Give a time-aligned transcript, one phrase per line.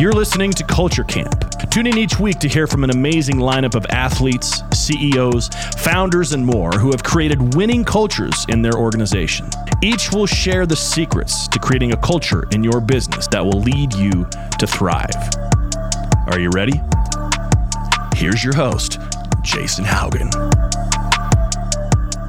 [0.00, 1.44] You're listening to Culture Camp.
[1.70, 6.44] Tune in each week to hear from an amazing lineup of athletes, CEOs, founders, and
[6.44, 9.48] more who have created winning cultures in their organization.
[9.82, 13.94] Each will share the secrets to creating a culture in your business that will lead
[13.94, 14.26] you
[14.58, 15.14] to thrive.
[16.26, 16.80] Are you ready?
[18.16, 18.98] Here's your host,
[19.42, 20.34] Jason Haugen.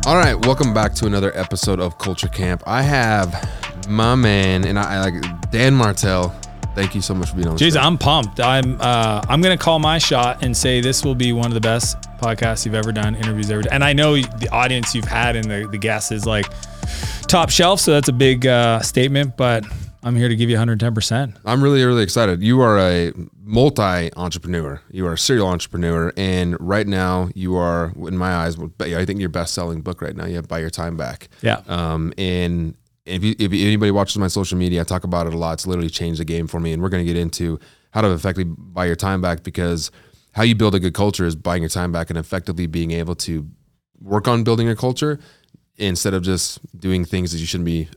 [0.05, 2.61] All right, welcome back to another episode of Culture Camp.
[2.67, 3.33] I have
[3.87, 6.29] my man, and I, I like Dan Martell.
[6.75, 7.55] Thank you so much for being on.
[7.55, 7.79] the Jeez, show.
[7.79, 8.39] I'm pumped.
[8.39, 11.61] I'm uh, I'm gonna call my shot and say this will be one of the
[11.61, 13.73] best podcasts you've ever done, interviews ever done.
[13.73, 16.45] And I know the audience you've had and the, the guests is like
[17.27, 19.37] top shelf, so that's a big uh, statement.
[19.37, 19.65] But
[20.03, 20.93] I'm here to give you 110.
[20.93, 22.43] percent I'm really, really excited.
[22.43, 24.81] You are a multi entrepreneur.
[24.91, 29.19] You are a serial entrepreneur, and right now you are, in my eyes, I think
[29.21, 30.25] your best selling book right now.
[30.25, 31.29] You have Buy Your Time Back.
[31.41, 31.61] Yeah.
[31.67, 35.37] Um, and if, you, if anybody watches my social media, I talk about it a
[35.37, 35.53] lot.
[35.53, 37.59] It's literally changed the game for me, and we're going to get into
[37.91, 39.91] how to effectively buy your time back because
[40.33, 43.15] how you build a good culture is buying your time back and effectively being able
[43.15, 43.47] to
[44.01, 45.19] work on building your culture
[45.77, 47.87] instead of just doing things that you shouldn't be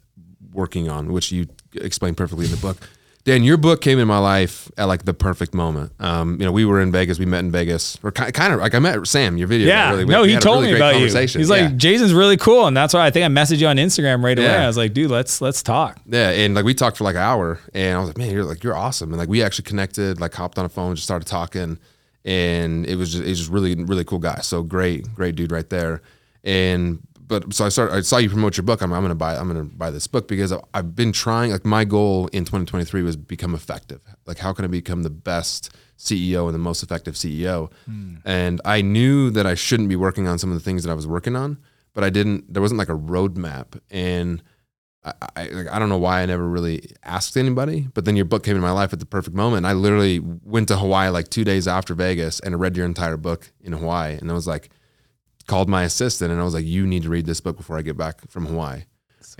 [0.53, 2.77] working on, which you explain perfectly in the book.
[3.25, 5.93] Dan, your book came in my life at like the perfect moment.
[6.01, 7.19] Um, you know, we were in Vegas.
[7.19, 9.37] We met in Vegas, or kind of like I met Sam.
[9.37, 9.91] Your video, Yeah.
[9.91, 11.07] really, we- no, we he told really me about you.
[11.15, 11.45] He's Yeah.
[11.47, 14.39] like, Jason's really cool, and that's why I think I messaged you on Instagram right
[14.39, 14.47] away.
[14.49, 14.65] Yeah.
[14.65, 15.99] I was like, dude, let's let's talk.
[16.07, 18.45] Yeah, and like we talked for like an hour, and I was like, man, you're
[18.45, 21.27] like you're awesome, and like we actually connected, like hopped on a phone, just started
[21.29, 21.79] talking,
[22.25, 24.39] and it was just it was just really really cool guy.
[24.41, 26.01] So great, great dude right there,
[26.45, 27.95] and but so I started.
[27.95, 28.81] I saw you promote your book.
[28.81, 29.37] I'm, I'm gonna buy.
[29.37, 31.53] I'm gonna buy this book because I've been trying.
[31.53, 34.01] Like my goal in 2023 was become effective.
[34.27, 37.71] Like how can I become the best CEO and the most effective CEO?
[37.85, 38.17] Hmm.
[38.25, 40.95] And I knew that I shouldn't be working on some of the things that I
[40.95, 41.59] was working on,
[41.93, 42.53] but I didn't.
[42.53, 44.43] There wasn't like a roadmap and.
[45.05, 48.25] I, I, like, I don't know why I never really asked anybody, but then your
[48.25, 49.65] book came in my life at the perfect moment.
[49.65, 53.17] I literally went to Hawaii like two days after Vegas and I read your entire
[53.17, 54.19] book in Hawaii.
[54.21, 54.71] And I was like,
[55.49, 57.83] called my assistant and I was like, you need to read this book before I
[57.83, 58.83] get back from Hawaii.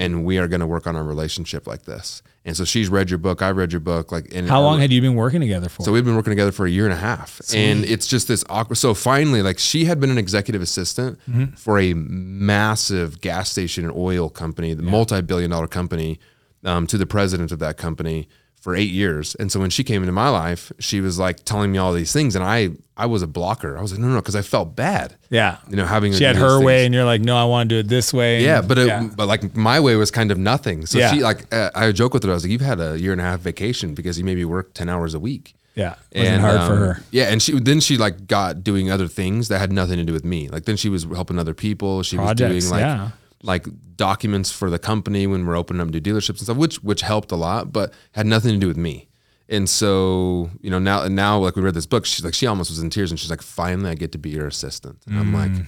[0.01, 2.23] And we are going to work on our relationship like this.
[2.45, 3.43] And so she's read your book.
[3.43, 4.13] I read your book.
[4.13, 5.83] Like, and How long had you been working together for?
[5.83, 8.45] so we've been working together for a year and a half, and it's just this
[8.49, 8.77] awkward.
[8.77, 11.57] So finally, like she had been an executive assistant Mm-hmm.
[11.57, 16.19] for a massive gas station and oil company, the multi-billion-dollar company,
[16.65, 18.29] um, to the president of that company
[18.61, 19.35] for eight years.
[19.37, 22.13] And so when she came into my life, she was like telling me all these
[22.13, 23.79] things, and I I was a blocker.
[23.79, 25.15] I was like, no, no, because I felt bad.
[25.31, 25.59] yeah.
[25.71, 27.45] You know, having She had to do these her way, and you're like, no, I
[27.45, 28.37] want to do it this way.
[28.37, 29.09] and- Yeah, but it, yeah.
[29.17, 30.85] but like my way was kind of nothing.
[30.87, 31.13] So Yeah.
[31.13, 32.31] she like uh, I joke with her.
[32.31, 34.75] I was like, "You've had a year and a half vacation because you maybe work
[34.75, 37.03] ten hours a week." yeah, wasn't hard for um, her.
[37.13, 40.13] Yeah, and she then she like got doing other things that had nothing to do
[40.13, 40.49] with me.
[40.49, 42.03] Like then she was helping other people.
[42.03, 43.11] She Projects, was doing like yeah.
[43.43, 43.67] Like
[43.97, 47.31] documents for the company when we're opening up new dealerships and stuff, which which helped
[47.33, 49.09] a lot, but had nothing to do with me.
[49.49, 52.47] And so you know now and now like we read this book, she's like she
[52.47, 54.99] almost was in tears, and she's like, finally I get to be your assistant.
[55.07, 55.35] And I'm Mm.
[55.57, 55.67] like.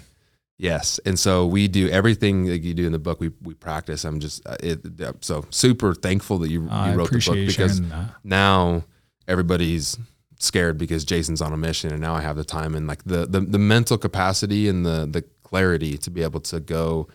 [0.63, 3.19] Yes, and so we do everything that you do in the book.
[3.19, 4.05] We we practice.
[4.05, 7.35] I'm just uh, it, uh, so super thankful that you, I you wrote the book
[7.47, 7.81] because
[8.25, 8.85] now
[9.27, 9.97] everybody's
[10.39, 13.25] scared because Jason's on a mission and now I have the time and like the
[13.27, 17.09] the, the mental capacity and the the clarity to be able to go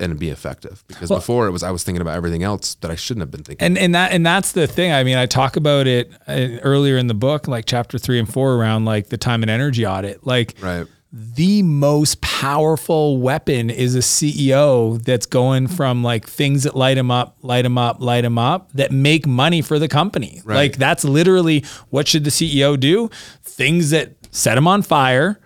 [0.00, 2.90] and be effective because Well- before it was I was thinking about everything else that
[2.90, 3.64] I shouldn't have been thinking.
[3.64, 4.92] and and that and that's the thing.
[4.92, 8.30] I mean, I talk about it uh, earlier in the book, like chapter three and
[8.32, 10.26] four, around like the time and energy audit.
[10.26, 10.84] Like right.
[11.12, 17.12] the most powerful weapon is a CEO that's going from like things that light them
[17.12, 20.42] up, light them up, light them up that make money for the company.
[20.44, 20.56] Right.
[20.56, 23.10] Like that's literally what should the CEO do?
[23.44, 25.38] Things that set them on fire.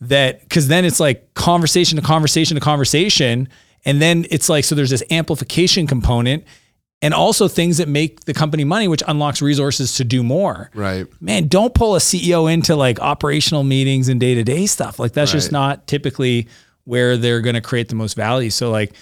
[0.00, 3.48] That because then it's like conversation to conversation to conversation,
[3.86, 6.44] and then it's like so there's this amplification component.
[7.02, 11.06] And also things that make the company money, which unlocks resources to do more Right.
[11.20, 14.98] man, don't pull a CEO into like operational meetings and day to day stuff.
[14.98, 16.48] Like that's just not typically
[16.84, 18.48] where they're going to create the most value.
[18.48, 18.94] So like,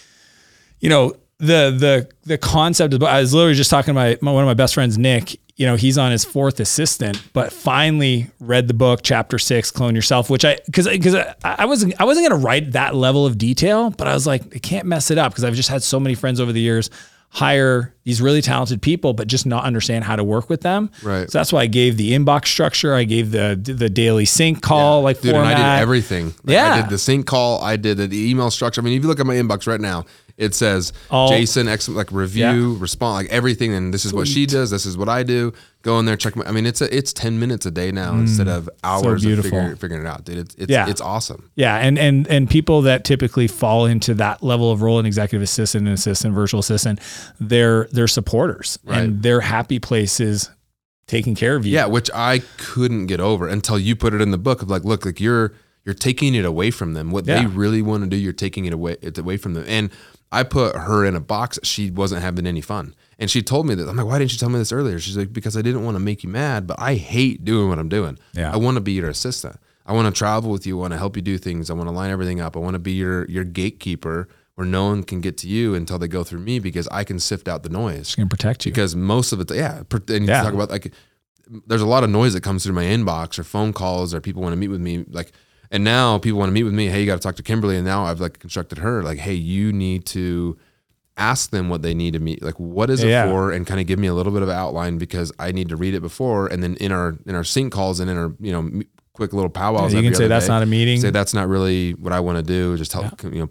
[0.80, 4.32] you know, the the the concept of I was literally just talking to my, my
[4.32, 5.38] one of my best friends, Nick.
[5.56, 9.94] You know, he's on his fourth assistant, but finally read the book, chapter six, Clone
[9.94, 13.38] Yourself, which I because because I, I wasn't I wasn't gonna write that level of
[13.38, 16.00] detail, but I was like, I can't mess it up because I've just had so
[16.00, 16.90] many friends over the years
[17.30, 20.88] hire these really talented people, but just not understand how to work with them.
[21.02, 21.28] Right.
[21.28, 22.94] So that's why I gave the inbox structure.
[22.94, 25.54] I gave the the daily sync call like Dude, format.
[25.54, 26.34] and I did everything.
[26.44, 27.60] yeah I did the sync call.
[27.62, 28.80] I did the email structure.
[28.80, 30.04] I mean, if you look at my inbox right now,
[30.36, 33.72] It says All- Jason, ex- like review, respond, like everything.
[33.72, 34.70] And this is what she does.
[34.70, 35.52] This is what I do.
[35.82, 36.44] Go in there, check my.
[36.44, 39.42] I mean, it's a, it's ten minutes a day now instead of hours of Mm.
[39.42, 40.38] figuring, figuring it out, dude.
[40.38, 40.88] It's it's, Yeah.
[40.88, 41.50] it's awesome.
[41.54, 45.42] Yeah, and and and people that typically fall into that level of role, an executive
[45.42, 46.98] assistant, an assistant, virtual assistant,
[47.38, 48.98] they're they're supporters, Right.
[49.02, 50.50] and their happy place is
[51.06, 51.72] taking care of you.
[51.74, 54.84] Yeah, which I couldn't get over until you put it in the book of like,
[54.84, 55.52] look, like you're
[55.84, 57.10] you're taking it away from them.
[57.10, 59.64] What they really want to do, you're taking it away it's away from them.
[59.68, 59.90] And
[60.34, 61.58] I put her in a box.
[61.62, 63.88] She wasn't having any fun, and she told me that.
[63.88, 64.98] I'm like, why didn't you tell me this earlier?
[64.98, 67.78] She's like, because I didn't want to make you mad, but I hate doing what
[67.78, 68.18] I'm doing.
[68.34, 68.52] Yeah.
[68.52, 69.56] I want to be your assistant.
[69.86, 70.78] I want to travel with you.
[70.78, 71.70] I want to help you do things.
[71.70, 72.56] I want to line everything up.
[72.56, 75.98] I want to be your your gatekeeper where no one can get to you until
[75.98, 78.70] they go through me because I can sift out the noise It's gonna protect you.
[78.72, 79.82] because most of it, yeah.
[79.90, 80.42] And you Yeah.
[80.44, 80.92] talk about like,
[81.66, 84.42] there's a lot of noise that comes through my inbox or phone calls or people
[84.42, 85.04] want to meet with me.
[85.10, 85.32] Like,
[85.74, 86.86] and now people want to meet with me.
[86.86, 87.76] Hey, you got to talk to Kimberly.
[87.76, 90.56] And now I've like constructed her like, hey, you need to
[91.16, 92.42] ask them what they need to meet.
[92.42, 93.26] Like, what is it Yeah.
[93.28, 93.50] for?
[93.52, 95.94] And kind of give me a little bit of outline because I need to read
[95.94, 96.46] it before.
[96.46, 98.82] And then in our in our sync calls and in our you know
[99.14, 101.00] quick little powwows, you can say that's day, not a meeting.
[101.00, 102.76] Say that's not really what I want to do.
[102.76, 103.50] Just tell you know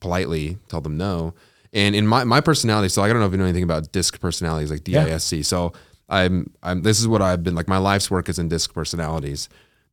[0.00, 1.34] politely tell them no.
[1.72, 4.20] And in my my personality, so I don't know if you know anything about disc
[4.20, 5.04] personalities, like Yeah.
[5.04, 5.44] DISC.
[5.44, 5.72] So
[6.08, 7.68] I'm I'm this is what I've been like.
[7.68, 9.48] My life's work is in disc personalities,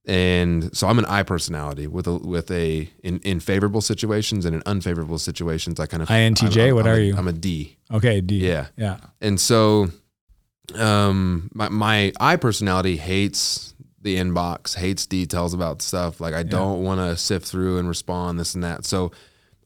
[0.06, 4.56] and so I'm an I personality with a with a in, in favorable situations and
[4.56, 5.80] in unfavorable situations.
[5.80, 7.16] I kind of INTJ, I'm- what I'm are a- you?
[7.16, 7.78] I'm a D.
[7.92, 8.46] Okay, D.
[8.48, 8.68] Yeah.
[8.76, 8.98] yeah.
[9.22, 9.90] And so,
[10.76, 16.20] um, my my I personality hates the inbox, hates details about stuff.
[16.20, 18.86] Like I don't want to sift through and respond this and that.
[18.86, 19.12] So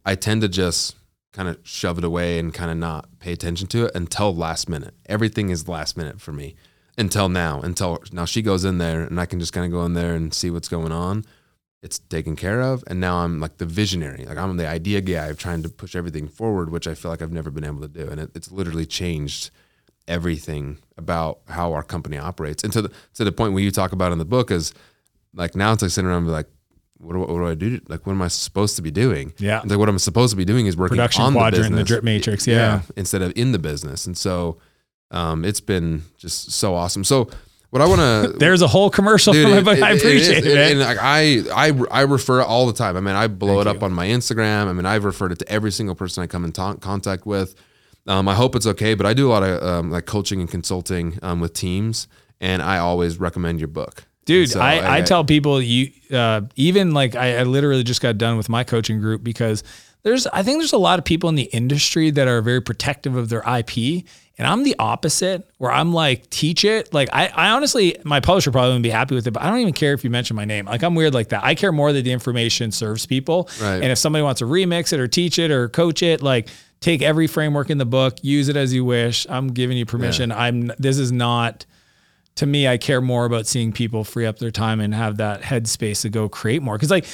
[0.05, 0.95] I tend to just
[1.33, 4.69] kind of shove it away and kind of not pay attention to it until last
[4.69, 4.93] minute.
[5.07, 6.55] Everything is last minute for me
[6.97, 7.61] until now.
[7.61, 10.15] Until now, she goes in there and I can just kind of go in there
[10.15, 11.25] and see what's going on.
[11.83, 14.25] It's taken care of, and now I'm like the visionary.
[14.25, 17.21] Like I'm the idea guy of trying to push everything forward, which I feel like
[17.21, 19.51] I've never been able to do, and it, it's literally changed
[20.07, 22.63] everything about how our company operates.
[22.63, 24.73] And to the to the point where you talk about in the book is
[25.35, 26.47] like now it's like sitting around and be like,
[26.97, 27.79] what do, what do I do?
[27.87, 29.33] Like, what am I supposed to be doing?
[29.37, 29.61] Yeah.
[29.61, 31.69] It's like what I'm supposed to be doing is working Production on the quadrant, the
[31.69, 31.87] business.
[31.87, 32.47] drip matrix.
[32.47, 32.81] Yeah.
[32.95, 34.07] instead of in the business.
[34.07, 34.57] And so,
[35.11, 37.03] um, it's been just so awesome.
[37.03, 37.29] So,
[37.69, 39.83] what I want to There's a whole commercial Dude, for my it-.
[39.83, 40.45] I it- it appreciate is.
[40.45, 40.71] it.
[40.71, 42.95] And, like I, I, I refer it all the time.
[42.97, 43.77] I mean, I blow Thank it you.
[43.77, 44.67] up on my Instagram.
[44.67, 47.55] I mean, I've referred it to every single person I come in ta- contact with.
[48.07, 50.49] Um, I hope it's okay, but I do a lot of um, like coaching and
[50.49, 52.07] consulting um, with teams,
[52.39, 56.93] and I always recommend your book, Dude, So I, I, tell people you uh, even
[56.93, 59.61] like I, I literally just got done with my coaching group because
[60.03, 63.17] there's I think there's a lot of people in the industry that are very protective
[63.17, 64.05] of their IP.
[64.37, 66.93] And I'm the opposite where I'm like, teach it.
[66.93, 69.59] Like I, I honestly, my publisher probably wouldn't be happy with it, but I don't
[69.59, 70.65] even care if you mention my name.
[70.65, 71.43] Like I'm weird like that.
[71.43, 73.49] I care more that the information serves people.
[73.59, 73.81] Right.
[73.81, 76.49] And if somebody wants to remix it or teach it or coach it, like
[76.81, 79.25] take every framework in the book, use it as you wish.
[79.27, 80.31] I'm giving you permission.
[80.31, 81.65] I'm this is not
[82.35, 85.41] to me, I care more about seeing people free up their time and have that
[85.41, 86.75] headspace to go create more.
[86.75, 87.07] Because like,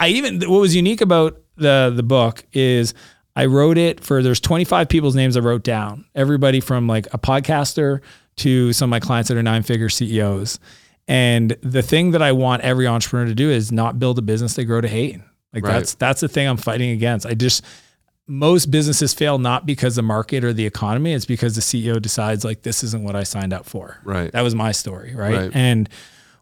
[0.00, 2.92] I even what was unique about the the book is
[3.36, 6.04] I wrote it for there's 25 people's names I wrote down.
[6.14, 8.00] Everybody from like a podcaster
[8.36, 10.58] to some of my clients that are nine figure CEOs.
[11.06, 14.54] And the thing that I want every entrepreneur to do is not build a business
[14.54, 15.20] they grow to hate.
[15.52, 15.72] Like Right.
[15.74, 17.26] that's that's the thing I'm fighting against.
[17.26, 17.62] I just
[18.26, 22.44] most businesses fail not because the market or the economy, it's because the CEO decides
[22.44, 23.98] like this isn't what I signed up for.
[24.04, 24.32] Right.
[24.32, 25.34] That was my story, right?
[25.34, 25.50] Right.
[25.54, 25.88] And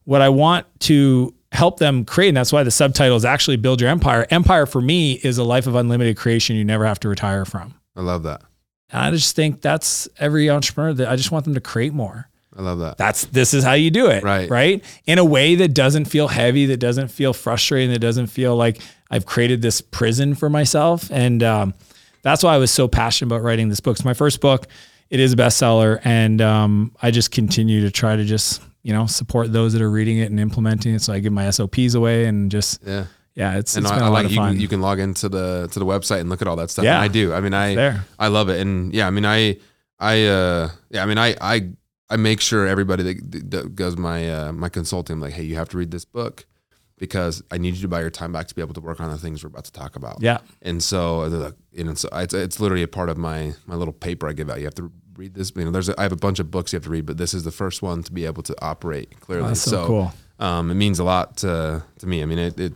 [0.04, 3.80] what I want to help them create, and that's why the subtitle is actually Build
[3.80, 4.26] Your Empire.
[4.30, 7.74] Empire for me is a life of unlimited creation you never have to retire from.
[7.94, 8.42] I love that.
[8.90, 12.28] And I just think that's every entrepreneur that I just want them to create more.
[12.56, 12.98] I love that.
[12.98, 14.22] That's this is how you do it.
[14.22, 14.50] Right.
[14.50, 14.84] Right.
[15.06, 18.80] In a way that doesn't feel heavy, that doesn't feel frustrating, that doesn't feel like
[19.10, 21.10] I've created this prison for myself.
[21.10, 21.74] And um,
[22.22, 23.96] that's why I was so passionate about writing this book.
[23.96, 24.66] It's my first book.
[25.08, 26.00] It is a bestseller.
[26.04, 29.90] And um, I just continue to try to just, you know, support those that are
[29.90, 31.02] reading it and implementing it.
[31.02, 33.04] So I give my SOPs away and just, Yeah.
[33.34, 34.52] yeah, it's, And it's I, I a lot like of you fun.
[34.52, 36.84] can, you can log into the to the website and look at all that stuff.
[36.84, 36.96] Yeah.
[36.96, 37.32] And I do.
[37.32, 38.04] I mean, I there.
[38.18, 38.60] I love it.
[38.60, 39.58] And yeah, I mean, I
[40.00, 41.68] I uh yeah, I mean, I I
[42.10, 45.54] I make sure everybody that, that goes my uh, my consulting, I'm like, hey, you
[45.56, 46.44] have to read this book
[46.98, 49.10] because I need you to buy your time back to be able to work on
[49.10, 50.18] the things we're about to talk about.
[50.20, 50.38] Yeah.
[50.60, 53.74] And so, they're like, you know, so it's, it's literally a part of my my
[53.76, 54.58] little paper I give out.
[54.58, 54.92] You have to
[55.22, 55.52] read this.
[55.54, 57.16] You know, there's a, I have a bunch of books you have to read, but
[57.16, 59.48] this is the first one to be able to operate clearly.
[59.48, 60.12] That's so cool.
[60.38, 62.22] Um, it means a lot to to me.
[62.22, 62.72] I mean, it, it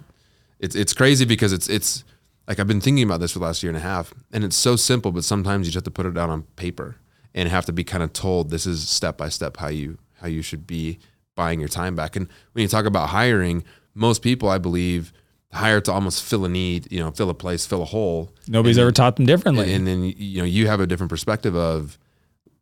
[0.61, 2.05] it's it's crazy because it's it's
[2.47, 4.57] like I've been thinking about this for the last year and a half, and it's
[4.57, 6.97] so simple, but sometimes you just have to put it down on paper
[7.35, 10.29] and have to be kind of told this is step by step how you how
[10.29, 10.99] you should be
[11.35, 12.17] buying your time back.
[12.17, 15.13] And when you talk about hiring, most people I believe
[15.53, 18.31] hire to almost fill a need, you know, fill a place, fill a hole.
[18.47, 19.73] Nobody's and, ever taught them differently.
[19.73, 21.99] And, and then you know you have a different perspective of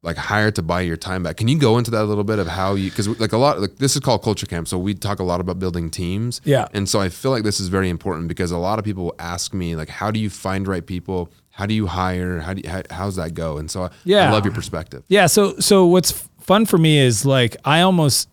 [0.05, 1.37] like hire to buy your time back.
[1.39, 3.61] Can you go into that a little bit of how you because like a lot
[3.61, 6.41] like this is called culture camp, so we talk a lot about building teams.
[6.45, 6.69] Yeah.
[6.73, 9.53] and so I feel like this is very important because a lot of people ask
[9.55, 11.31] me like, how do you find right people?
[11.51, 12.41] How do you hire?
[12.41, 13.57] How do you, how, how's that go?
[13.59, 14.29] And so I, Yeah.
[14.29, 15.03] I love your perspective.
[15.09, 15.27] Yeah.
[15.27, 18.29] So so what's fun for me is like I almost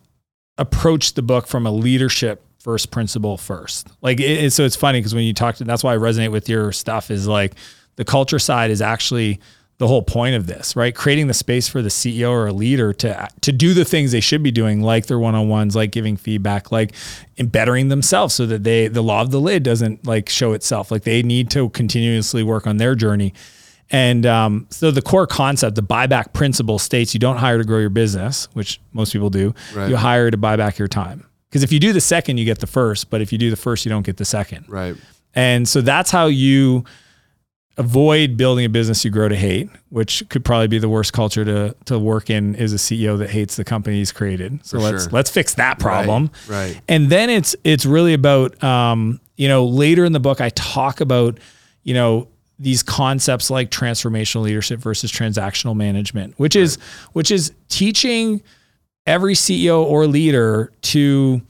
[0.58, 3.88] approach the book from a leadership first principle first.
[4.02, 6.30] Like it, it- so it's funny because when you talk to that's why I resonate
[6.32, 7.54] with your stuff is like
[7.96, 9.40] the culture side is actually
[9.82, 10.94] the whole point of this, right?
[10.94, 14.20] Creating the space for the CEO or a leader to to do the things they
[14.20, 16.94] should be doing, like their one-on-ones, like giving feedback, like
[17.36, 20.92] in bettering themselves so that they the law of the lid doesn't like show itself.
[20.92, 23.34] Like they need to continuously work on their journey.
[23.90, 27.80] And um, so the core concept, the buyback principle states you don't hire to grow
[27.80, 29.52] your business, which most people do.
[29.74, 29.90] Right.
[29.90, 31.26] You hire to buy back your time.
[31.50, 33.10] Because if you do the second, you get the first.
[33.10, 34.66] But if you do the first, you don't get the second.
[34.68, 34.94] Right.
[35.34, 36.84] And so that's how you
[37.78, 41.44] avoid building a business you grow to hate, which could probably be the worst culture
[41.44, 44.64] to to work in is a CEO that hates the company he's created.
[44.64, 45.12] So For let's sure.
[45.12, 46.30] let's fix that problem.
[46.48, 46.80] Right.
[46.88, 51.00] And then it's it's really about um, you know, later in the book I talk
[51.00, 51.38] about,
[51.82, 56.78] you know, these concepts like transformational leadership versus transactional management, which is
[57.12, 58.42] which is teaching
[59.06, 61.42] every CEO or leader to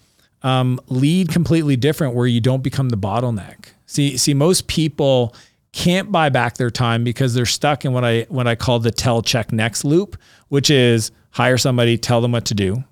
[0.42, 3.66] um, lead completely different where you don't become the bottleneck.
[3.86, 5.34] See, see, most people
[5.72, 8.90] can't buy back their time because they're stuck in what I what I call the
[8.90, 10.16] tell check next loop,
[10.48, 12.84] which is hire somebody, tell them what to do,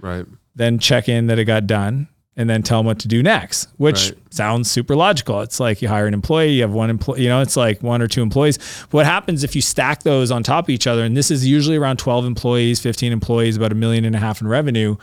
[0.00, 0.26] Right.
[0.56, 3.68] then check in that it got done, and then tell them what to do next,
[3.76, 4.18] which Right.
[4.30, 5.40] sounds super logical.
[5.42, 8.02] It's like you hire an employee, you have one employee, you know, it's like one
[8.02, 8.58] or two employees.
[8.90, 11.04] What happens if you stack those on top of each other?
[11.04, 14.40] And this is usually around 12 employees, 15 employees, about a million and a half
[14.40, 14.96] in revenue.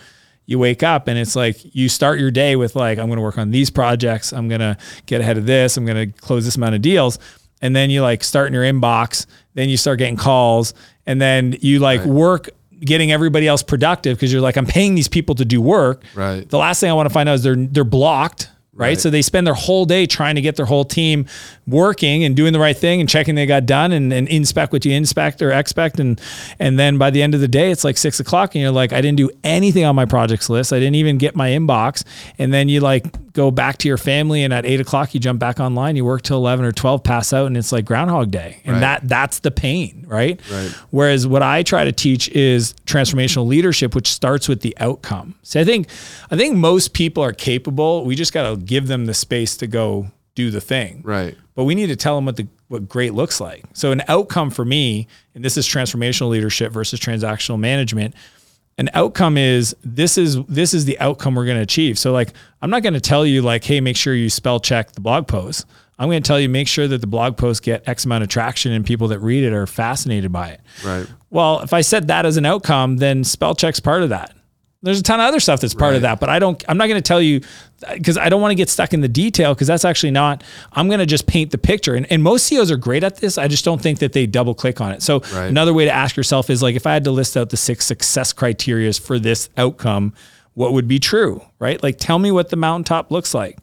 [0.45, 3.23] You wake up and it's like you start your day with like, I'm going to
[3.23, 4.33] work on these projects.
[4.33, 5.77] I'm going to get ahead of this.
[5.77, 7.19] I'm going to close this amount of deals.
[7.61, 10.73] And then you like start in your inbox, then you start getting calls,
[11.05, 15.07] and then you like work getting everybody else productive because you're like, I'm paying these
[15.07, 16.03] people to do work.
[16.15, 16.49] Right.
[16.49, 18.87] The last thing I want to find out is they're they're blocked, right?
[18.87, 18.99] Right.
[18.99, 21.25] So they spend their whole day trying to get their whole team
[21.67, 24.85] working and doing the right thing and checking they got done and, and inspect what
[24.85, 26.19] you inspect or expect and
[26.59, 28.93] and then by the end of the day it's like six o'clock and you're like,
[28.93, 30.71] I didn't do anything on my projects list.
[30.73, 32.03] I didn't even get my inbox.
[32.37, 35.39] And then you like go back to your family and at eight o'clock you jump
[35.39, 38.61] back online, you work till eleven or twelve, pass out, and it's like Groundhog Day.
[38.65, 38.79] And Right.
[38.81, 40.39] that that's the pain, right?
[40.51, 40.69] Right.
[40.89, 45.35] Whereas what I try to teach is transformational leadership, which starts with the outcome.
[45.43, 45.87] So I think
[46.29, 48.05] I think most people are capable.
[48.05, 51.01] We just got to give them the space to go do the thing.
[51.03, 51.37] Right.
[51.55, 53.65] But we need to tell them what the what great looks like.
[53.73, 58.15] So an outcome for me, and this is transformational leadership versus transactional management.
[58.77, 61.99] An outcome is this is this is the outcome we're going to achieve.
[61.99, 64.93] So like I'm not going to tell you like, hey, make sure you spell check
[64.93, 65.65] the blog post.
[65.99, 68.29] I'm going to tell you make sure that the blog posts get X amount of
[68.29, 70.61] traction and people that read it are fascinated by it.
[70.83, 71.05] Right.
[71.29, 74.33] Well, if I set that as an outcome, then spell check's part of that.
[74.83, 76.63] There's a ton of other stuff that's part of that, but I don't.
[76.67, 77.41] I'm not going to tell you
[77.93, 80.43] because I don't want to get stuck in the detail because that's actually not.
[80.73, 83.37] I'm going to just paint the picture, and, and most CEOs are great at this.
[83.37, 85.03] I just don't think that they double click on it.
[85.03, 85.45] So Right.
[85.45, 87.85] another way to ask yourself is like, if I had to list out the six
[87.85, 90.13] success criterias for this outcome,
[90.55, 91.43] what would be true?
[91.59, 91.81] Right?
[91.83, 93.59] Like, tell me what the mountaintop looks like.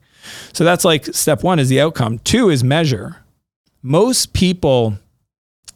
[0.53, 2.19] So that's like step one is the outcome.
[2.19, 3.17] Two is measure.
[3.81, 4.97] Most people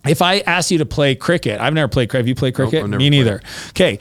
[0.05, 2.23] if I ask you to play cricket, I've never played cricket.
[2.23, 2.81] Have you played cricket?
[2.83, 3.09] Never Me played.
[3.11, 3.41] neither.
[3.69, 3.99] Okay.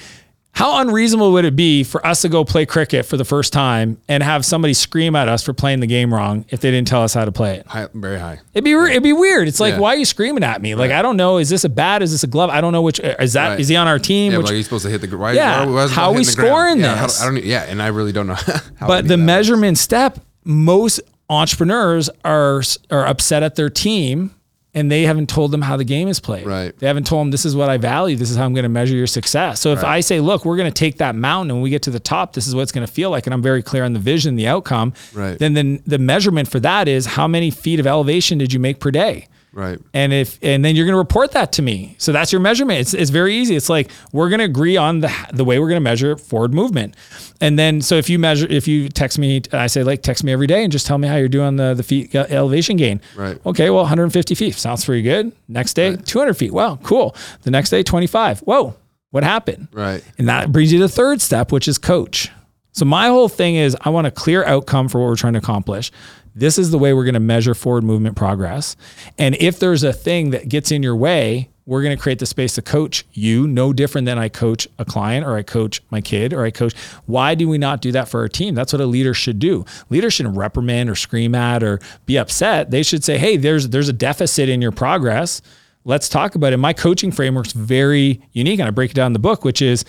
[0.54, 3.96] How unreasonable would it be for us to go play cricket for the first time
[4.06, 7.02] and have somebody scream at us for playing the game wrong if they didn't tell
[7.02, 7.66] us how to play it?
[7.66, 8.38] High, very high.
[8.52, 9.48] It'd be it'd be weird.
[9.48, 9.80] It's like, Yeah.
[9.80, 10.74] why are you screaming at me?
[10.74, 11.38] Like, I don't know.
[11.38, 12.02] Is this a bat?
[12.02, 12.50] Is this a glove?
[12.50, 13.00] I don't know which.
[13.00, 13.58] Is that?
[13.60, 13.72] Is Right.
[13.72, 14.32] he on our team?
[14.32, 16.22] Yeah, Which, like you're supposed to hit the why, Yeah, why- why how are we
[16.24, 17.22] scoring yeah, how- this?
[17.22, 17.42] I don't.
[17.42, 18.34] Yeah, and I really don't know.
[18.76, 24.32] how but the measurement step, most entrepreneurs are are upset at their team
[24.74, 26.46] and they haven't told them how the game is played.
[26.46, 26.76] Right.
[26.78, 28.16] They haven't told them this is what I value.
[28.16, 29.60] This is how I'm going to measure your success.
[29.60, 31.82] So if I say, look, we're going to take that mountain and when we get
[31.82, 33.84] to the top, this is what it's going to feel like, and I'm very clear
[33.84, 34.94] on the vision, the outcome.
[35.12, 35.38] Right.
[35.38, 38.80] Then the the measurement for that is how many feet of elevation did you make
[38.80, 39.28] per day?
[39.52, 39.78] Right.
[39.92, 41.94] And if and then you're going to report that to me.
[41.98, 42.80] So that's your measurement.
[42.80, 43.54] It's, it's very easy.
[43.54, 46.54] It's like we're going to agree on the the way we're going to measure forward
[46.54, 46.96] movement.
[47.40, 50.32] And then so if you measure if you text me I say like text me
[50.32, 53.00] every day and just tell me how you're doing on the the feet elevation gain.
[53.14, 53.38] Right.
[53.44, 55.32] Okay, well 150 feet sounds pretty good.
[55.48, 56.52] Next day 200 feet.
[56.52, 57.14] Wow, cool.
[57.42, 58.40] The next day 25.
[58.40, 58.74] Whoa.
[59.10, 59.68] What happened?
[59.72, 60.02] Right.
[60.16, 62.30] And that brings you to the third step, which is coach.
[62.72, 65.38] So my whole thing is I want a clear outcome for what we're trying to
[65.38, 65.92] accomplish.
[66.34, 68.76] This is the way we're going to measure forward movement progress.
[69.18, 72.26] And if there's a thing that gets in your way, we're going to create the
[72.26, 76.00] space to coach you no different than I coach a client or I coach my
[76.00, 76.74] kid or I coach.
[77.06, 78.54] Why do we not do that for our team?
[78.54, 79.64] That's what a leader should do.
[79.88, 82.70] Leaders shouldn't reprimand or scream at or be upset.
[82.70, 85.40] They should say, "Hey, there's there's a deficit in your progress.
[85.84, 89.12] Let's talk about it." My coaching framework's very unique and I break it down in
[89.12, 89.84] the book, which is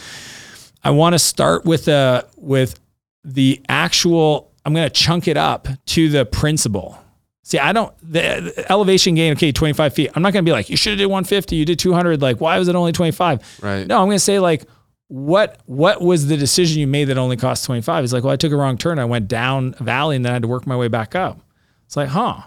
[0.83, 2.79] I want to start with a with
[3.23, 6.97] the actual I'm going to chunk it up to the principle.
[7.45, 9.33] See, I don't the, the elevation gain.
[9.33, 10.11] Okay, 25 feet.
[10.15, 11.55] I'm not going to be like you should have did 150.
[11.55, 12.21] You did 200.
[12.21, 13.59] Like why was it only 25?
[13.61, 13.85] Right.
[13.85, 14.65] No, I'm going to say like
[15.07, 18.03] what what was the decision you made that only cost 25?
[18.05, 18.97] It's like well I took a wrong turn.
[18.97, 21.41] I went down a valley and then I had to work my way back up.
[21.85, 22.41] It's like huh.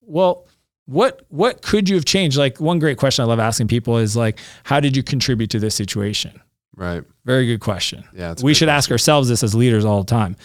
[0.00, 0.48] Well,
[0.86, 2.36] what what could you have changed?
[2.36, 5.60] Like one great question I love asking people is like how did you contribute to
[5.60, 6.40] this situation?
[6.74, 7.04] Right.
[7.24, 8.04] Very good question.
[8.12, 8.34] Yeah.
[8.42, 10.36] we should ask ourselves this as leaders all the time.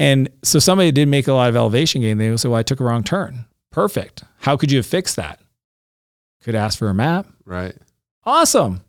[0.00, 2.16] And so somebody did make a lot of elevation gain.
[2.18, 3.44] They will say, well, I took a wrong turn.
[3.70, 4.24] Perfect.
[4.38, 5.38] How could you have fixed that?
[6.42, 7.26] Could ask for a map.
[7.44, 7.76] Right.
[8.24, 8.80] Awesome.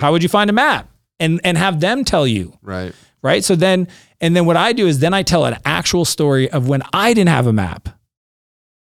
[0.00, 0.90] How would you find a map?
[1.18, 2.92] And and have them tell you, Right.
[3.22, 3.42] right?
[3.42, 3.88] So then
[4.20, 7.14] and then what I do is then I tell an actual story of when I
[7.14, 7.88] didn't have a map.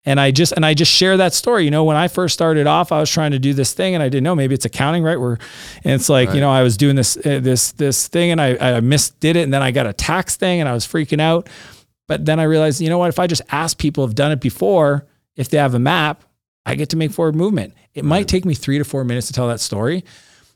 [0.05, 1.65] And I just and I just share that story.
[1.65, 4.03] You know, when I first started off, I was trying to do this thing, and
[4.03, 4.35] I didn't know.
[4.35, 5.21] Maybe it's accounting, right?
[5.21, 5.39] Where,
[5.85, 8.51] and it's like you know, I was doing this uh, this this thing, and I
[8.53, 11.49] I misdid it, and then I got a tax thing, and I was freaking out.
[12.09, 13.11] But then I realized, you know what?
[13.11, 15.07] If I just ask people who've done it before,
[15.37, 16.25] if they have a map,
[16.67, 17.75] I get to make forward movement.
[17.95, 20.05] It might take me three to four minutes to tell that story,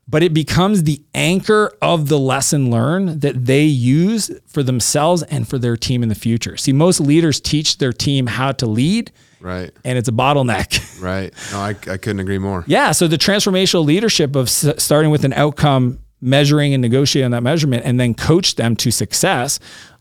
[0.08, 5.48] but it becomes the anchor of the lesson learned that they use for themselves and
[5.48, 6.56] for their team in the future.
[6.56, 9.10] See, most leaders teach their team how to lead,
[9.40, 9.70] Right.
[9.84, 10.82] and it's a bottleneck.
[11.02, 11.32] Right.
[11.52, 12.64] No, I, I couldn't agree more.
[12.66, 12.92] yeah.
[12.92, 17.42] So the transformational leadership of s- starting with an outcome, measuring and negotiating on that
[17.42, 19.58] measurement, and then coach them to success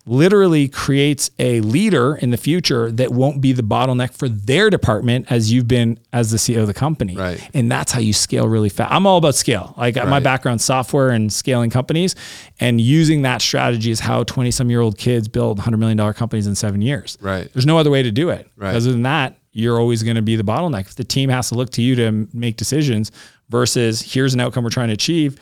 [0.07, 5.31] literally creates a leader in the future that won't be the bottleneck for their department
[5.31, 7.15] as you've been as the CEO of the company.
[7.15, 7.50] Right.
[7.53, 8.91] And that's how you scale really fast.
[8.91, 9.74] I'm all about scale.
[9.77, 12.15] Like my background software and scaling companies
[12.59, 16.45] and using that strategy is how 20 some year old kids build $100 million companies
[16.45, 17.17] in seven years.
[17.19, 17.51] Right.
[17.51, 18.47] There's no other way to do it.
[18.55, 18.75] Right.
[18.75, 20.93] Other than that, you're always going to be the bottleneck.
[20.95, 23.12] The team has to look to you to make decisions
[23.50, 25.39] versus here's an outcome we're trying to achieve.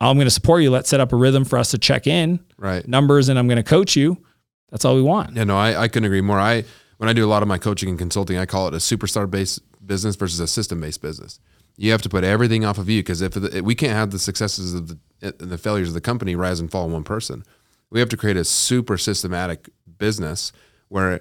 [0.00, 0.70] I'm going to support you.
[0.70, 2.86] Let's set up a rhythm for us to check in Right.
[2.86, 4.18] numbers and I'm going to coach you.
[4.70, 5.36] That's all we want.
[5.36, 6.38] Yeah, no, I, I couldn't agree more.
[6.40, 6.64] I
[6.98, 9.30] when I do a lot of my coaching and consulting, I call it a superstar
[9.30, 11.38] based business versus a system based business.
[11.76, 14.18] You have to put everything off of you because if the, we can't have the
[14.18, 17.44] successes of the and the failures of the company rise and fall in one person,
[17.90, 20.52] we have to create a super systematic business
[20.88, 21.20] where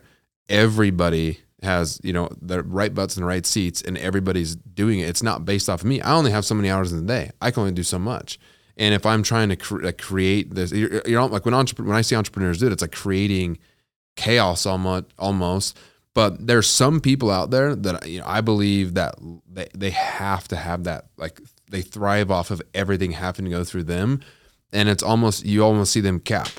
[0.50, 5.08] everybody has you know the right butts in the right seats and everybody's doing it.
[5.10, 6.02] It's not based off of me.
[6.02, 7.32] I only have so many hours in the day.
[7.42, 8.40] I can only do so much.
[8.78, 11.96] And if I'm trying to cre- like create this, you're, you're like when entrep- when
[11.96, 13.60] I see entrepreneurs do it, it's like creating
[14.16, 15.78] chaos almost almost.
[16.16, 19.16] But there's some people out there that you know I believe that
[19.48, 23.64] they, they have to have that like they thrive off of everything having to go
[23.64, 24.22] through them.
[24.72, 26.50] And it's almost you almost see them cap.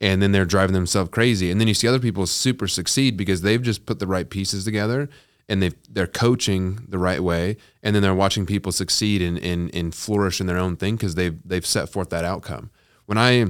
[0.00, 1.50] And then they're driving themselves crazy.
[1.50, 4.64] And then you see other people super succeed because they've just put the right pieces
[4.64, 5.08] together
[5.48, 9.74] and they they're coaching the right way and then they're watching people succeed and and,
[9.74, 12.70] and flourish in their own thing because they've they've set forth that outcome
[13.06, 13.46] when I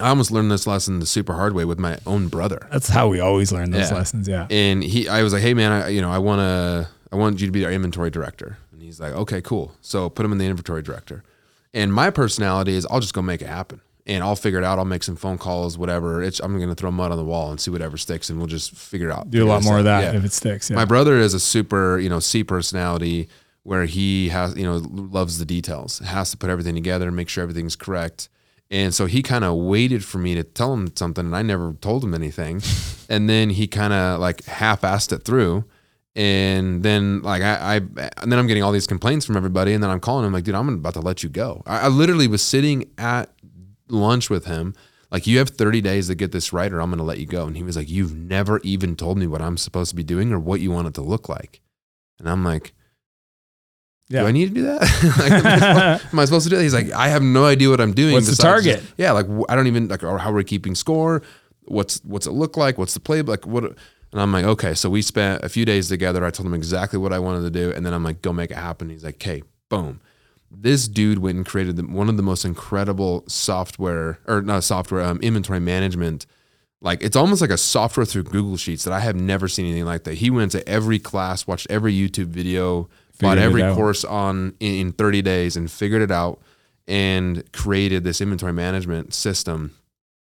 [0.00, 2.66] I almost learned this lesson the super hard way with my own brother.
[2.72, 3.96] That's how we always learn those Yeah.
[3.96, 4.26] lessons.
[4.26, 4.48] Yeah.
[4.50, 7.40] And he, I was like, hey man, I, you know, I want to, I want
[7.40, 8.58] you to be our inventory director.
[8.72, 9.72] And he's like, okay, cool.
[9.80, 11.22] So put him in the inventory director.
[11.72, 14.78] And my personality is, I'll just go make it happen, and I'll figure it out.
[14.78, 16.22] I'll make some phone calls, whatever.
[16.22, 18.46] It's, I'm going to throw mud on the wall and see whatever sticks, and we'll
[18.46, 19.30] just figure it out.
[19.30, 20.18] Do a lot more of that Yeah.
[20.18, 20.70] if it sticks.
[20.70, 20.76] Yeah.
[20.76, 23.28] My brother is a super, you know, C personality
[23.64, 27.28] where he has, you know, loves the details, has to put everything together and make
[27.28, 28.28] sure everything's correct.
[28.70, 31.72] And so he kind of waited for me to tell him something, and I never
[31.74, 32.62] told him anything.
[33.08, 35.64] and then he kind of like half-assed it through.
[36.14, 37.76] And then like I, I,
[38.22, 40.44] and then I'm getting all these complaints from everybody, and then I'm calling him like,
[40.44, 41.62] dude, I'm about to let you go.
[41.66, 43.30] I, I literally was sitting at
[43.88, 44.74] lunch with him.
[45.10, 47.26] Like, you have 30 days to get this right, or I'm going to let you
[47.26, 47.46] go.
[47.46, 50.32] And he was like, You've never even told me what I'm supposed to be doing
[50.32, 51.60] or what you want it to look like.
[52.18, 52.72] And I'm like,
[54.08, 54.20] yeah.
[54.20, 54.80] Do I need to do that?
[55.18, 56.62] like, am, I supposed, am I supposed to do that?
[56.62, 58.14] He's like, I have no idea what I'm doing.
[58.14, 58.80] What's the target?
[58.80, 61.22] just- yeah, like I don't even like or how we're keeping score.
[61.64, 62.78] What's what's it look like?
[62.78, 63.28] What's the playbook?
[63.28, 63.64] Like what?
[63.64, 64.74] And I'm like, okay.
[64.74, 66.24] So we spent a few days together.
[66.24, 68.52] I told him exactly what I wanted to do, and then I'm like, go make
[68.52, 68.90] it happen.
[68.90, 70.00] He's like, okay, boom.
[70.58, 75.02] This dude went and created the, one of the most incredible software, or not software,
[75.02, 76.26] um, inventory management.
[76.80, 79.84] Like it's almost like a software through Google Sheets that I have never seen anything
[79.84, 80.14] like that.
[80.14, 82.88] He went to every class, watched every YouTube video,
[83.20, 86.40] bought Figured it every course on in, in 30 days, and figured it out
[86.86, 89.74] and created this inventory management system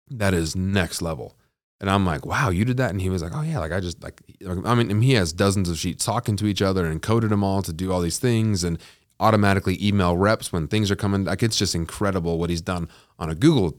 [0.09, 1.35] that is next level.
[1.79, 2.91] And I'm like, wow, you did that?
[2.91, 5.33] And he was like, oh yeah, like I just like, I mean, and he has
[5.33, 8.19] dozens of sheets talking to each other and coded them all to do all these
[8.19, 8.79] things and
[9.23, 11.23] automatically email reps when things are coming.
[11.23, 13.77] Like it's just incredible what he's done on a Google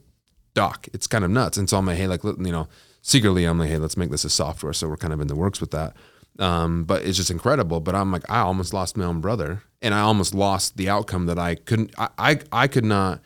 [0.54, 0.88] Doc.
[0.92, 1.58] It's kind of nuts.
[1.58, 2.68] And so I'm like, hey, like you know,
[3.02, 4.72] secretly I'm like, hey, let's make this a software.
[4.72, 5.94] So we're kind of in the works with that.
[6.38, 7.80] Um, but it's just incredible.
[7.80, 11.26] But I'm like, I almost lost my own brother, and I almost lost the outcome
[11.26, 11.94] that I couldn't.
[11.98, 13.20] I I, I could not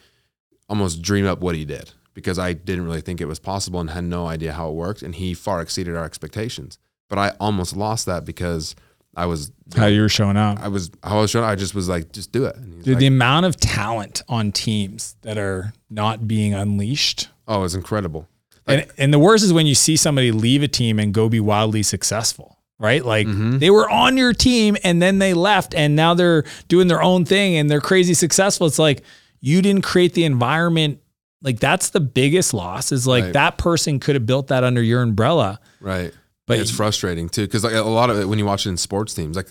[0.69, 3.91] almost dream up what he did because I didn't really think it was possible and
[3.91, 5.03] had no idea how it worked.
[5.03, 6.79] And he far exceeded our expectations.
[7.09, 8.75] But I almost lost that because
[9.19, 10.59] I was How you were showing up.
[10.61, 12.55] I was how I was showing Up, I just was like, just do it.
[12.85, 17.29] Dude, like, the amount of talent on teams that are not being unleashed.
[17.47, 18.29] oh, it's incredible.
[18.67, 21.41] and and the worst is when you see somebody leave a team and go be
[21.41, 23.05] wildly successful, right?
[23.05, 23.59] Like Mm-hmm.
[23.59, 27.25] they were on your team and then they left and now they're doing their own
[27.25, 28.67] thing and they're crazy successful.
[28.67, 29.03] It's like
[29.41, 31.01] you didn't create the environment.
[31.43, 33.33] Like that's the biggest loss is like Right.
[33.35, 35.61] that person could have built that under your umbrella.
[35.81, 36.13] Right.
[36.49, 38.77] But it's frustrating too, because like a lot of it when you watch it in
[38.77, 39.49] sports teams, like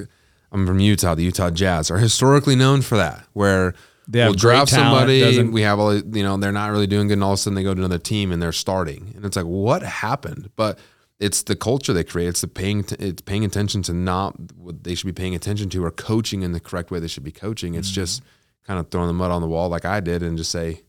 [0.51, 3.73] I'm from Utah, the Utah Jazz are historically known for that, where
[4.07, 7.23] they we'll draft somebody, we have all you know, they're not really doing good, and
[7.23, 9.45] all of a sudden they go to another team and they're starting, and it's like
[9.45, 10.49] what happened?
[10.55, 10.79] But
[11.19, 12.27] it's the culture they create.
[12.29, 15.83] It's the paying, it's paying attention to not what they should be paying attention to,
[15.83, 17.73] or coaching in the correct way they should be coaching.
[17.75, 17.95] It's Mm-hmm.
[17.95, 18.23] just
[18.65, 20.81] kind of throwing the mud on the wall like I did, and just say,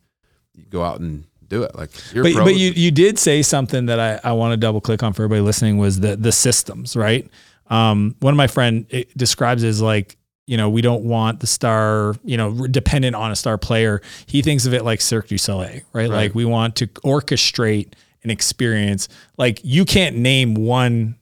[0.70, 1.74] go out and do it.
[1.74, 4.80] Like you're But but you you did say something that I, I want to double
[4.80, 7.28] click on for everybody listening was the the systems, right?
[7.68, 11.40] Um, one of my friend it describes it as like you know we don't want
[11.40, 14.00] the star you know dependent on a star player.
[14.26, 16.08] He thinks of it like Cirque du Soleil, right?
[16.08, 17.92] Like we want to orchestrate
[18.24, 19.08] an experience.
[19.36, 21.17] Like you can't name one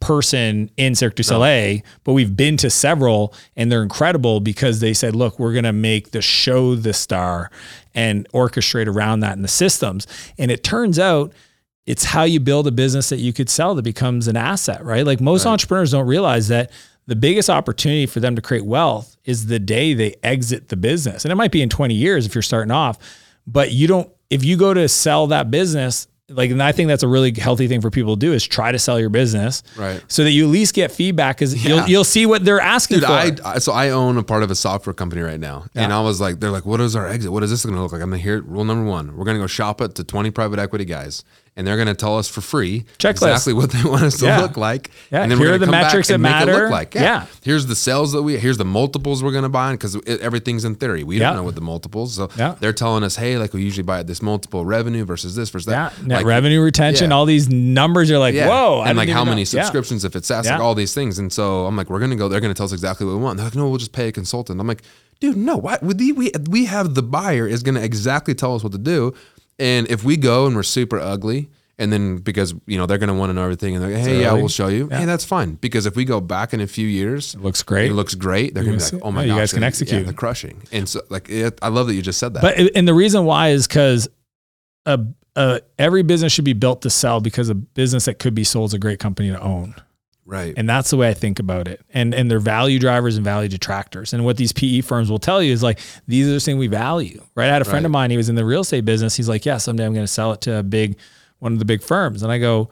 [0.00, 4.94] person in Cirque du Soleil, but we've been to several and they're incredible because they
[4.94, 7.50] said, look, we're going to make the show the star
[7.94, 10.06] and orchestrate around that in the systems.
[10.38, 11.32] And it turns out
[11.86, 15.04] it's how you build a business that you could sell that becomes an asset, right?
[15.04, 16.70] Like most entrepreneurs don't realize that
[17.06, 21.24] the biggest opportunity for them to create wealth is the day they exit the business.
[21.24, 22.98] And it might be in 20 years if you're starting off,
[23.46, 27.02] but you don't, if you go to sell that business, like, and I think that's
[27.02, 30.02] a really healthy thing for people to do is try to sell your business, Right.
[30.08, 31.76] So that you at least get feedback because Yeah.
[31.76, 33.12] you'll you'll see what they're asking Dude, for.
[33.12, 36.00] I, I so I own a part of a software company right now, and I
[36.00, 37.32] was like, they're like, what is our exit?
[37.32, 38.02] What is this going to look like?
[38.02, 40.58] I'm like, here, rule number one, we're going to go shop it to 20 private
[40.58, 41.24] equity guys,
[41.60, 43.10] and they're going to tell us for free Checklist.
[43.10, 44.40] exactly what they want us to Yeah.
[44.40, 44.90] look like.
[45.12, 46.70] Yeah, and then here we're are gonna the come back and that make it look
[46.70, 46.94] like.
[46.94, 47.02] Yeah.
[47.02, 47.26] Yeah.
[47.44, 50.74] here's the sales that we, here's the multiples we're going to buy because everything's in
[50.76, 51.04] theory.
[51.04, 52.14] We don't know what the multiples.
[52.14, 52.54] So Yeah.
[52.58, 55.70] they're telling us, hey, like we usually buy at this multiple revenue versus this versus
[55.70, 56.06] yeah, that.
[56.06, 57.16] net Like, revenue retention, yeah.
[57.16, 58.48] all these numbers are like, yeah.
[58.48, 59.38] whoa, and like how many know.
[59.40, 59.44] Yeah.
[59.44, 61.18] subscriptions if it's SaaS, like all these things.
[61.18, 62.28] And so I'm like, we're gonna go.
[62.28, 63.36] They're gonna tell us exactly what we want.
[63.36, 64.60] They're like, no, we'll just pay a consultant.
[64.60, 64.82] I'm like,
[65.20, 65.56] dude, no.
[65.56, 65.82] What?
[65.82, 69.12] We we we have the buyer is gonna exactly tell us what to do.
[69.60, 71.50] And if we go and we're super ugly.
[71.78, 74.20] And then because you know they're gonna want to know everything, and they're like, hey,
[74.20, 74.90] yeah, we'll show you.
[74.90, 75.54] Hey, that's fine.
[75.54, 77.90] Because if we go back in a few years, It looks great.
[77.90, 78.52] it looks great.
[78.52, 80.00] They're gonna be like, oh my oh, you guys can execute.
[80.00, 80.60] Yeah, they're crushing.
[80.72, 82.42] And so like, it, I love that you just said that.
[82.42, 84.08] But and the reason why is because
[84.84, 85.00] a,
[85.36, 88.68] a every business should be built to sell because a business that could be sold
[88.72, 89.74] is a great company to own.
[90.30, 91.80] Right, And that's the way I think about it.
[91.92, 94.12] And and they're value drivers and value detractors.
[94.12, 96.68] And what these PE firms will tell you is like these are the things we
[96.68, 97.22] value.
[97.34, 97.50] Right?
[97.50, 98.10] I had a friend of mine.
[98.10, 99.16] He was in the real estate business.
[99.16, 100.96] He's like, yeah, someday I'm going to sell it to a big
[101.40, 102.22] one of the big firms.
[102.22, 102.70] And I go,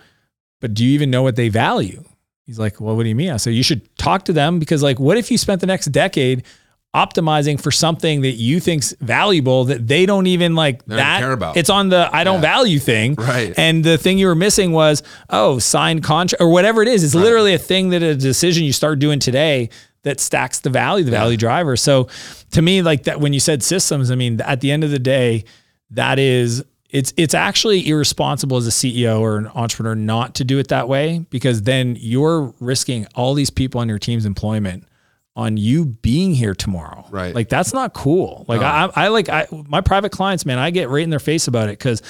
[0.61, 2.05] but do you even know what they value?
[2.45, 3.31] He's like, well, what do you mean?
[3.31, 5.87] I said, you should talk to them because like, what if you spent the next
[5.87, 6.45] decade
[6.99, 11.33] optimizing for something that you think's valuable that they don't even like don't that care
[11.33, 11.57] about.
[11.57, 13.15] it's on the I don't value thing.
[13.15, 13.55] Right.
[13.57, 17.05] And the thing you were missing was, oh, signed contract or whatever it is.
[17.05, 19.71] It's literally a thing that a decision you start doing today
[20.03, 21.77] that stacks the value, the value driver.
[21.77, 22.09] So
[22.53, 24.99] to me, like that when you said systems, I mean, at the end of the
[24.99, 25.45] day,
[25.91, 30.59] that is it's it's actually irresponsible as a CEO or an entrepreneur not to do
[30.59, 34.85] it that way because then you're risking all these people on your team's employment
[35.39, 37.07] on you being here tomorrow.
[37.11, 37.33] Right.
[37.33, 38.45] Like that's not cool.
[38.49, 41.47] Like I, I like I my private clients, man, I get right in their face
[41.47, 42.03] about it because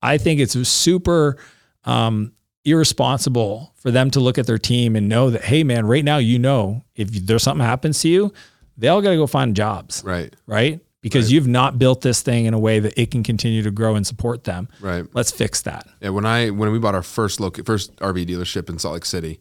[0.00, 1.36] I think it's super
[1.84, 2.32] um,
[2.64, 6.18] irresponsible for them to look at their team and know that, hey, man, right now
[6.18, 8.32] you know if there's something happens to you,
[8.76, 10.80] they all got to go find jobs, right, right?
[11.00, 13.94] Because you've not built this thing in a way that it can continue to grow
[13.94, 14.68] and support them.
[14.80, 15.04] right.
[15.12, 15.86] Let's fix that.
[16.00, 19.04] Yeah, when I when we bought our first loc first RV dealership in Salt Lake
[19.04, 19.38] City,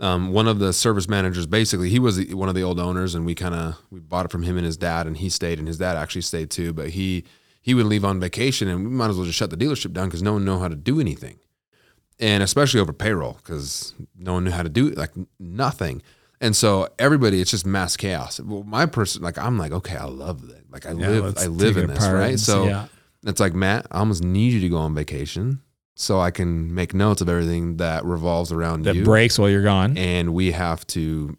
[0.00, 3.14] um, one of the service managers basically he was the, one of the old owners,
[3.14, 5.58] and we kind of we bought it from him and his dad, and he stayed,
[5.58, 7.24] and his dad actually stayed too, but he
[7.60, 10.08] he would leave on vacation, and we might as well just shut the dealership down
[10.08, 11.38] because no one knew how to do anything,
[12.18, 16.02] and especially over payroll because no one knew how to do like nothing.
[16.42, 18.40] And so everybody, it's just mass chaos.
[18.40, 20.72] Well, my person, like I'm like, okay, I love that.
[20.72, 22.38] Like I live, I live in this, right?
[22.38, 22.86] So yeah.
[23.24, 25.60] it's like Matt, I almost need you to go on vacation
[26.00, 29.04] so I can make notes of everything that revolves around That you.
[29.04, 29.96] breaks while you're gone.
[29.98, 31.36] and we have to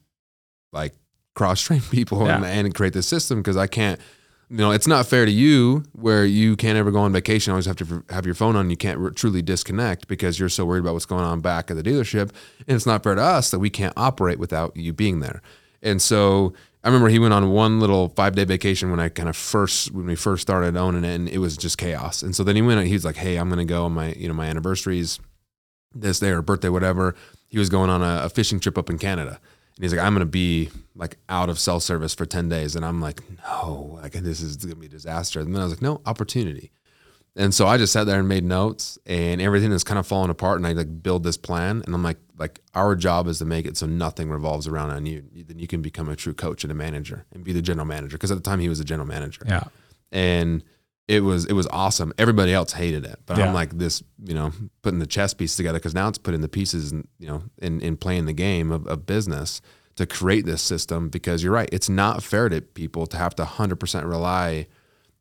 [0.72, 0.94] like
[1.36, 2.38] cross train people Yeah.
[2.38, 4.00] and, and create this system because I can't.
[4.50, 7.52] You know, it's not fair to you where you can't ever go on vacation.
[7.52, 8.70] Always have to have your phone on.
[8.70, 11.78] You can't re- truly disconnect because you're so worried about what's going on back at
[11.78, 12.32] the dealership.
[12.68, 15.42] And it's not fair to us that we can't operate without you being there.
[15.82, 16.52] And so
[16.84, 19.92] I remember he went on one little five day vacation when I kind of first
[19.92, 22.24] when we first started owning it, and it was just chaos.
[22.24, 22.86] And so then he went.
[22.88, 25.20] He was like, "Hey, I'm going to go on my you know my anniversaries,
[25.94, 27.16] this day or birthday, whatever."
[27.48, 29.40] He was going on a, a fishing trip up in Canada,
[29.76, 32.76] and he's like, "I'm going to be like out of cell service for ten days,"
[32.76, 35.66] and I'm like, "No, like this is going to be a disaster." And then I
[35.66, 36.72] was like, "No, opportunity."
[37.36, 40.32] And so I just sat there and made notes, and everything is kind of falling
[40.32, 40.58] apart.
[40.58, 43.66] And I like build this plan, and I'm like, like our job is to make
[43.66, 45.24] it so nothing revolves around on you.
[45.48, 48.18] Then you can become a true coach and a manager, and be the general manager.
[48.18, 49.64] Because at the time he was a general manager, Yeah.
[50.12, 50.64] and
[51.08, 52.12] it was it was awesome.
[52.18, 53.48] Everybody else hated it, but Yeah.
[53.48, 54.52] I'm like this, you know,
[54.82, 57.80] putting the chess piece together because now it's putting the pieces, and you know, in
[57.82, 59.62] in playing the game of, of business
[59.96, 61.10] to create this system.
[61.10, 64.68] Because you're right, it's not fair to people to have to 100 percent rely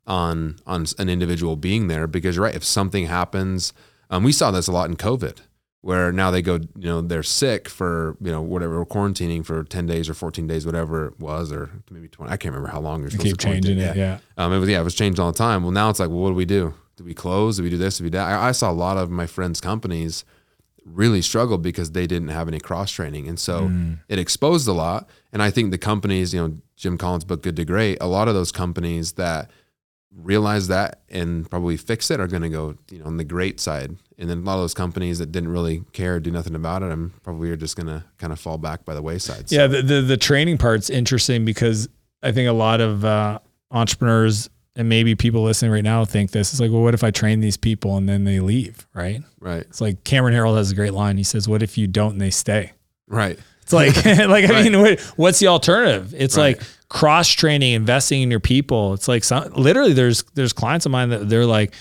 [0.06, 2.06] on on an individual being there.
[2.06, 3.72] Because you're right, if something happens,
[4.10, 5.38] um, we saw this a lot in COVID.
[5.82, 9.86] Where now they go, you know, they're sick for, you know, whatever, quarantining for 10
[9.86, 12.30] days or 14 days, whatever it was, or maybe 20.
[12.30, 13.96] I can't remember how long you're supposed Keep to changing it.
[13.96, 14.18] Yeah.
[14.36, 15.62] Um, it was yeah, it was changed all the time.
[15.62, 16.74] Well, now it's like, well, what do we do?
[16.96, 17.56] Do we close?
[17.56, 17.96] Do we do this?
[17.96, 18.28] Do we do that?
[18.28, 20.26] I, I saw a lot of my friends' companies
[20.84, 24.00] really struggled because they didn't have any cross training, and so Mm.
[24.08, 25.08] it exposed a lot.
[25.32, 28.28] And I think the companies, you know, Jim Collins' book "Good to Great," a lot
[28.28, 29.50] of those companies that
[30.16, 33.60] realize that and probably fix it are going to go, you know, on the great
[33.60, 33.96] side.
[34.18, 36.86] And then a lot of those companies that didn't really care, do nothing about it,
[36.92, 39.48] I'm probably are just going to kind of fall back by the wayside.
[39.48, 41.88] So, Yeah, the, the the training part's interesting because
[42.22, 43.38] I think a lot of uh,
[43.70, 46.52] entrepreneurs and maybe people listening right now think this.
[46.52, 48.86] It's like, well, what if I train these people and then they leave?
[48.94, 49.22] Right?
[49.40, 51.16] right, It's like Cameron Herold has a great line.
[51.16, 52.72] He says, "What if you don't and they stay?"
[53.08, 54.64] right, It's like, like I Right.
[54.70, 56.14] mean, what, what's the alternative?
[56.16, 56.56] It's Right.
[56.58, 58.92] like cross training, investing in your people.
[58.92, 61.72] It's like some, literally, there's there's clients of mine that they're like,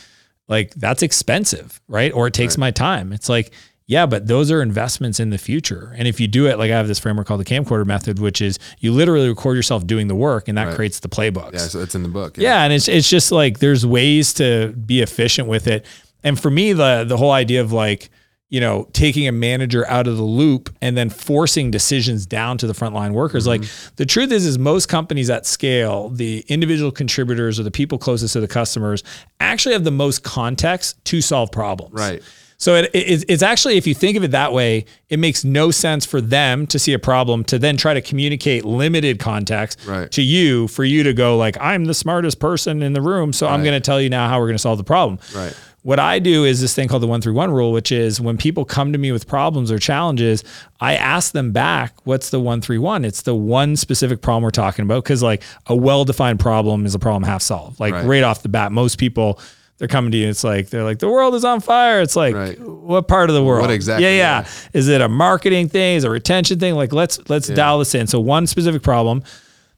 [0.48, 2.14] like that's expensive, right?
[2.14, 2.60] Or it takes Right.
[2.62, 3.12] my time.
[3.12, 3.52] It's like,
[3.88, 5.94] yeah, but those are investments in the future.
[5.98, 8.40] And if you do it, like I have this framework called the camcorder method, which
[8.40, 10.76] is you literally record yourself doing the work, and that Right.
[10.76, 11.54] creates the playbooks.
[11.54, 11.60] yeah.
[11.60, 12.38] So it's in the book.
[12.38, 15.86] Yeah, and it's it's just like there's ways to be efficient with it.
[16.24, 18.10] And for me, the the whole idea of like,
[18.50, 22.68] you know, taking a manager out of the loop and then forcing decisions down to
[22.68, 23.46] the frontline workers.
[23.46, 23.94] Like mm-hmm.
[23.96, 28.34] the truth is is most companies at scale, the individual contributors or the people closest
[28.34, 29.04] to the customers
[29.40, 31.94] actually have the most context to solve problems.
[31.94, 32.24] Right.
[32.58, 35.72] So it, it, it's actually, if you think of it that way, it makes no
[35.72, 40.12] sense for them to see a problem to then try to communicate limited context Right.
[40.12, 43.48] to you for you to go like, I'm the smartest person in the room, so
[43.48, 45.20] I'm going to tell you now how we're going to solve the problem.
[45.34, 45.56] Right.
[45.82, 48.38] What I do is this thing called the one three one rule, which is when
[48.38, 50.44] people come to me with problems or challenges,
[50.82, 53.06] I ask them back, what's the one three one?
[53.06, 55.04] It's the one specific problem we're talking about.
[55.06, 57.80] Cause like a well defined problem is a problem half solved.
[57.80, 58.06] Like Right.
[58.06, 59.40] right off the bat, most people
[59.78, 60.28] they're coming to you.
[60.28, 62.02] It's like they're like the world is on fire.
[62.02, 62.60] It's like Right.
[62.60, 63.62] what part of the world?
[63.62, 64.48] What exactly, Yeah, yeah, yeah.
[64.74, 65.96] Is it a marketing thing?
[65.96, 66.76] Is it a retention thing?
[66.76, 68.06] Like let's let's dial this in.
[68.08, 69.24] So one specific problem.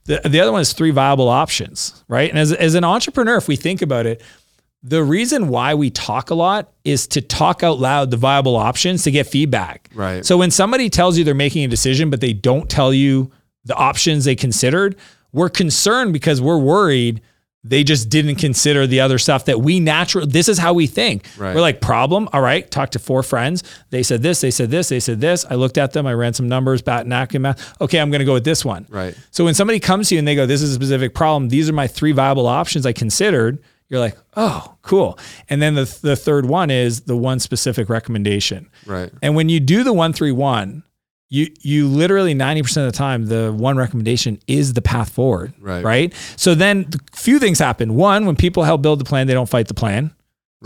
[0.05, 2.27] The the other one is three viable options, right?
[2.27, 4.23] And as as an entrepreneur, if we think about it,
[4.83, 9.03] the reason why we talk a lot is to talk out loud the viable options
[9.03, 9.89] to get feedback.
[9.93, 10.25] Right.
[10.25, 13.31] So when somebody tells you they're making a decision, but they don't tell you
[13.65, 14.95] the options they considered,
[15.31, 17.21] we're concerned because we're worried
[17.63, 21.27] they just didn't consider the other stuff that we naturally this is how we think
[21.37, 21.53] Right.
[21.53, 24.89] we're like problem all right talk to four friends they said this they said this
[24.89, 27.99] they said this i looked at them i ran some numbers bat napkin math okay
[27.99, 29.15] i'm going to go with this one Right.
[29.29, 31.69] so when somebody comes to you and they go this is a specific problem these
[31.69, 33.59] are my three viable options i considered
[33.91, 38.69] you're like oh cool and then the, the third one is the one specific recommendation
[38.87, 39.11] Right.
[39.21, 40.81] and when you do the one three one,
[41.29, 45.53] you you literally 90% of the time the one recommendation is the path forward.
[45.61, 45.81] Right.
[45.83, 46.13] Right.
[46.35, 47.95] So then a few things happen.
[47.95, 50.13] One, when people help build the plan, they don't fight the plan.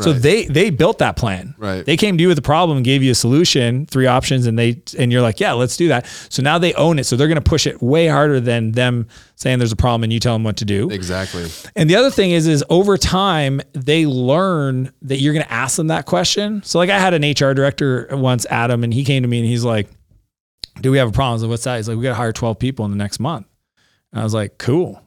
[0.02, 1.56] So they they built that plan.
[1.58, 1.86] Right.
[1.86, 4.60] They came to you with a problem and gave you a solution, three options, and
[4.60, 6.06] they and you're like, yeah, let's do that.
[6.30, 7.06] So now they own it.
[7.06, 10.12] So they're going to push it way harder than them saying there's a problem and
[10.12, 10.90] you tell them what to do.
[10.90, 11.50] Exactly.
[11.78, 15.78] And the other thing is, is over time they learn that you're going to ask
[15.78, 16.62] them that question.
[16.64, 19.48] So like I had an HR director once, Adam, and he came to me and
[19.48, 19.88] he's like,
[20.82, 22.34] "Do we have a problem?" I like, "What's that?" He's like, "We got to hire
[22.34, 23.48] 12 people in the next month."
[24.12, 25.02] And I was like, "Cool."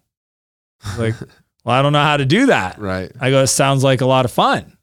[0.82, 1.28] I was like,
[1.64, 2.78] well, I don't know how to do that.
[2.78, 3.12] Right.
[3.20, 4.77] I go, "It sounds like a lot of fun."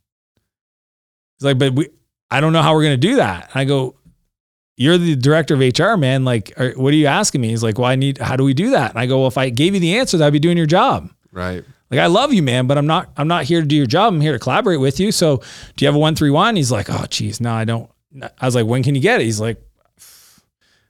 [1.45, 1.89] Like, "But we,
[2.29, 3.95] I don't know how we're going to do that." I go,
[4.75, 6.25] "You're the director of HR, man.
[6.25, 8.17] Like, are, what are you asking me?" He's like, "Well, I need.
[8.17, 10.21] How do we do that?" And I go, "Well, if I gave you the answers,
[10.21, 11.63] I'd be doing your job." Right.
[11.91, 14.13] Like I love you, man, but I'm not I'm not here to do your job.
[14.13, 15.12] I'm here to collaborate with you.
[15.12, 15.38] So
[15.75, 16.55] do you have a one three one?
[16.55, 17.89] He's like, oh geez, no, I don't.
[18.21, 19.25] I was like, when can you get it?
[19.25, 19.62] He's like,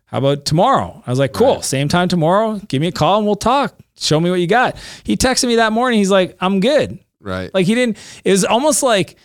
[0.06, 1.04] How about tomorrow?
[1.06, 1.56] I was like, cool.
[1.56, 1.64] Right.
[1.64, 2.60] Same time tomorrow.
[2.68, 3.78] Give me a call and we'll talk.
[3.98, 4.78] Show me what you got.
[5.04, 6.00] He texted me that morning.
[6.00, 7.00] He's like, I'm good.
[7.20, 7.54] Right.
[7.54, 9.18] Like he didn't, it was almost like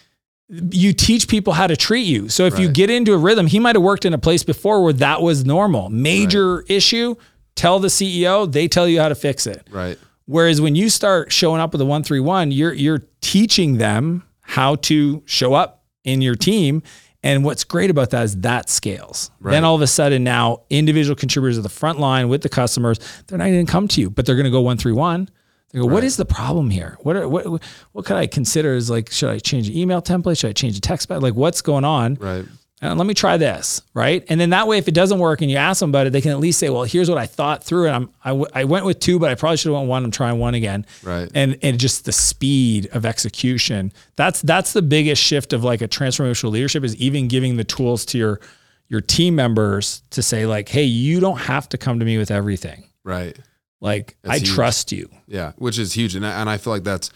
[0.51, 2.29] you teach people how to treat you.
[2.29, 4.83] So if you get into a rhythm, he might have worked in a place before
[4.83, 5.89] where that was normal.
[5.91, 7.15] Major issue,
[7.55, 9.67] tell the CEO, they tell you how to fix it.
[9.71, 9.99] right.
[10.27, 15.25] Whereas when you start showing up with a 131, you're you're teaching them how to
[15.27, 16.85] show up in your team.
[17.25, 19.31] And what's great about that is that scales.
[19.41, 19.53] Right.
[19.53, 22.99] Then all of a sudden now individual contributors at the front line with the customers,
[23.27, 25.29] they're not going to come to you, but they're going to go 131.
[25.73, 26.99] They go, what is the problem here?
[27.01, 30.39] What are, what what could I consider as like should I change the email template?
[30.39, 31.09] Should I change the text?
[31.11, 32.15] Like what's going on?
[32.15, 32.45] Right.
[32.83, 34.25] Uh, let me try this, right?
[34.31, 36.23] And then that way, if it doesn't work and you ask them about it, they
[36.23, 38.65] can at least say, "Well, here's what I thought through And I'm I, w- I
[38.65, 40.03] went with two, but I probably should have went one.
[40.03, 41.31] I'm trying one again." Right.
[41.35, 43.93] And and just the speed of execution.
[44.17, 48.07] That's that's the biggest shift of like a transformational leadership is even giving the tools
[48.07, 48.41] to your
[48.89, 52.31] your team members to say like, "Hey, you don't have to come to me with
[52.31, 52.89] everything.
[53.05, 53.39] Right.
[53.81, 54.51] Like, That's I huge.
[54.55, 57.11] trust you." Yeah, which is huge, and I, and I feel like that's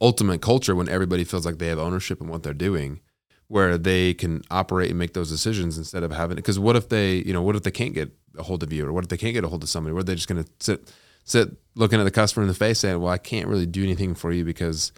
[0.00, 3.00] ultimate culture when everybody feels like they have ownership in what they're doing,
[3.48, 6.36] where they can operate and make those decisions instead of having.
[6.36, 8.86] Because what if they, you know, what if they can't get a hold of you,
[8.86, 9.92] or what if they can't get a hold of somebody?
[9.94, 10.92] What are they just going to sit
[11.24, 14.14] sit looking at the customer in the face saying, "Well, I can't really do anything
[14.14, 14.92] for you because."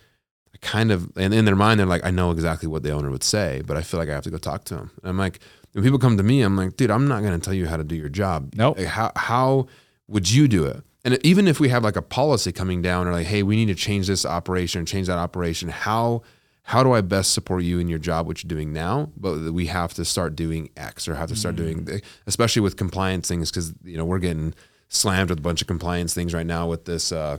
[0.55, 3.09] I kind of, and in their mind, they're like, I know exactly what the owner
[3.11, 4.91] would say, but I feel like I have to go talk to him.
[5.03, 5.41] And I'm like,
[5.73, 7.79] when people come to me, I'm like, dude, I'm not going to tell you how
[7.79, 8.53] to do your job.
[8.55, 8.77] Nope.
[8.77, 9.69] Like, how how
[10.09, 10.83] would you do it?
[11.05, 13.67] And even if we have like a policy coming down or like, hey, we need
[13.67, 16.23] to change this operation, change that operation, how
[16.65, 19.11] how do I best support you in your job, what you're doing now?
[19.17, 23.27] But we have to start doing X or have to start doing, especially with compliance
[23.27, 24.55] things, because you know we're getting
[24.89, 27.39] slammed with a bunch of compliance things right now with this, uh,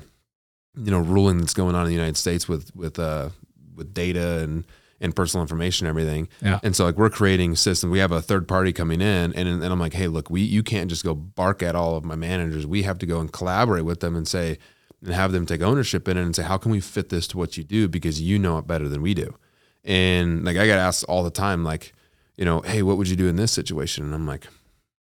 [0.76, 3.30] you know, ruling that's going on in the United States with with uh,
[3.76, 4.66] with data and
[5.04, 6.30] and personal information and everything.
[6.42, 6.60] Yeah.
[6.64, 7.92] And so like we're creating systems.
[7.92, 10.64] We have a third party coming in and, and I'm like, hey, look, we you
[10.64, 12.66] can't just go bark at all of my managers.
[12.66, 14.58] We have to go and collaborate with them and say
[15.04, 17.38] and have them take ownership in it and say, how can we fit this to
[17.38, 17.90] what you do?
[17.90, 19.36] Because you know it better than we do.
[19.84, 21.94] And like I got asked all the time, like,
[22.38, 24.06] you know, hey, what would you do in this situation?
[24.06, 24.48] And I'm like,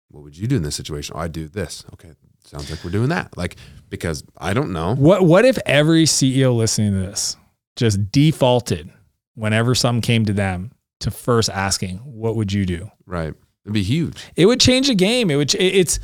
[0.09, 1.15] what would you do in this situation?
[1.17, 1.83] Oh, I do this.
[1.93, 2.13] Okay.
[2.45, 3.35] Sounds like we're doing that.
[3.35, 3.55] Like,
[3.89, 4.95] because I don't know.
[4.95, 7.35] What what if every CEO listening to this
[7.75, 8.91] just defaulted
[9.39, 13.33] whenever something came to them to first asking, "What would you do?" Right.
[13.65, 14.17] It'd be huge.
[14.35, 15.29] It would change the game.
[15.31, 15.53] It would.
[15.55, 15.99] it- It's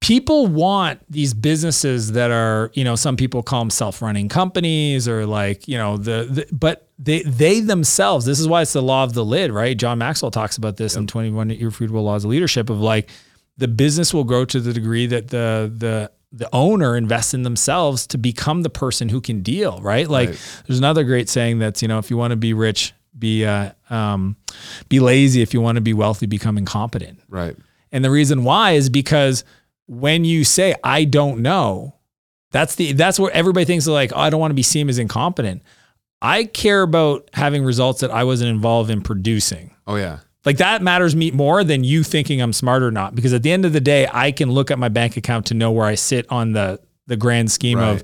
[0.00, 5.24] people want these businesses that are, you know, some people call them self-running companies or
[5.26, 8.24] like, you know, the, the but they they themselves.
[8.26, 9.76] This is why it's the law of the lid, right?
[9.76, 13.08] John Maxwell talks about this in 21 Irrefutable Laws of Leadership of like
[13.56, 18.06] the business will grow to the degree that the the the owner invests in themselves
[18.08, 20.08] to become the person who can deal, right?
[20.08, 20.62] Like Right.
[20.66, 23.70] there's another great saying that's, you know, if you want to be rich, be uh,
[23.88, 24.36] um,
[24.88, 25.40] be lazy.
[25.40, 27.20] If you want to be wealthy, become incompetent.
[27.28, 27.56] Right.
[27.90, 29.44] And the reason why is because
[29.86, 31.94] when you say I don't know,
[32.50, 34.98] that's the that's where everybody thinks like, oh, I don't want to be seen as
[34.98, 35.62] incompetent.
[36.20, 39.74] I care about having results that I wasn't involved in producing.
[39.86, 40.18] Oh yeah.
[40.46, 43.14] Like that matters me more than you thinking I'm smart or not.
[43.16, 45.54] Because at the end of the day, I can look at my bank account to
[45.54, 48.00] know where I sit on the the grand scheme Right.
[48.00, 48.02] of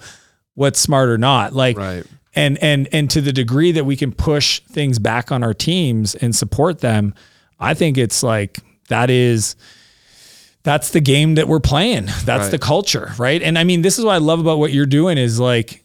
[0.55, 1.55] what's smart or not.
[1.55, 2.05] Like Right.
[2.35, 6.15] and and and to the degree that we can push things back on our teams
[6.17, 7.15] and support them,
[7.61, 9.55] I think it's like that is
[10.65, 12.07] that's the game that we're playing.
[12.25, 12.51] That's Right.
[12.51, 13.43] the culture, right?
[13.43, 15.85] And I mean, this is what I love about what you're doing is like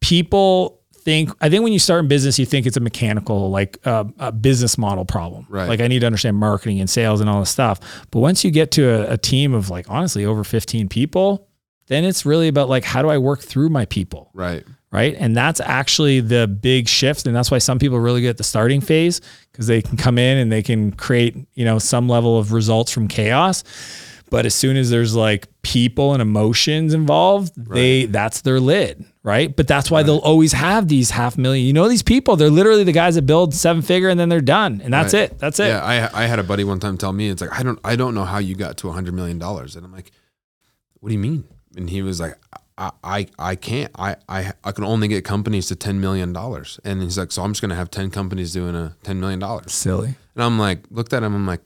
[0.00, 3.78] people think I think when you start in business, you think it's a mechanical like
[3.84, 5.46] uh, a business model problem.
[5.48, 5.68] Right.
[5.68, 7.80] Like I need to understand marketing and sales and all this stuff.
[8.10, 11.48] But once you get to a, a team of like honestly over 15 people,
[11.88, 14.64] then it's really about like how do I work through my people Right.
[14.92, 15.14] right?
[15.18, 18.44] And that's actually the big shift, and that's why some people really get at the
[18.44, 22.38] starting phase because they can come in and they can create, you know, some level
[22.38, 23.64] of results from chaos.
[24.32, 29.54] But as soon as there's like people and emotions involved, they that's their lid, right?
[29.54, 31.66] But that's why they'll always have these half million.
[31.66, 34.40] You know, these people, they're literally the guys that build seven figure and then they're
[34.40, 35.30] done, and that's Right.
[35.30, 35.38] it.
[35.38, 35.68] That's it.
[35.68, 37.94] Yeah, I I had a buddy one time tell me it's like I don't I
[37.94, 40.10] don't know how you got to a hundred million dollars, and I'm like,
[41.00, 41.44] what do you mean?
[41.76, 42.34] And he was like,
[42.78, 46.80] I I, I can't I, I I can only get companies to ten million dollars,
[46.84, 49.72] and he's like, so I'm just gonna have ten companies doing a ten million dollars,
[49.74, 50.14] Silly.
[50.34, 51.60] and I'm like, looked at him, I'm like.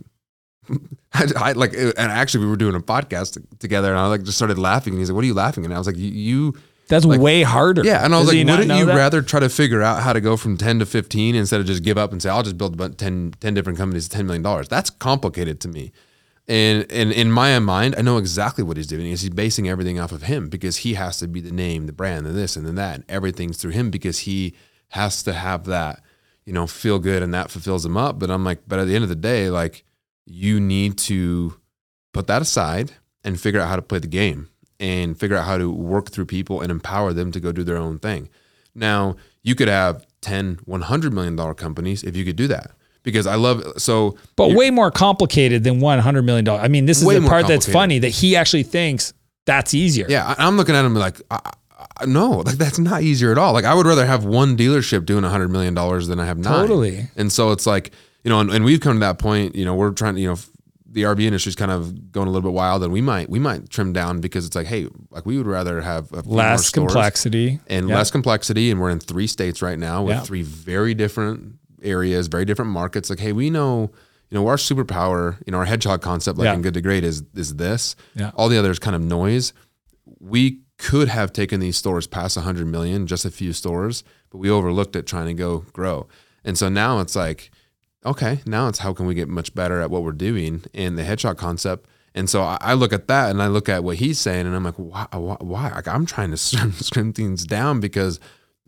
[1.13, 4.23] I, I like, uh, and actually, we were doing a podcast together, and I like
[4.25, 4.93] just started laughing.
[4.95, 5.67] And he's like, "What are you laughing?" at?
[5.67, 6.55] And I was like, "You,
[6.89, 7.83] That's Like- way harder.
[7.85, 8.97] yeah." And I was Does like, "Wouldn't you that?
[8.97, 11.83] rather try to figure out how to go from ten to fifteen instead of just
[11.83, 14.43] give up and say, I'll just build about 10, 10 different companies to ten million
[14.43, 15.93] dollars?" That's complicated to me.
[16.49, 19.07] And and in my mind, I know exactly what he's doing.
[19.11, 21.93] Is he's basing everything off of him because he has to be the name, the
[21.93, 24.55] brand, and this and then that, and everything's through him because he
[24.91, 26.01] has to have that,
[26.45, 28.21] you know, feel good, and that fulfills him up.
[28.21, 29.83] But I'm like, but at the end of the day, like
[30.27, 31.59] you need to
[32.12, 32.93] put that aside
[33.24, 34.49] and figure out how to play the game
[34.79, 37.77] and figure out how to work through people and empower them to go do their
[37.77, 38.29] own thing.
[38.74, 42.72] Now, you could have 10, 100 million dollar companies if you could do that.
[43.03, 46.64] Because I love so But way more complicated than one hundred million dollars.
[46.64, 49.14] I mean, this is the part that's funny that he actually thinks
[49.45, 50.07] that's easier.
[50.09, 51.53] Yeah, I'm looking at him like, I,
[51.99, 53.53] I, no, like that's not easier at all.
[53.53, 56.37] Like I would rather have one dealership doing a hundred million dollars than I have
[56.37, 56.53] nine.
[56.53, 57.09] Totally.
[57.14, 57.93] And so it's like,
[58.27, 59.55] you know, and, and we've come to that point.
[59.55, 60.37] You know, we're trying to, you know,
[60.91, 63.70] the RV industry's kind of going a little bit wild, and we might we might
[63.70, 67.95] trim down because it's like, hey, like we would rather have Less complexity and Yeah.
[67.95, 68.72] less complexity.
[68.72, 70.22] And we're in three states right now with Yeah.
[70.22, 71.55] three very different
[71.85, 73.11] areas, very different markets.
[73.11, 73.93] Like, hey, we know,
[74.29, 76.55] you know, our superpower, you know, our hedgehog concept, like Yeah.
[76.55, 77.95] in good to great, is is this.
[78.16, 78.33] Yeah.
[78.35, 79.53] All the others kind of noise.
[80.18, 84.51] We could have taken these stores past 100 million, just a few stores, but we
[84.51, 86.09] overlooked it trying to go grow.
[86.45, 87.51] And so now it's like,
[88.07, 91.05] okay, now it's how can we get much better at what we're doing in the
[91.05, 91.87] hedgehog concept.
[92.15, 94.57] And so I I look at that and I look at what he's saying and
[94.57, 95.07] I'm like, why?
[95.13, 95.69] why, why?
[95.71, 98.19] Like, I'm trying to slim things down because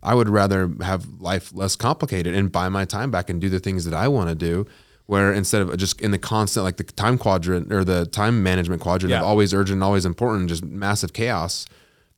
[0.03, 3.59] I would rather have life less complicated and buy my time back and do the
[3.59, 4.65] things that I want to do.
[5.07, 8.79] Where instead of just in the constant, like the time quadrant or the time management
[8.83, 9.21] quadrant Yeah.
[9.21, 11.65] of always urgent, always important, just massive chaos,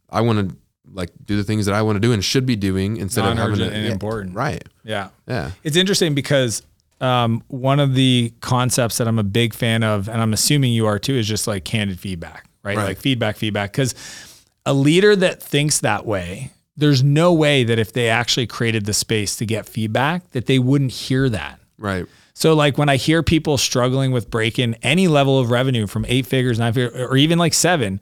[0.09, 0.57] I want to
[0.93, 3.37] like do the things that I want to do and should be doing instead of
[3.37, 4.35] having Non-urgent to, and yeah, important.
[4.35, 4.61] Right.
[4.83, 5.07] Yeah.
[5.25, 5.51] Yeah.
[5.63, 6.63] It's interesting because
[7.01, 10.85] um, one of the concepts that I'm a big fan of, and I'm assuming you
[10.85, 12.77] are too, is just like candid feedback, right?
[12.77, 12.85] Right.
[12.85, 13.71] Like feedback, feedback.
[13.71, 13.95] Because
[14.65, 18.93] a leader that thinks that way, there's no way that if they actually created the
[18.93, 21.59] space to get feedback, that they wouldn't hear that.
[21.77, 22.05] Right.
[22.33, 26.25] So like when I hear people struggling with breaking any level of revenue from eight
[26.25, 27.99] figures, nine figures, or even like seven,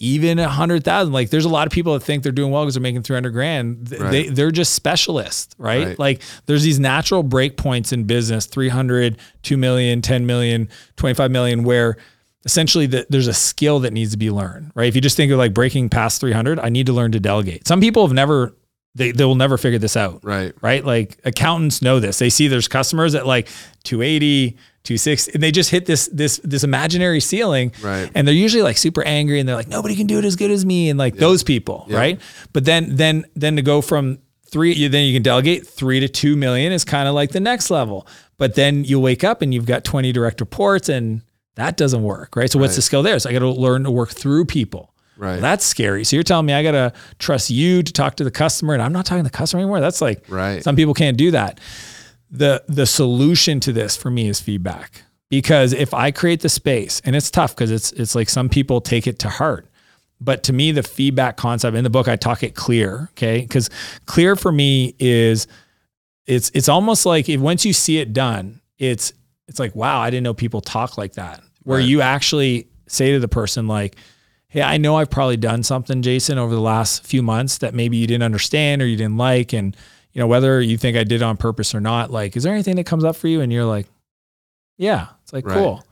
[0.00, 2.64] even a hundred thousand, like there's a lot of people that think they're doing well
[2.64, 3.90] because they're making 300 grand.
[3.92, 4.10] Right.
[4.10, 5.88] They, they're just specialists, right?
[5.88, 5.98] Right.
[5.98, 11.64] Like there's these natural break points in business, 300, 2 million, 10 million, 25 million,
[11.64, 11.96] where
[12.44, 14.88] essentially the, there's a skill that needs to be learned, right?
[14.88, 17.66] If you just think of like breaking past 300, I need to learn to delegate.
[17.66, 18.54] Some people have never,
[18.94, 20.54] they, they will never figure this out Right.
[20.60, 20.84] right?
[20.84, 22.18] Like accountants know this.
[22.18, 23.48] They see there's customers at like
[23.84, 24.50] 280,
[24.84, 27.72] 260, and they just hit this this this imaginary ceiling.
[27.82, 28.10] Right.
[28.14, 30.50] And they're usually like super angry and they're like, nobody can do it as good
[30.50, 30.90] as me.
[30.90, 32.20] And like those people, right?
[32.52, 36.08] But then then then to go from three, you, then you can delegate three to
[36.08, 38.06] two million is kind of like the next level.
[38.38, 41.22] But then you wake up and you've got 20 direct reports and
[41.56, 42.50] that doesn't work, right?
[42.50, 43.18] So what's the skill there?
[43.18, 44.93] So I got to learn to work through people.
[45.16, 45.32] Right.
[45.32, 46.04] Well, that's scary.
[46.04, 48.82] So you're telling me I got to trust you to talk to the customer and
[48.82, 49.80] I'm not talking to the customer anymore.
[49.80, 50.62] That's like, Right.
[50.62, 51.60] some people can't do that.
[52.30, 57.00] The, the solution to this for me is feedback because if I create the space
[57.04, 59.68] and it's tough because it's, it's like some people take it to heart.
[60.20, 63.08] But to me, the feedback concept in the book, I talk it clear.
[63.12, 63.46] Okay.
[63.46, 63.70] Cause
[64.06, 65.46] clear for me is
[66.26, 69.12] it's, it's almost like if once you see it done, it's,
[69.46, 71.40] it's like, wow, I didn't know people talk like that.
[71.62, 71.86] Where Right.
[71.86, 73.96] you actually say to the person like,
[74.54, 77.96] Hey, I know I've probably done something, Jason, over the last few months that maybe
[77.96, 79.52] you didn't understand or you didn't like.
[79.52, 79.76] And,
[80.12, 82.76] you know, whether you think I did on purpose or not, like, is there anything
[82.76, 83.40] that comes up for you?
[83.40, 83.88] And you're like,
[84.78, 85.54] yeah, it's like, Right.
[85.56, 85.84] cool.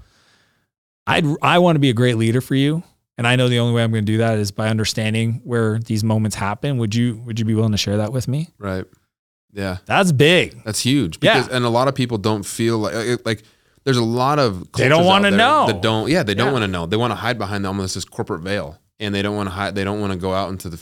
[1.09, 2.85] I'd, I want to be a great leader for you.
[3.19, 5.81] And I know the only way I'm going to do that is by understanding where
[5.81, 6.79] these moments happen.
[6.79, 8.51] Would you, would you be willing to share that with me?
[8.59, 8.85] Right.
[9.53, 9.79] Yeah.
[9.87, 10.63] That's big.
[10.63, 11.19] That's huge.
[11.21, 11.49] Yeah.
[11.51, 13.43] And a lot of people don't feel like, like,
[13.85, 15.66] there's a lot of They don't wanna know.
[15.66, 16.53] that don't yeah they don't Yeah.
[16.53, 19.22] want to know they want to hide behind the, almost this corporate veil and they
[19.22, 20.78] don't want to hide they don't want to go out into the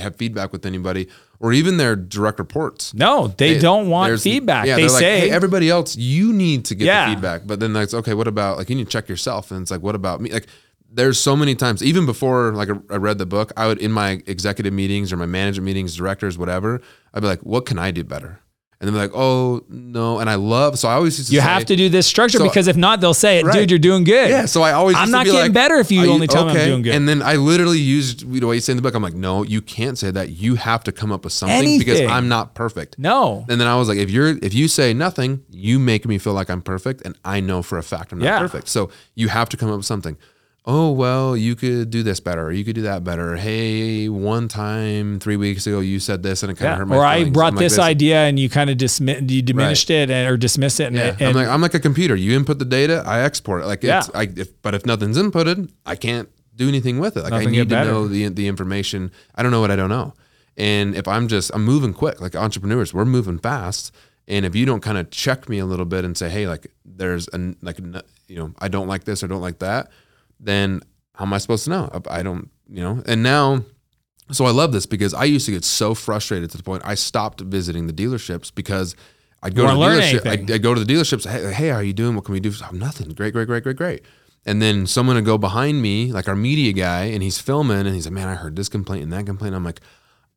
[0.00, 1.08] have feedback with anybody
[1.38, 4.66] or even their direct reports No, they, They- don't want there's- feedback.
[4.66, 7.06] Yeah, they they're say, like, hey, everybody else, you need to get Yeah.
[7.08, 7.42] the feedback.
[7.46, 8.12] But then that's okay.
[8.14, 9.52] What about like you need to check yourself?
[9.52, 10.32] And it's like, what about me?
[10.32, 10.48] Like,
[10.92, 13.92] there's so many times, even before like I I read the book, I would in
[13.92, 16.80] my executive meetings or my management meetings, directors, whatever,
[17.14, 18.40] I'd be like, what can I do better?
[18.80, 20.20] And then be like, oh no.
[20.20, 22.38] And I love so I always used to you say, have to do this structure
[22.38, 23.52] So- because if not, they'll say, Right.
[23.52, 24.30] dude, you're doing good.
[24.30, 26.06] Yeah, so I always I'm used to not be getting like, better if you are
[26.06, 26.94] only tell me I'm doing good.
[26.94, 28.94] And then I literally used you know what you say in the book.
[28.94, 30.28] I'm like, no, you can't say that.
[30.30, 32.08] You have to come up with something because Anything.
[32.08, 32.96] I'm not perfect.
[33.00, 33.44] no.
[33.48, 36.34] And then I was like, if you're if you say nothing, you make me feel
[36.34, 38.38] like I'm perfect, and I know for a fact I'm not Yeah.
[38.38, 38.68] perfect.
[38.68, 40.16] So you have to come up with something.
[40.70, 43.36] Oh well, you could do this better, or you could do that better.
[43.36, 46.96] Hey, one time three weeks ago you said this, and it kind of hurt my
[46.96, 47.02] feelings.
[47.02, 47.32] Or I feelings.
[47.34, 50.36] brought I'm like this, idea and you kind of dismi- you diminished it and, or
[50.36, 50.88] dismissed it.
[50.88, 52.14] And, Yeah, and I'm like I'm like a computer.
[52.14, 53.66] You input the data, I export it.
[53.66, 54.20] Like it's, Yeah.
[54.20, 57.22] I, if, but if nothing's inputted, I can't do anything with it.
[57.22, 59.10] Like Nothing I need to know the the information.
[59.34, 60.12] I don't know what I don't know.
[60.58, 63.90] And if I'm just I'm moving quick, like entrepreneurs, we're moving fast.
[64.26, 66.66] And if you don't kind of check me a little bit and say, hey, like
[66.84, 69.90] there's an like you know I don't like this or don't like that,
[70.40, 70.80] then
[71.14, 72.02] how am I supposed to know?
[72.08, 73.02] I don't you know.
[73.06, 73.64] And now
[74.30, 76.94] so I love this because I used to get so frustrated to the point I
[76.94, 78.94] stopped visiting the dealerships because
[79.42, 80.26] I'd go to the dealership.
[80.26, 81.28] I'd, I'd go to the dealerships.
[81.28, 82.14] Hey, hey, how are you doing?
[82.14, 82.52] What can we do?
[82.62, 83.10] Oh, nothing.
[83.10, 84.02] Great, great, great, great, great.
[84.44, 87.94] And then someone would go behind me, like our media guy, and he's filming and
[87.94, 89.54] he's like, Man, I heard this complaint and that complaint.
[89.54, 89.80] I'm like,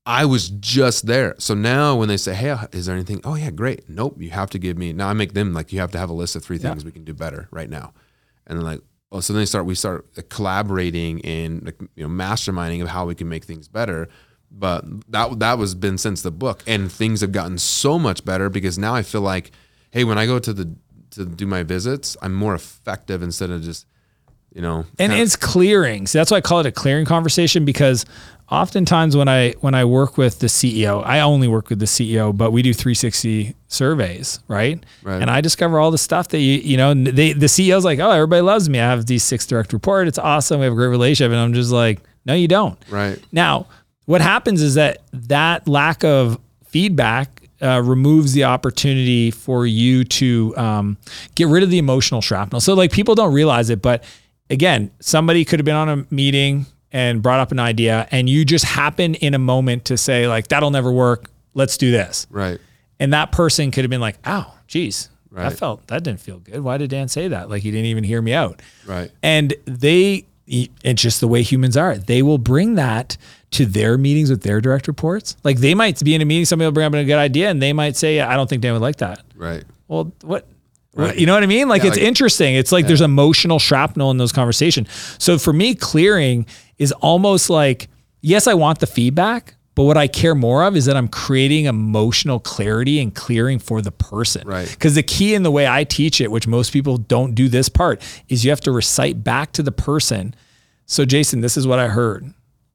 [0.05, 1.35] I was just there.
[1.37, 3.21] So now when they say, Hey, is there anything?
[3.23, 3.89] Oh, yeah, great.
[3.89, 4.21] Nope.
[4.21, 4.93] You have to give me.
[4.93, 6.91] Now I make them like, you have to have a list of three things we
[6.91, 7.93] can do better right now.
[8.47, 8.81] And then like,
[9.11, 13.15] oh, so then they start, we start collaborating and you know, masterminding of how we
[13.15, 14.07] can make things better.
[14.51, 18.49] But that, that was been since the book and things have gotten so much better
[18.49, 19.51] because now I feel like,
[19.91, 20.73] Hey, when I go to the,
[21.11, 23.85] to do my visits, I'm more effective instead of just,
[24.53, 26.07] you know, and it's clearing.
[26.07, 28.05] So that's why I call it a clearing conversation because
[28.51, 32.35] oftentimes when I when I work with the CEO, I only work with the CEO,
[32.35, 34.83] but we do 360 surveys, right?
[35.01, 35.21] Right.
[35.21, 38.11] And I discover all the stuff that you you know they the CEO's like, oh,
[38.11, 38.79] everybody loves me.
[38.79, 40.07] I have these six direct report.
[40.07, 40.59] It's awesome.
[40.59, 42.77] We have a great relationship, and I'm just like, no, you don't.
[42.89, 43.19] right.
[43.31, 43.67] Now,
[44.05, 50.55] what happens is that that lack of feedback uh, removes the opportunity for you to
[50.57, 50.97] um,
[51.35, 52.59] get rid of the emotional shrapnel.
[52.59, 54.03] So, like, people don't realize it, but
[54.49, 58.43] again, somebody could have been on a meeting and brought up an idea, and you
[58.45, 61.29] just happen in a moment to say, like, that'll never work.
[61.53, 62.27] Let's do this.
[62.29, 62.59] Right.
[62.99, 65.49] And that person could have been like, ow, geez, Right.
[65.49, 66.59] that felt, that didn't feel good.
[66.61, 67.49] Why did Dan say that?
[67.49, 68.61] Like, he didn't even hear me out.
[68.85, 69.09] Right.
[69.23, 71.97] And they, it's just the way humans are.
[71.97, 73.15] They will bring that
[73.51, 75.35] to their meetings with their direct reports.
[75.43, 77.61] Like they might be in a meeting, somebody will bring up a good idea and
[77.61, 79.21] they might say, I don't think Dan would like that.
[79.35, 79.63] Right.
[79.87, 80.45] Well, what?
[80.93, 81.67] what- You know what I mean?
[81.69, 82.55] Like Yeah, it's like- interesting.
[82.55, 84.87] It's like there's emotional shrapnel in those conversations.
[85.19, 86.45] So for me, clearing
[86.81, 87.89] is almost like,
[88.21, 91.65] yes, I want the feedback, but what I care more of is that I'm creating
[91.65, 94.47] emotional clarity and clearing for the person.
[94.47, 94.67] Right.
[94.67, 97.69] Because the key in the way I teach it, which most people don't do this
[97.69, 100.33] part, is you have to recite back to the person.
[100.87, 102.33] So, Jason, this is what I heard.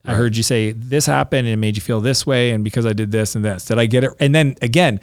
[0.08, 2.52] I heard you say this happened and it made you feel this way.
[2.52, 4.12] And because I did this and this, did I get it?
[4.20, 5.00] And then again,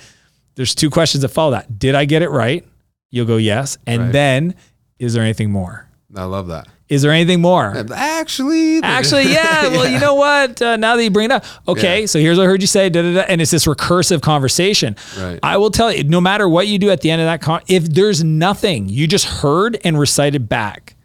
[0.56, 1.78] there's two questions that follow that.
[1.78, 2.66] Did I get it right?
[3.12, 3.78] You'll go yes.
[3.86, 4.12] And Right.
[4.14, 4.56] then,
[5.00, 5.90] is there anything more?
[6.16, 6.68] I love that.
[6.90, 7.76] Is there anything more?
[7.94, 9.70] Actually, Actually, yeah.
[9.70, 10.62] Well, you know what?
[10.62, 12.02] Uh, now that you bring it up, okay.
[12.02, 12.06] Yeah.
[12.06, 14.96] So here's what I heard you say, da, da, da, and it's this recursive conversation.
[15.18, 15.40] Right.
[15.42, 17.62] I will tell you, no matter what you do at the end of that, con-
[17.68, 20.96] if there's nothing you just heard and recited back,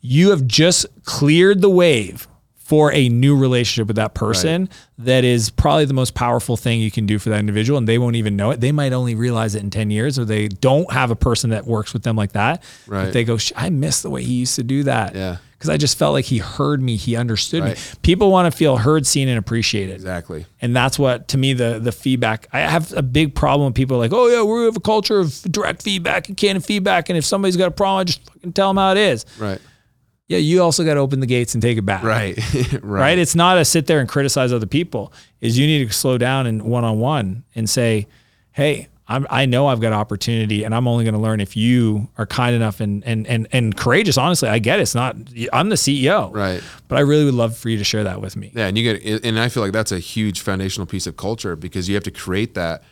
[0.00, 2.26] you have just cleared the wave
[2.70, 4.68] for a new relationship with that person.
[4.98, 7.98] That is probably the most powerful thing you can do for that individual, and they
[7.98, 8.60] won't even know it.
[8.60, 11.66] They might only realize it in ten years, or they don't have a person that
[11.66, 12.62] works with them like that.
[12.86, 13.12] But Right.
[13.12, 15.38] they go, I miss the way he used to do that Yeah.
[15.54, 17.74] because I just felt like he heard me, he understood me.
[18.02, 20.44] People want to feel heard, seen, and appreciated, exactly.
[20.62, 22.46] and that's what to me the the feedback.
[22.52, 25.42] I have a big problem with people like, oh yeah, we have a culture of
[25.50, 28.68] direct feedback and candid feedback, and if somebody's got a problem, I just fucking tell
[28.68, 29.24] them how it is.
[29.38, 29.58] Right.
[30.30, 32.02] Yeah, you also got to open the gates and take it back.
[32.04, 32.38] Right.
[32.54, 32.82] right.
[32.84, 33.18] Right.
[33.18, 35.12] It's not a sit there and criticize other people.
[35.40, 38.06] Is you need to slow down and one on one and say,
[38.52, 38.88] hey.
[39.12, 42.26] I'm, I know I've got opportunity and I'm only going to learn if you are
[42.26, 44.16] kind enough and, and, and, and courageous.
[44.16, 44.82] Honestly, I get it.
[44.82, 45.16] It's not,
[45.52, 46.62] I'm the CEO, Right.
[46.86, 48.52] but I really would love for you to share that with me.
[48.54, 51.56] Yeah, and you get, and I feel like that's a huge foundational piece of culture
[51.56, 52.84] because you have to create that.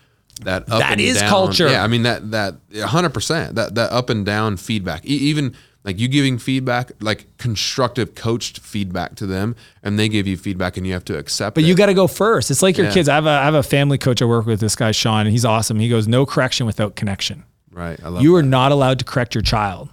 [0.42, 1.68] That up That and is down- culture.
[1.68, 5.54] Yeah, I mean that that hundred percent that that up and down feedback, E- even
[5.84, 10.76] like you giving feedback, like constructive coached feedback to them, and they give you feedback,
[10.76, 11.54] and you have to accept.
[11.54, 11.68] But it.
[11.68, 12.50] you got to go first.
[12.50, 12.92] It's like your Yeah.
[12.94, 13.08] kids.
[13.08, 14.60] I have a I have a family coach I work with.
[14.60, 15.78] This guy Sean, and he's awesome.
[15.78, 17.44] He goes, no correction without connection.
[17.72, 17.98] right.
[18.02, 18.38] I love You that.
[18.38, 19.88] are not allowed to correct your child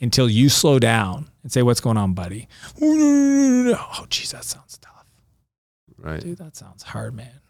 [0.00, 2.46] until you slow down and say, "What's going on, buddy?"
[2.80, 5.04] Oh, geez, that sounds tough,
[5.98, 6.20] right.
[6.20, 6.38] dude.
[6.38, 7.40] That sounds hard, man.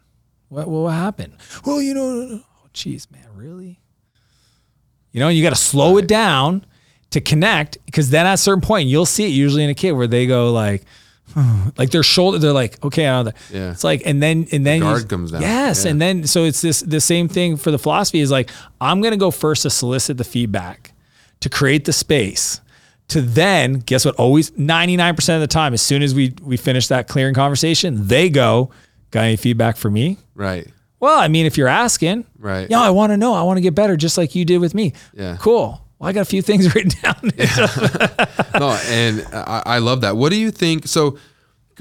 [0.49, 1.33] What what, what happened?
[1.65, 3.79] Well, you know, oh, geez, man, really?
[5.11, 6.65] You know, you got to slow it down
[7.11, 9.91] to connect because then at a certain point you'll see it usually in a kid
[9.93, 10.83] where they go like.
[11.77, 13.35] Like their shoulder, they're like, okay, I know that.
[13.53, 13.71] Yeah.
[13.71, 15.41] It's like, and then, and then you- guard comes down.
[15.41, 15.91] Yes, Yeah.
[15.91, 18.49] and then so it's this the same thing for the philosophy is like
[18.81, 20.93] I'm gonna go first to solicit the feedback,
[21.41, 22.61] to create the space,
[23.09, 24.15] to then guess what?
[24.15, 28.29] Always 99% of the time, as soon as we we finish that clearing conversation, they
[28.29, 28.71] go,
[29.11, 30.17] got any feedback for me?
[30.33, 30.67] Right.
[31.01, 32.67] Well, I mean, if you're asking, Right.
[32.71, 34.73] yeah, I want to know, I want to get better, just like you did with
[34.73, 34.93] me.
[35.13, 35.35] Yeah.
[35.39, 35.79] Cool.
[35.99, 37.15] Well, I got a few things written down.
[38.59, 40.15] no, and I, I love that.
[40.17, 40.87] What do you think?
[40.87, 41.17] So,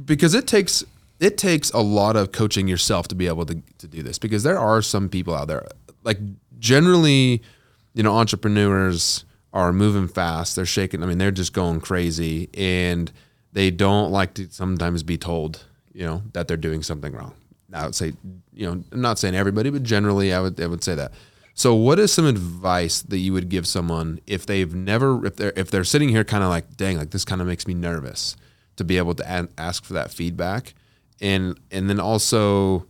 [0.05, 0.85] because it takes
[1.19, 4.19] it takes a lot of coaching yourself to be able to to do this.
[4.19, 5.67] Because there are some people out there,
[6.05, 6.19] like
[6.59, 7.43] generally,
[7.95, 10.57] you know, entrepreneurs are moving fast.
[10.57, 11.03] They're shaking.
[11.03, 13.11] I mean, they're just going crazy, and
[13.53, 17.33] they don't like to sometimes be told, you know, that they're doing something wrong.
[17.73, 18.13] I would say,
[18.53, 21.13] you know, I'm not saying everybody, but generally, I would I would say that.
[21.59, 25.55] So, what is some advice that you would give someone if they've never, if they're
[25.57, 28.37] if they're sitting here, kind of like, dang, like this kind of makes me nervous
[28.77, 30.75] to be able to ask for that feedback,
[31.19, 32.87] and and then also,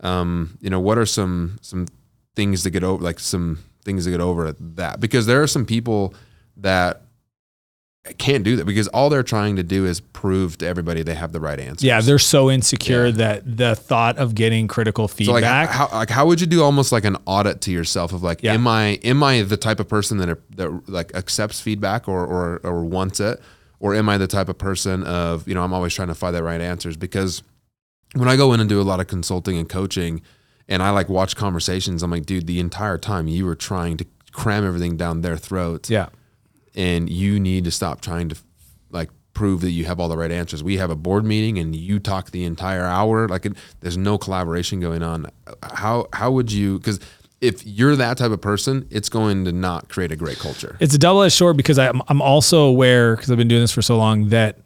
[0.00, 1.86] um, you know, what are some some
[2.34, 4.98] things to get over, like some things to get over that?
[4.98, 6.12] Because there are some people
[6.56, 7.02] that
[8.16, 11.32] can't do that because all they're trying to do is prove to everybody they have
[11.32, 11.86] the right answer.
[11.86, 15.68] Yeah, they're so insecure that the thought of getting critical So like feedback.
[15.68, 18.54] how like how would you do almost like an audit to yourself of like Yeah.
[18.54, 22.60] am I am I the type of person that that like accepts feedback or or
[22.64, 23.38] or wants it
[23.80, 26.34] or am I the type of person of you know I'm always trying to find
[26.34, 27.42] the right answers because
[28.14, 30.22] when I go in and do a lot of consulting and coaching
[30.68, 34.06] and I like watch conversations I'm like dude the entire time you were trying to
[34.32, 35.90] cram everything down their throats.
[35.90, 36.08] yeah.
[36.74, 38.36] And you need to stop trying to
[38.90, 40.62] like prove that you have all the right answers.
[40.62, 43.28] We have a board meeting and you talk the entire hour.
[43.28, 45.26] Like it, there's no collaboration going on.
[45.62, 46.78] How how would you?
[46.78, 47.00] Because
[47.40, 50.76] if you're that type of person, it's going to not create a great culture.
[50.80, 53.72] It's a double edged sword because I'm, I'm also aware because I've been doing this
[53.72, 54.58] for so long that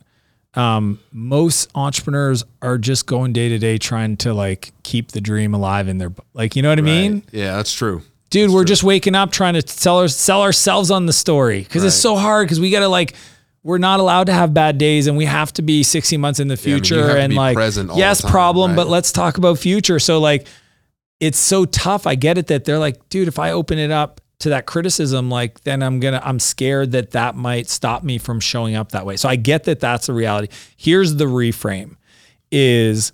[0.55, 5.55] um, most entrepreneurs are just going day to day trying to like keep the dream
[5.55, 8.03] alive in their like you know what I mean, Yeah, that's true.
[8.35, 8.51] Dude.
[8.51, 11.95] We're just waking up trying to sell our, sell ourselves on the story because it's
[11.95, 13.15] so hard because we got to like.
[13.63, 16.49] We're not allowed to have bad days, and we have to be 60 months in
[16.49, 17.07] the I mean, future.
[17.07, 18.77] have to and be like, present yes, the time, problem, right?
[18.77, 19.99] but let's talk about future.
[19.99, 20.47] So like,
[21.19, 22.07] it's so tough.
[22.07, 25.31] I get it that they're like, dude, if I open it up to that criticism,
[25.31, 29.07] like then I'm gonna, I'm scared that that might stop me from showing up that
[29.07, 29.17] way.
[29.17, 30.49] So I get that that's a reality.
[30.77, 31.97] Here's the reframe:
[32.51, 33.13] is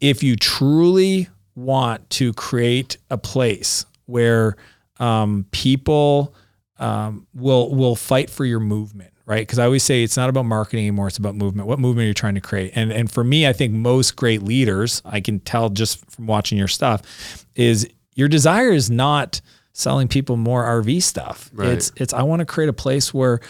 [0.00, 4.56] if you truly want to create a place where
[4.98, 6.34] um, people
[6.78, 9.40] um, will will fight for your movement, right?
[9.40, 11.68] Because I always say it's not about marketing anymore; it's about movement.
[11.68, 12.72] What movement are you trying to create?
[12.74, 16.58] And and for me, I think most great leaders, I can tell just from watching
[16.58, 19.40] your stuff, is your desire is not
[19.72, 21.50] selling people more RV stuff.
[21.52, 21.70] Right.
[21.70, 23.40] It's it's I want to create a place where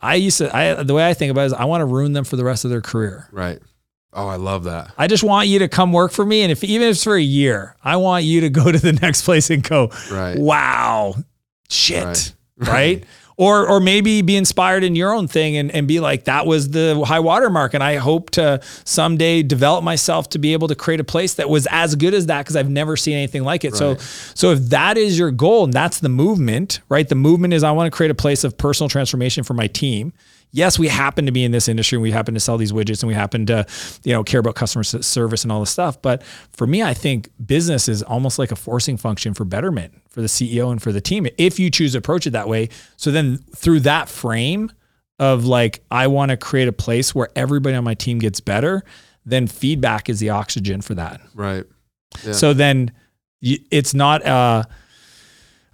[0.00, 2.12] I used to I the way I think about it is I want to ruin
[2.12, 3.28] them for the rest of their career.
[3.30, 3.60] Right.
[4.14, 4.92] Oh, I love that.
[4.98, 6.42] I just want you to come work for me.
[6.42, 8.92] And if even if it's for a year, I want you to go to the
[9.02, 10.38] next place and go, Right.
[10.38, 11.14] wow,
[11.68, 12.34] shit.
[12.58, 12.68] Right.
[12.68, 13.04] Right.
[13.38, 16.68] Or or maybe be inspired in your own thing and, and be like, that was
[16.70, 17.74] the high water mark.
[17.74, 21.48] And I hope to someday develop myself to be able to create a place that
[21.48, 23.74] was as good as that because I've never seen anything like it.
[23.74, 27.08] So so if that is your goal and that's the movement, right?
[27.08, 30.12] The movement is I want to create a place of personal transformation for my team.
[30.54, 33.02] Yes, we happen to be in this industry and we happen to sell these widgets
[33.02, 33.66] and we happen to,
[34.04, 36.00] you know, care about customer service and all this stuff.
[36.02, 36.22] But
[36.52, 40.26] for me, I think business is almost like a forcing function for betterment for the
[40.26, 42.68] CEO and for the team if you choose to approach it that way.
[42.98, 44.70] So then through that frame
[45.18, 48.84] of like, I want to create a place where everybody on my team gets better,
[49.24, 51.22] then feedback is the oxygen for that.
[51.34, 51.64] Right.
[52.24, 52.32] Yeah.
[52.32, 52.92] So then
[53.40, 54.64] it's not uh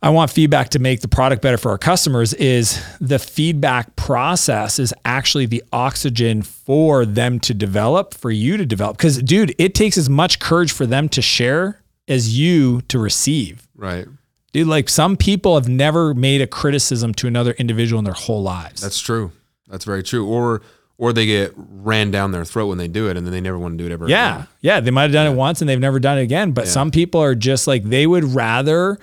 [0.01, 4.78] I want feedback to make the product better for our customers is the feedback process
[4.78, 8.96] is actually the oxygen for them to develop, for you to develop.
[8.99, 13.66] Cuz dude, it takes as much courage for them to share as you to receive.
[13.76, 14.07] Right.
[14.53, 18.42] Dude, like some people have never made a criticism to another individual in their whole
[18.42, 18.80] lives.
[18.80, 19.32] That's true.
[19.68, 20.26] That's very true.
[20.26, 20.62] Or
[20.96, 23.57] or they get ran down their throat when they do it, and then they never
[23.59, 24.09] want to do it ever.
[24.09, 24.34] Yeah.
[24.34, 24.46] again.
[24.62, 24.80] Yeah.
[24.80, 26.51] They might have done it once and they've never done it again.
[26.53, 26.70] But Yeah.
[26.72, 28.99] some people are just like, they would rather,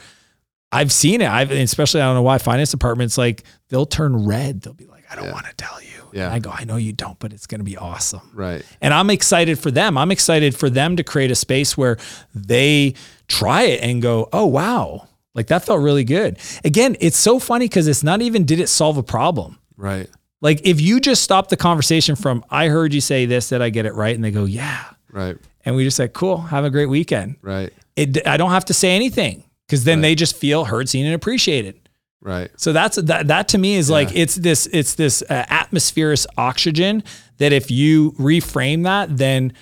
[0.76, 1.30] I've seen it.
[1.30, 4.62] I've, especially, I don't know why finance departments, like they'll turn red.
[4.62, 5.88] They'll be like, I don't want to tell you.
[6.12, 6.26] Yeah.
[6.26, 8.30] And I go, I know you don't, but it's going to be awesome.
[8.34, 8.62] Right.
[8.82, 9.98] And I'm excited for them.
[9.98, 11.98] I'm excited for them to create a space where
[12.34, 12.96] they
[13.30, 15.08] try it and go, oh, wow.
[15.34, 16.40] Like that felt really good.
[16.66, 19.58] Again, it's so funny because it's not even did it solve a problem.
[19.78, 20.10] Right.
[20.42, 23.70] Like if you just stop the conversation from, I heard you say this, did I
[23.70, 24.14] get it right?
[24.14, 24.84] And they go, yeah.
[25.10, 25.38] Right.
[25.64, 27.38] And we just said, cool, have a great weekend.
[27.42, 27.74] Right.
[27.96, 31.16] It, I don't have to say anything because then they just feel heard, seen, and
[31.16, 31.80] appreciated.
[32.22, 32.50] Right.
[32.58, 33.28] So that's that.
[33.28, 37.04] That to me is like it's this it's this uh, atmospheric oxygen
[37.38, 39.54] that if you reframe that, then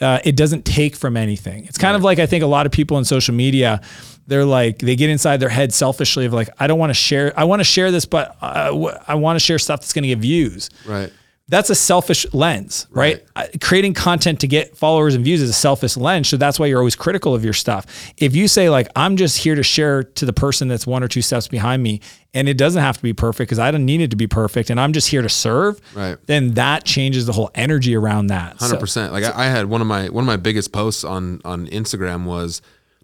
[0.00, 1.64] uh, it doesn't take from anything.
[1.66, 3.80] It's kind of like I think a lot of people in social media,
[4.28, 7.32] they're like they get inside their head selfishly of like I don't want to share.
[7.36, 10.04] I want to share this, but I, w- I want to share stuff that's going
[10.04, 11.12] to get views Right.
[11.48, 13.22] That's a selfish lens, right?
[13.36, 16.28] Uh, Creating content to get followers and views is a selfish lens.
[16.28, 17.84] So that's why you're always critical of your stuff.
[18.16, 21.08] If you say, like, I'm just here to share to the person that's one or
[21.08, 22.00] two steps behind me,
[22.32, 24.70] and it doesn't have to be perfect because I don't need it to be perfect,
[24.70, 26.16] and I'm just here to serve, Right.
[26.26, 28.58] then that changes the whole energy around that.
[28.58, 29.12] So- Hundred percent.
[29.12, 32.24] Like I, I had one of my one of my biggest posts on on Instagram
[32.24, 32.62] was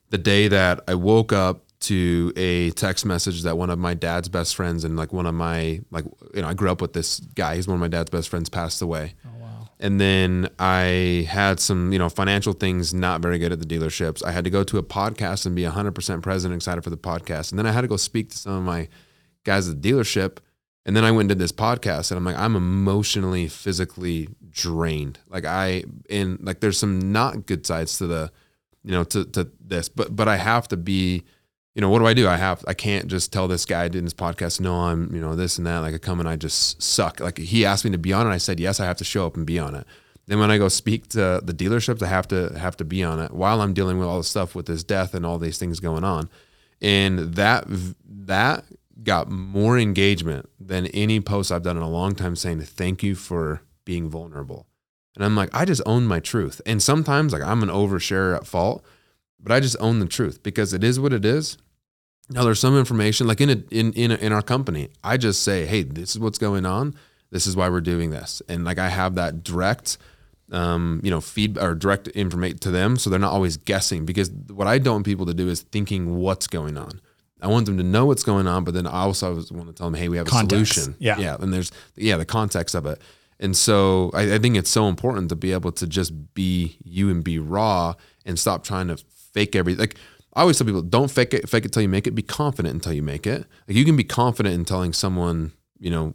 [0.09, 4.29] the day that I woke up to a text message that one of my dad's
[4.29, 6.05] best friends and like one of my like
[6.35, 7.57] you know I grew up with this guy.
[7.57, 8.49] He's one of my dad's best friends.
[8.49, 9.15] Passed away.
[9.25, 9.69] Oh wow.
[9.79, 14.25] And then I had some you know financial things not very good at the dealerships.
[14.25, 16.99] I had to go to a podcast and be hundred percent present, excited for the
[16.99, 17.51] podcast.
[17.51, 18.89] And then I had to go speak to some of my
[19.45, 20.39] guys at the dealership.
[20.85, 25.19] And then I went and did this podcast and I'm like, I'm emotionally, physically drained.
[25.29, 28.33] Like I and like there's some not good sides to the,
[28.85, 31.25] you know, to to this, but but I have to be
[31.75, 32.27] you know, what do I do?
[32.27, 35.37] I have, I can't just tell this guy in his podcast, no, I'm, you know,
[35.37, 35.79] this and that.
[35.79, 37.21] Like I come and I just suck.
[37.21, 38.31] Like he asked me to be on it.
[38.31, 39.87] I said, yes, I have to show up and be on it.
[40.27, 43.21] Then when I go speak to the dealerships, I have to have to be on
[43.21, 45.81] it while I'm dealing with all the stuff with his death and all these things
[45.81, 46.29] going on.
[46.83, 47.65] And that,
[48.05, 48.65] that
[49.03, 53.15] got more engagement than any post I've done in a long time saying, thank you
[53.15, 54.67] for being vulnerable.
[55.17, 56.61] And I'm like, I just own my truth.
[56.65, 58.85] And sometimes like I'm an oversharer at fault,
[59.43, 61.57] but I just own the truth because it is what it is.
[62.29, 64.91] Now there's some information like in a, in in a, in our company.
[65.03, 66.95] I just say, hey, this is what's going on.
[67.31, 69.99] This is why we're doing this, and like I have that direct,
[70.51, 74.05] um, you know, feed or direct information to them, so they're not always guessing.
[74.05, 77.01] Because what I don't want people to do is thinking what's going on.
[77.43, 79.87] I want them to know what's going on, but then I also want to tell
[79.91, 80.75] them, hey, we have a Context.
[80.75, 80.97] solution.
[80.99, 81.19] Yeah.
[81.19, 83.01] yeah, and there's yeah the context of it.
[83.39, 87.11] And so I, I think it's so important to be able to just be you
[87.11, 87.95] and be raw
[88.27, 88.99] and stop trying to
[89.33, 89.81] fake everything.
[89.81, 89.97] Like
[90.35, 92.13] I always tell people, don't fake it, fake it till you make it.
[92.13, 93.45] Be confident until you make it.
[93.69, 96.15] Like you can be confident in telling someone, you know,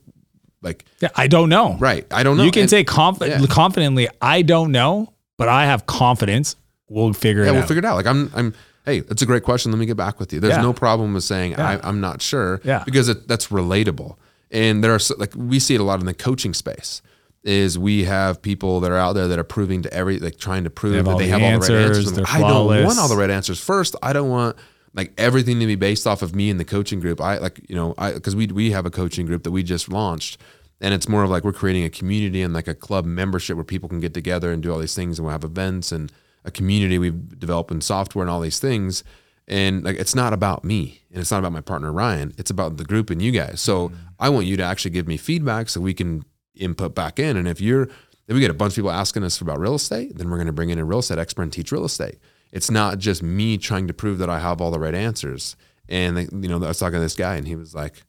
[0.62, 1.78] like Yeah, I don't know.
[1.80, 2.06] right.
[2.12, 2.44] I don't know.
[2.44, 3.40] You can And- say conf- yeah.
[3.50, 6.56] confidently, I don't know, but I have confidence.
[6.90, 7.68] We'll figure yeah, it we'll out.
[7.68, 7.96] figure it out.
[7.96, 8.54] Like I'm, I'm.
[8.86, 9.72] Hey, that's a great question.
[9.72, 10.40] Let me get back with you.
[10.40, 10.62] There's Yeah.
[10.62, 11.68] no problem with saying Yeah.
[11.84, 12.62] I, I'm not sure.
[12.64, 12.84] Yeah.
[12.86, 14.16] because it, that's relatable.
[14.52, 17.02] And there are like we see it a lot in the coaching space.
[17.46, 20.64] Is we have people that are out there that are proving to every like trying
[20.64, 22.18] to prove have that they the have all the right answers, answers.
[22.18, 23.60] Like, I don't want all the right answers.
[23.60, 24.58] First, I don't want
[24.96, 27.22] like everything to be based off of me and the coaching group.
[27.22, 29.90] I like you know I because we we have a coaching group that we just
[29.90, 30.42] launched.
[30.82, 33.64] And it's more of like we're creating a community and like a club membership where
[33.64, 36.12] people can get together and do all these things and we'll have events and
[36.44, 39.04] a community we've developed in software and all these things.
[39.48, 42.34] And like it's not about me and it's not about my partner Ryan.
[42.38, 43.62] It's about the group and you guys.
[43.62, 43.96] So mm.
[44.20, 46.26] I want you to actually give me feedback so we can
[46.58, 47.38] input back in.
[47.38, 47.84] And if you're
[48.28, 50.48] if we get a bunch of people asking us about real estate, then we're going
[50.48, 52.18] to bring in a real estate expert and teach real estate.
[52.52, 55.56] It's not just me trying to prove that I have all the right answers.
[55.88, 58.02] And like, you know, I was talking to this guy and he was like,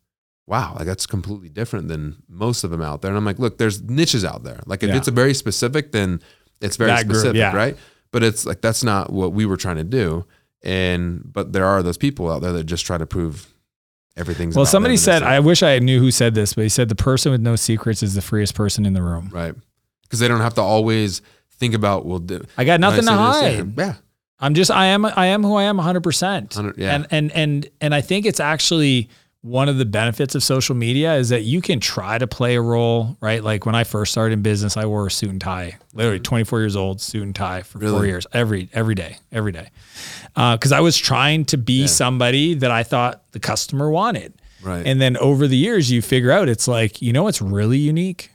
[0.46, 3.10] wow, like that's completely different than most of them out there.
[3.10, 4.60] And I'm like, look, there's niches out there.
[4.64, 4.96] Like if Yeah.
[4.96, 6.22] it's a very specific, then
[6.62, 7.54] it's very That group, specific, yeah.
[7.54, 7.76] right?
[8.12, 10.24] But it's like that's not what we were trying to do.
[10.62, 13.52] And but there are those people out there that just try to prove
[14.16, 15.22] everything's well, somebody said.
[15.22, 18.02] I wish I knew who said this, but he said the person with no secrets
[18.02, 19.30] is the freest person in the room.
[19.32, 19.54] right
[20.06, 23.06] because they don't have to always think about well, do, I got when I nothing
[23.06, 23.78] to say this, hide.
[23.78, 23.94] Yeah,
[24.38, 26.56] I'm just I am I am who I am 100%.
[26.56, 26.94] 100 yeah.
[26.94, 29.08] And and and and I think it's actually
[29.42, 32.60] one of the benefits of social media is that you can try to play a
[32.60, 33.44] role, right?
[33.44, 35.78] Like when I first started in business, I wore a suit and tie.
[35.94, 36.24] Literally mm-hmm.
[36.24, 39.70] 24 years old, suit and tie for 4 years every every day, every day.
[40.36, 44.34] Uh, cuz I was trying to be somebody that I thought the customer wanted.
[44.62, 44.86] right.
[44.86, 48.30] And then over the years you figure out it's like, you know what's really unique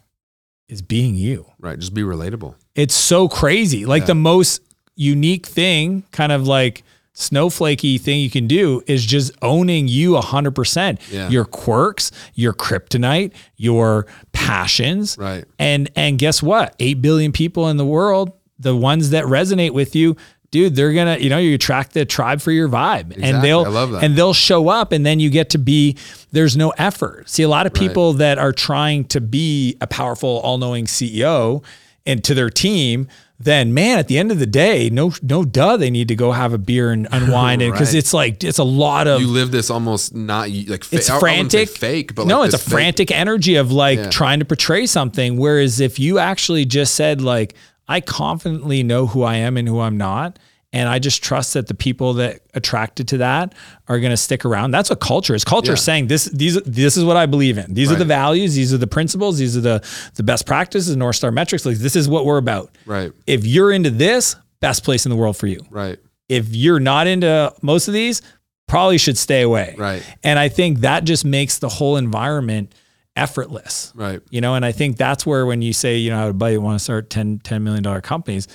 [0.69, 2.55] is being you right, just be relatable.
[2.75, 3.85] it's so crazy.
[3.85, 4.07] Like Yeah.
[4.07, 4.61] the most
[4.95, 6.83] unique thing, kind of like
[7.13, 10.97] snowflakey thing you can do is just owning you 100%.
[11.11, 11.29] Yeah.
[11.29, 15.17] Your quirks, your kryptonite, your passions.
[15.19, 15.43] Right.
[15.59, 16.73] And and guess what?
[16.79, 20.15] 8 billion people in the world, the ones that resonate with you,
[20.51, 23.11] dude, they're to, you know, you attract the tribe for your vibe.
[23.11, 23.23] Exactly.
[23.23, 24.03] And they'll I love that.
[24.03, 25.97] and they'll show up and then you get to be
[26.31, 27.29] there's no effort.
[27.29, 31.63] See a lot of people that are trying to be a powerful all-knowing CEO
[32.05, 33.07] and to their team
[33.43, 36.31] then man at the end of the day no no duh they need to go
[36.31, 37.95] have a beer and unwind and cuz Right.
[37.97, 41.15] it's like it's a lot of You live this almost not like fa- it's I-
[41.15, 44.09] I say frantic fake, but no like it's a fake- frantic energy of like Yeah.
[44.09, 47.55] trying to portray something whereas if you actually just said like
[47.91, 50.39] i confidently know who i am and who i'm not
[50.73, 53.53] and i just trust that the people that attracted to that
[53.87, 56.95] are going to stick around that's what culture is culture is saying this these this
[56.97, 59.61] is what i believe in these are the values these are the principles these are
[59.61, 59.83] the
[60.15, 63.11] the best practices north star metrics like this is what we're about Right.
[63.27, 65.99] if you're into this best place in the world for you Right.
[66.29, 68.21] if you're not into most of these,
[68.67, 69.75] probably should stay away.
[69.77, 70.01] Right.
[70.23, 72.73] And I think that just makes the whole environment
[73.15, 73.91] effortless.
[73.95, 74.21] Right.
[74.29, 76.57] You know, and I think that's where when you say, you know, I would buddy
[76.57, 78.47] want to start 10, $10 million companies,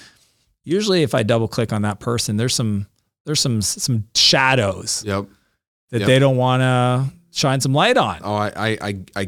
[0.65, 2.87] usually if I double click on that person, there's some
[3.25, 5.27] there's some some shadows Yep.
[5.91, 6.07] that Yep.
[6.07, 8.21] they don't want to shine some light on.
[8.23, 9.25] Oh, I, I, I, I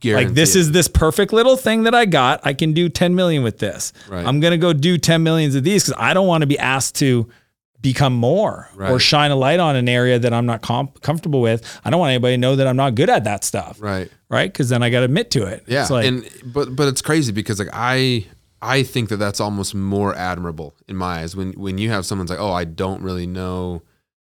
[0.00, 0.26] guarantee.
[0.26, 0.60] Like this it.
[0.60, 2.40] is this perfect little thing that I got.
[2.44, 3.92] I can do 10 million with this.
[4.08, 4.24] Right.
[4.24, 6.58] I'm going to go do 10 millions of these because I don't want to be
[6.58, 7.28] asked to
[7.80, 11.62] become more or shine a light on an area that I'm not com- comfortable with.
[11.84, 13.80] I don't want anybody to know that I'm not good at that stuff.
[13.80, 14.10] right.
[14.30, 14.52] Right.
[14.52, 15.64] Because then I got to admit to it.
[15.66, 15.82] Yeah.
[15.82, 18.26] It's like, and but but it's crazy because like I
[18.60, 22.28] I think that that's almost more admirable in my eyes when when you have someone's
[22.30, 23.82] like, oh, I don't really know.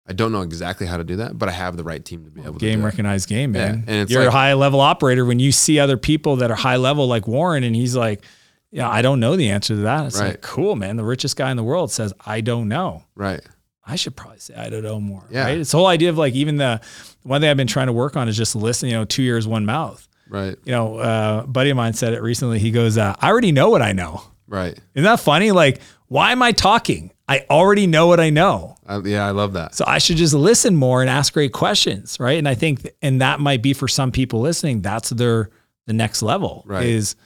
[0.08, 2.30] I don't know exactly how to do that, but I have the right team to
[2.30, 3.84] be able to game recognized game, Yeah, man.
[3.86, 6.76] and it's You're a high level operator when you see other people that are high
[6.76, 8.24] level like Warren and he's like,
[8.72, 10.06] yeah, I don't know the answer to that.
[10.06, 10.28] It's Right.
[10.30, 10.96] like, cool, man.
[10.96, 13.04] The richest guy in the world says, I don't know.
[13.14, 13.40] Right.
[13.86, 15.24] I should probably say I don't know more.
[15.30, 15.44] Yeah.
[15.44, 15.58] Right.
[15.58, 16.80] It's the whole idea of like even the
[17.22, 18.88] one thing I've been trying to work on is just listen.
[18.88, 20.06] You know, two ears, one mouth.
[20.28, 20.56] Right.
[20.64, 22.58] You know, uh, a buddy of mine said it recently.
[22.58, 24.78] He goes, uh, "I already know what I know." Right.
[24.94, 25.50] Isn't that funny?
[25.50, 27.10] Like, why am I talking?
[27.28, 28.76] I already know what I know.
[28.86, 29.74] I, yeah, I love that.
[29.74, 32.38] So I should just listen more and ask great questions, right?
[32.38, 34.80] And I think, and that might be for some people listening.
[34.82, 35.50] That's their
[35.86, 36.84] the next level Right.
[36.86, 37.16] is,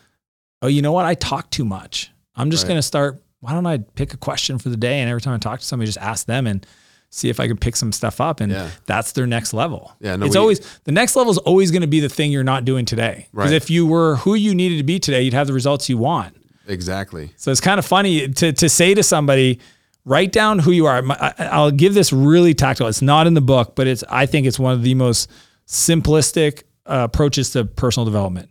[0.63, 1.05] oh, you know what?
[1.07, 2.11] I talk too much.
[2.35, 2.69] I'm just Right.
[2.71, 3.23] going to start.
[3.41, 5.67] Why don't I pick a question for the day, and every time I talk to
[5.67, 6.67] somebody, just ask them and
[7.11, 8.41] see if I can pick some stuff up.
[8.41, 8.69] And Yeah.
[8.87, 9.93] that's their next level.
[10.01, 12.33] Yeah, no, it's we- always the next level is always going to be the thing
[12.33, 13.29] you're not doing today.
[13.33, 13.57] Because Right.
[13.57, 16.35] if you were who you needed to be today, you'd have the results you want.
[16.67, 17.31] Exactly.
[17.37, 19.61] So it's kind of funny to to say to somebody,
[20.05, 21.03] write down who you are.
[21.39, 22.89] I'll give this really tactile.
[22.89, 25.29] It's not in the book, but it's I think it's one of the most
[25.69, 28.49] simplistic uh, approaches to personal development.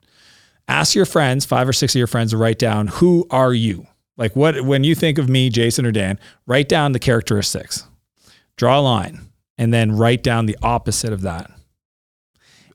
[0.68, 3.88] Ask your friends, five or six of your friends, to write down who are you.
[4.18, 7.86] Like what when you think of me, Jason or Dan, write down the characteristics.
[8.56, 9.20] Draw a line
[9.58, 11.52] and then write down the opposite of that.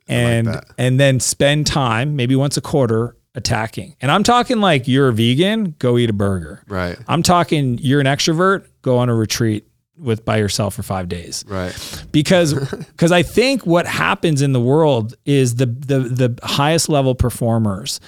[0.06, 0.64] And that.
[0.76, 3.96] and then spend time, maybe once a quarter, attacking.
[4.00, 6.62] And I'm talking like you're a vegan, go eat a burger.
[6.68, 6.98] Right.
[7.06, 9.66] I'm talking you're an extrovert, go on a retreat
[10.00, 11.44] with by yourself for 5 days.
[11.46, 12.04] Right.
[12.10, 12.54] Because
[12.96, 18.00] cuz I think what happens in the world is the the the highest level performers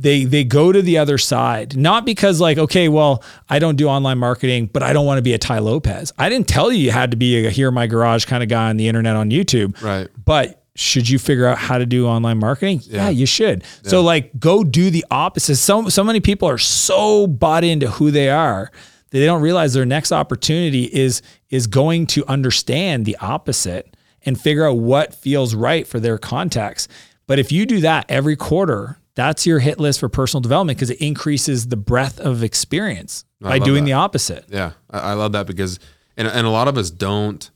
[0.00, 3.88] they they go to the other side not because like okay well I don't do
[3.88, 6.12] online marketing but I don't want to be a Tai Lopez.
[6.18, 8.48] I didn't tell you you had to be a here in my garage kind of
[8.48, 9.80] guy on the internet on YouTube.
[9.82, 10.06] Right.
[10.24, 12.82] But should you figure out how to do online marketing?
[12.84, 13.08] Yeah, Yeah.
[13.10, 13.64] you should.
[13.82, 15.56] So like go do the opposite.
[15.56, 18.70] So so many people are so bought into who they are
[19.10, 24.66] they don't realize their next opportunity is is going to understand the opposite and figure
[24.68, 26.90] out what feels right for their context.
[27.26, 30.90] But if you do that every quarter, that's your hit list for personal development because
[30.90, 33.90] it increases the breadth of experience I by doing that.
[33.90, 34.44] the opposite.
[34.48, 35.78] Yeah, I, I love that because,
[36.16, 37.50] and, and a lot of us don't,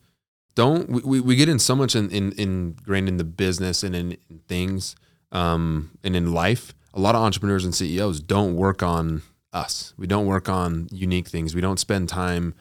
[0.55, 3.95] don't we, we, we get in so much in, in ingrained in the business and
[3.95, 4.97] in, in things,
[5.31, 6.75] um, and in life.
[6.95, 9.23] A lot of entrepreneurs and CEOs don't work on
[9.53, 9.95] us.
[9.97, 11.55] We don't work on unique things.
[11.55, 12.55] We don't spend time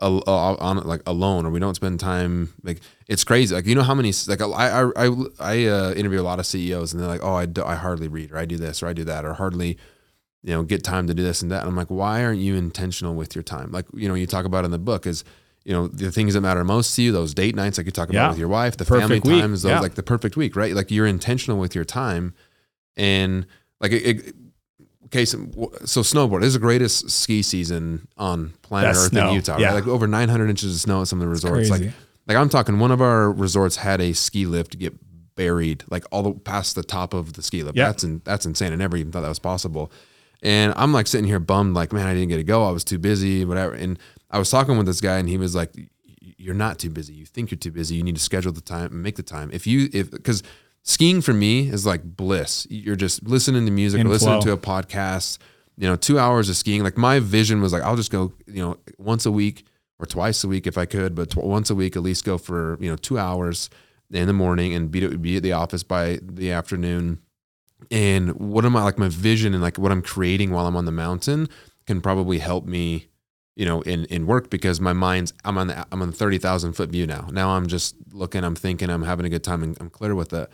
[0.00, 3.54] al- uh, on like alone, or we don't spend time like it's crazy.
[3.54, 6.46] Like you know how many like I I I, I uh, interview a lot of
[6.46, 8.86] CEOs and they're like, oh, I, do, I hardly read, or I do this, or
[8.86, 9.78] I do that, or hardly
[10.44, 11.62] you know, get time to do this and that.
[11.62, 13.72] And I'm like, why aren't you intentional with your time?
[13.72, 15.24] Like, you know, you talk about in the book is,
[15.64, 18.08] you know, the things that matter most to you, those date nights, like you talk
[18.08, 18.28] about Yeah.
[18.30, 19.42] with your wife, the Perfect family week.
[19.42, 19.80] times, those Yeah.
[19.80, 20.74] like the perfect week, right?
[20.74, 22.34] Like you're intentional with your time.
[22.96, 23.46] And
[23.80, 24.34] like, it, it,
[25.08, 25.38] okay, so,
[25.84, 29.28] so snowboard is the greatest ski season on planet Best Earth snow.
[29.28, 29.60] in Utah, right?
[29.60, 29.72] Yeah.
[29.72, 31.70] Like over 900 inches of snow at some of the resorts.
[31.70, 31.82] Like,
[32.26, 34.94] like I'm talking, one of our resorts had a ski lift get
[35.34, 37.76] buried, like all the past the top of the ski lift.
[37.76, 37.86] Yeah.
[37.86, 38.72] That's in, that's insane.
[38.72, 39.90] I never even thought that was possible.
[40.42, 42.64] And I'm like sitting here bummed, like, man, I didn't get to go.
[42.64, 43.74] I was too busy, whatever.
[43.74, 43.98] And
[44.30, 45.72] I was talking with this guy, and he was like,
[46.36, 47.14] "You're not too busy.
[47.14, 47.96] You think you're too busy.
[47.96, 49.50] You need to schedule the time and make the time.
[49.52, 50.42] If you, if because
[50.88, 52.66] skiing for me is like bliss.
[52.70, 54.52] You're just listening to music, In or listening flow.
[54.56, 55.38] to a podcast.
[55.76, 56.82] You know, two hours of skiing.
[56.82, 59.64] Like my vision was like, I'll just go, you know, once a week
[60.00, 62.38] or twice a week if I could, but tw- once a week at least go
[62.38, 63.70] for you know two hours
[64.10, 67.20] in the morning and be be at the office by the afternoon
[67.90, 70.84] and what am I like my vision and like what I'm creating while I'm on
[70.84, 71.48] the mountain
[71.86, 73.08] can probably help me,
[73.54, 76.38] you know, in in work because my mind's I'm on the I'm on the thirty
[76.38, 77.28] thousand foot view now.
[77.30, 80.32] Now I'm just looking, I'm thinking, I'm having a good time, and I'm clear with
[80.32, 80.50] it.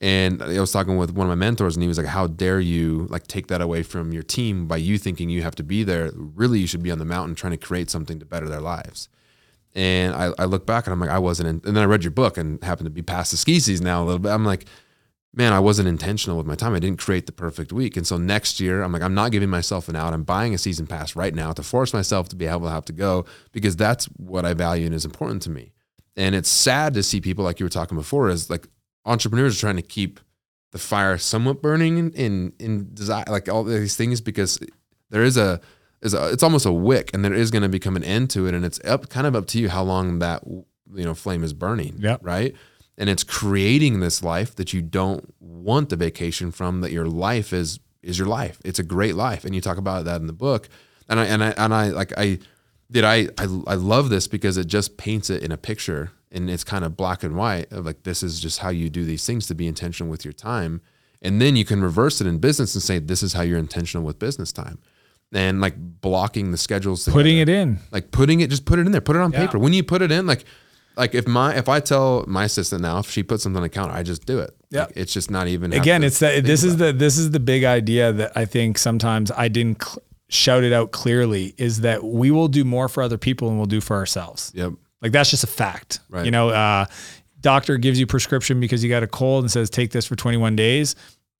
[0.00, 2.60] And I was talking with one of my mentors, and he was like, "How dare
[2.60, 5.82] you like take that away from your team by you thinking you have to be
[5.82, 6.12] there?
[6.14, 9.08] Really, you should be on the mountain trying to create something to better their lives."
[9.74, 11.48] And I, I look back and I'm like, I wasn't.
[11.48, 13.84] In, and then I read your book and happened to be past the ski season
[13.84, 14.30] now a little bit.
[14.30, 14.66] I'm like,
[15.34, 16.74] man, I wasn't intentional with my time.
[16.74, 17.96] I didn't create the perfect week.
[17.96, 20.14] And so next year, I'm like, I'm not giving myself an out.
[20.14, 22.86] I'm buying a season pass right now to force myself to be able to have
[22.86, 25.72] to go because that's what I value and is important to me.
[26.16, 28.66] And it's sad to see people like you were talking before is like
[29.08, 30.20] entrepreneurs are trying to keep
[30.72, 34.58] the fire somewhat burning in in, in desire, like all these things because
[35.10, 35.60] there is a
[36.02, 38.46] is a, it's almost a wick and there is going to become an end to
[38.46, 41.42] it and it's up kind of up to you how long that you know flame
[41.42, 42.20] is burning Yep.
[42.22, 42.54] right?
[43.00, 47.52] And it's creating this life that you don't want the vacation from that your life
[47.52, 48.60] is is your life.
[48.64, 49.44] It's a great life.
[49.44, 50.68] And you talk about that in the book.
[51.08, 52.38] And i and i and i like i
[52.90, 56.50] did I, I i love this because it just paints it in a picture and
[56.50, 59.24] it's kind of black and white of like this is just how you do these
[59.26, 60.80] things to be intentional with your time
[61.22, 64.04] and then you can reverse it in business and say this is how you're intentional
[64.06, 64.78] with business time
[65.32, 67.78] and like blocking the schedules Putting it in.
[67.90, 69.46] like putting it just put it in there put it on Yeah.
[69.46, 70.44] paper when you put it in like
[70.96, 73.68] like if my if i tell my assistant now if she puts something on the
[73.68, 74.82] counter i just do it Yeah.
[74.84, 77.64] Like, it's just not even again it's that this is the this is the big
[77.64, 82.30] idea that i think sometimes i didn't cl- shout it out clearly is that we
[82.30, 84.52] will do more for other people than we'll do for ourselves.
[84.54, 84.72] Yep.
[85.02, 86.00] Like that's just a fact.
[86.08, 86.24] Right.
[86.24, 86.86] You know, uh,
[87.40, 90.56] doctor gives you prescription because you got a cold and says take this for 21
[90.56, 90.96] days.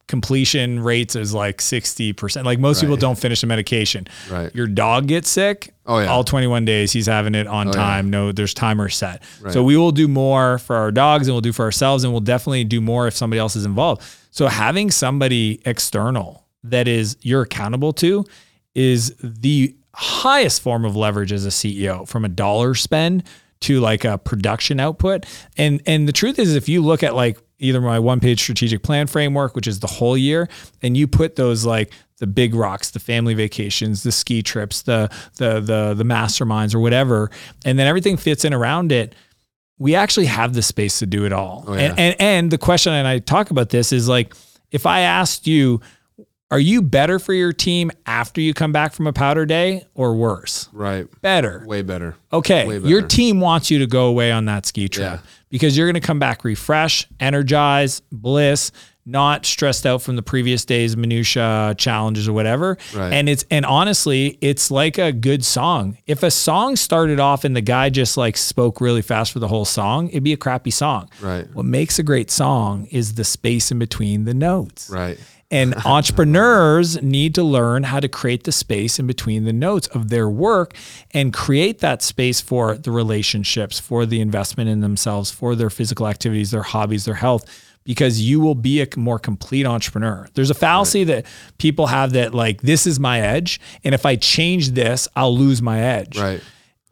[0.07, 2.45] Completion rates is like 60%.
[2.45, 4.07] Like most people don't finish the medication.
[4.31, 4.55] Right.
[4.55, 5.75] Your dog gets sick.
[5.85, 6.07] Oh, yeah.
[6.07, 7.73] All 21 days he's having it on yeah.
[7.75, 8.09] time.
[8.09, 9.23] No, there's timer set.
[9.43, 9.53] Right.
[9.53, 12.21] So we will do more for our dogs and we'll do for ourselves and we'll
[12.21, 14.03] definitely do more if somebody else is involved.
[14.31, 18.25] So having somebody external that is you're accountable to
[18.75, 23.25] is the highest form of leverage as a CEO from a dollar spend
[23.61, 25.27] to like a production output.
[25.57, 28.83] And and the truth is if you look at like either my one page strategic
[28.83, 30.49] plan framework, which is the whole year,
[30.83, 35.11] and you put those like the big rocks, the family vacations, the ski trips, the
[35.37, 37.31] the the the masterminds or whatever,
[37.65, 39.15] and then everything fits in around it,
[39.79, 41.65] we actually have the space to do it all.
[41.67, 41.81] Oh, yeah.
[41.81, 44.35] and, and and the question, and I talk about this is like,
[44.71, 45.81] if I asked you,
[46.51, 50.15] are you better for your team after you come back from a powder day or
[50.17, 50.69] worse?
[50.73, 51.07] Right.
[51.21, 51.63] Better.
[51.67, 52.17] Way better.
[52.33, 55.19] Okay, Way your team wants you to go away on that ski trip Yeah.
[55.51, 58.73] because you're going to come back refreshed, energized, bliss,
[59.05, 62.77] not stressed out from the previous day's minutia challenges or whatever.
[62.95, 63.11] Right.
[63.13, 65.97] And it's and honestly, it's like a good song.
[66.07, 69.49] If a song started off and the guy just like spoke really fast for the
[69.49, 71.09] whole song, it'd be a crappy song.
[71.23, 71.47] Right.
[71.55, 74.91] What makes a great song is the space in between the notes.
[74.91, 75.19] Right.
[75.51, 80.11] And entrepreneurs need to learn how to create the space in between the notes of
[80.11, 80.75] their work
[81.13, 86.07] and create that space for the relationships, for the investment in themselves, for their physical
[86.07, 87.45] activities, their hobbies, their health,
[87.85, 90.29] because you will be a more complete entrepreneur.
[90.35, 91.25] There's a fallacy that
[91.57, 93.59] people have that, like, this is my edge.
[93.83, 96.19] And if I change this, I'll lose my edge.
[96.19, 96.43] Right.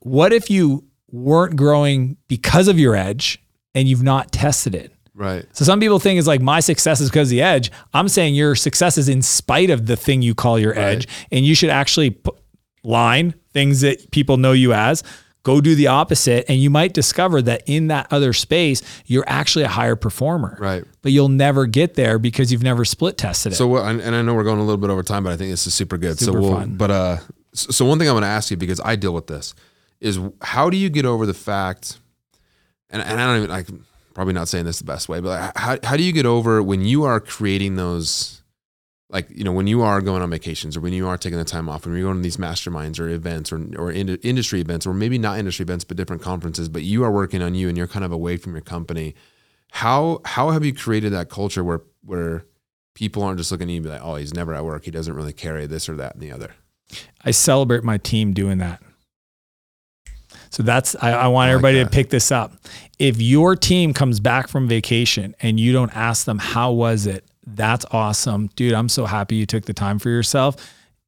[0.01, 3.43] What if you weren't growing because of your edge
[3.75, 4.96] and you've not tested it?
[5.17, 5.47] Right.
[5.53, 7.73] So some people think it's like my success is because of the edge.
[7.95, 11.45] I'm saying your success is in spite of the thing you call your edge, and
[11.45, 12.37] you should actually put
[12.85, 15.03] line things that people know you as.
[15.43, 19.65] Go do the opposite, and you might discover that in that other space, you're actually
[19.65, 20.59] a higher performer.
[20.61, 20.85] Right.
[21.03, 23.57] But you'll never get there because you've never split tested it.
[23.57, 23.77] So?
[23.77, 25.67] And and I know we're going a little bit over time, but I think this
[25.67, 26.19] is super good.
[26.19, 26.53] Super so we'll.
[26.53, 26.77] fun.
[26.77, 27.17] But uh,
[27.55, 29.55] so so one thing I want to ask you because I deal with this
[30.01, 32.01] is how do you get over the fact?
[32.91, 33.69] And and I don't even like
[34.17, 36.85] probably not saying this the best way, but how how do you get over when
[36.85, 38.43] you are creating those?
[39.09, 41.45] Like you know when you are going on vacations or when you are taking the
[41.45, 44.85] time off when you're going to these masterminds or events or or ind- industry events
[44.85, 47.79] or maybe not industry events but different conferences but you are working on you and
[47.79, 49.15] you're kind of away from your company
[49.71, 52.47] how how have you created that culture where where
[52.97, 54.85] people aren't just looking at you and be like, oh, he's never at work.
[54.85, 56.55] He doesn't really carry this or that and the other.
[57.25, 58.83] I celebrate my team doing that.
[60.57, 62.55] So that's I, I want I like everybody to pick this up.
[62.99, 67.27] If your team comes back from vacation and you don't ask them how was it,
[67.47, 68.73] that's awesome, dude.
[68.73, 70.57] I'm so happy you took the time for yourself.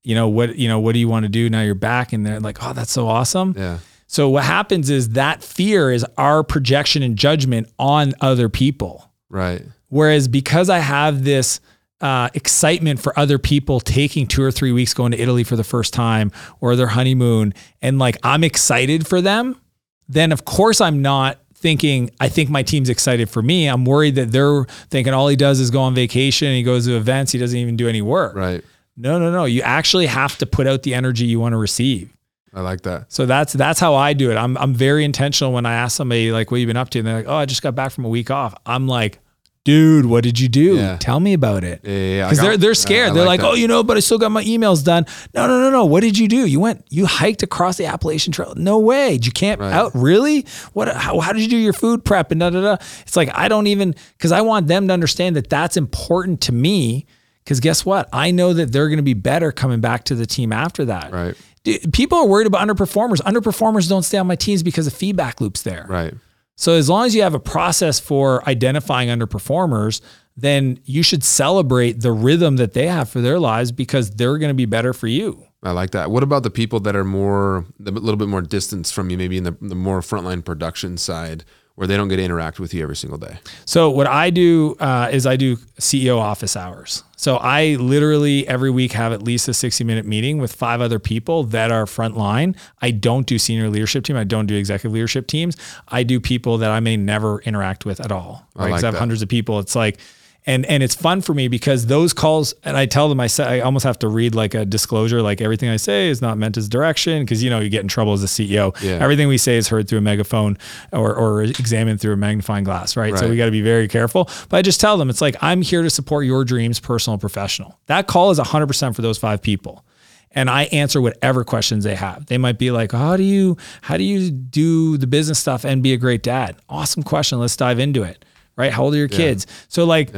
[0.03, 0.57] You know what?
[0.57, 1.63] You know what do you want to do now?
[1.63, 3.55] You're back, and they're like, oh, that's so awesome.
[3.57, 3.79] Yeah.
[4.07, 9.11] So what happens is that fear is our projection and judgment on other people.
[9.31, 9.63] Right.
[9.89, 11.59] Whereas because I have this
[12.01, 15.65] uh, excitement for other people taking two or three weeks going to Italy for the
[15.65, 16.31] first time
[16.61, 19.61] or their honeymoon, and like I'm excited for them,
[20.09, 23.67] then of course I'm not thinking, I think my team's excited for me.
[23.67, 26.87] I'm worried that they're thinking all he does is go on vacation and he goes
[26.87, 28.37] to events, he doesn't even do any work.
[28.37, 28.65] Right.
[28.97, 29.45] No, no, no.
[29.45, 32.13] You actually have to put out the energy you want to receive.
[32.55, 33.13] I like that.
[33.13, 34.37] So that's that's how I do it.
[34.37, 37.07] I'm I'm very intentional when I ask somebody like, "What you been up to?" And
[37.07, 39.21] they're like, "Oh, I just got back from a week off." I'm like,
[39.69, 40.77] "Dude, what did you do?
[40.77, 40.97] Yeah.
[40.99, 42.25] Tell me about it." Yeah, yeah, yeah.
[42.27, 43.15] Because they're they're scared.
[43.15, 45.05] They're like like, "Oh, you know, but I still got my emails done."
[45.35, 45.85] No, no, no, no.
[45.85, 46.47] What did you do?
[46.47, 48.55] You went, you hiked across the Appalachian Trail.
[48.57, 49.13] No way.
[49.19, 49.73] Did you camp Right.
[49.73, 49.93] out?
[49.95, 50.47] Really?
[50.73, 50.89] What?
[50.89, 52.77] How, how did you do your food prep and da da da?
[53.03, 56.53] It's like I don't even because I want them to understand that that's important to
[56.53, 57.05] me.
[57.45, 58.09] Because guess what?
[58.13, 61.13] I know that they're going to be better coming back to the team after that.
[61.13, 61.35] Right.
[61.65, 63.23] Dude, people are worried about underperformers.
[63.23, 65.87] Underperformers don't stay on my teams because the feedback loops there.
[65.89, 66.13] Right.
[66.59, 70.01] So as long as you have a process for identifying underperformers,
[70.37, 74.51] then you should celebrate the rhythm that they have for their lives because they're going
[74.51, 75.47] to be better for you.
[75.63, 76.11] I like that.
[76.11, 79.37] What about the people that are more a little bit more distance from you, maybe
[79.37, 81.45] in the, the more frontline production side,
[81.79, 83.39] where they don't get to interact with you every single day?
[83.65, 87.05] So what I do uh, is I do CEO office hours.
[87.17, 90.99] So I literally every week have at least a 60 minute meeting with five other
[90.99, 92.57] people that are frontline.
[92.83, 94.17] I don't do senior leadership team.
[94.17, 95.57] I don't do executive leadership teams.
[95.87, 98.45] I do people that I may never interact with at all.
[98.57, 98.65] Right.
[98.65, 98.99] like Because I have that.
[98.99, 99.61] hundreds of people.
[99.61, 100.01] It's like,
[100.49, 103.45] and and it's fun for me because those calls, and I tell them I say
[103.45, 106.57] I almost have to read like a disclosure, like everything I say is not meant
[106.57, 108.75] as direction, because you know you get in trouble as a CEO.
[108.83, 108.93] Yeah.
[108.93, 110.57] Everything we say is heard through a megaphone
[110.91, 113.13] or or examined through a magnifying glass, right?
[113.13, 113.21] right.
[113.21, 114.31] So we got to be very careful.
[114.49, 117.21] But I just tell them it's like I'm here to support your dreams, personal and
[117.21, 117.79] professional.
[117.87, 119.85] That call is 100% for those five people.
[120.33, 122.27] and I answer whatever questions they have.
[122.27, 125.83] They might be like, "How do you how do you do the business stuff and
[125.83, 127.39] be a great dad?" Awesome question.
[127.39, 128.25] Let's dive into it.
[128.59, 128.73] Right?
[128.73, 129.47] How old are your kids?
[129.69, 130.11] So like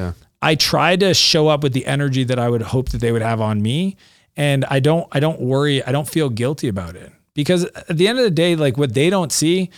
[0.43, 3.23] I try to show up with the energy that I would hope that they would
[3.23, 3.97] have on me
[4.37, 7.13] and I don't I don't worry, I don't feel guilty about it.
[7.35, 9.71] Because at the end of the day like what they don't see,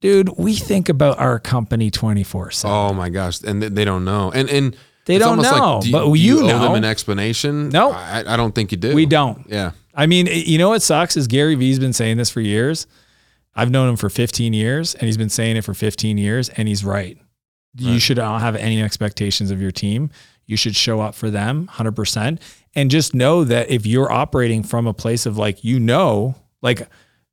[0.00, 2.64] dude, we think about our company 24/7.
[2.68, 6.14] Oh my gosh, and they, don't know, and and They don't know, do but do
[6.14, 6.62] you owe know.
[6.62, 7.70] them an explanation.
[7.70, 7.92] No.
[7.92, 8.94] I, I don't think you do.
[8.94, 9.46] We don't.
[9.48, 12.86] Yeah, I mean, you know what sucks is Gary Vee's been saying this for years.
[13.54, 16.68] I've known him for 15 years and he's been saying it for 15 years and
[16.68, 17.18] he's right.
[17.76, 20.10] You should not have any expectations of your team.
[20.46, 22.38] You should show up for them 100%
[22.74, 26.86] and just know that if you're operating from a place of like, you know, like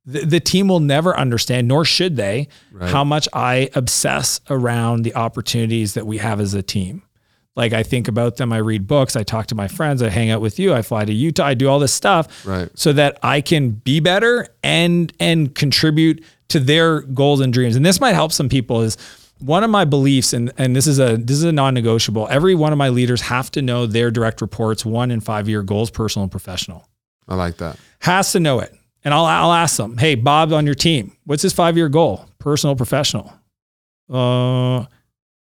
[0.05, 2.47] the, the team will never understand, nor should they,
[2.79, 7.03] how much I obsess around the opportunities that we have as a team.
[7.55, 10.29] Like I think about them, I read books, I talk to my friends, I hang
[10.29, 12.69] out with you, I fly to Utah, I do all this stuff Right.
[12.75, 17.75] so that I can be better and and contribute to their goals and dreams.
[17.75, 18.95] And this might help some people is
[19.39, 22.27] one of my beliefs and and this is a this is a non-negotiable.
[22.29, 25.63] Every one of my leaders have to know their direct reports 1 and 5 year
[25.63, 26.87] goals personal and professional.
[27.27, 27.77] I like that.
[27.99, 28.73] Has to know it.
[29.03, 32.25] And I'll I'll ask them, "Hey, Bob on your team, what's his 5 year goal?
[32.39, 33.33] Personal professional?"
[34.09, 34.85] Uh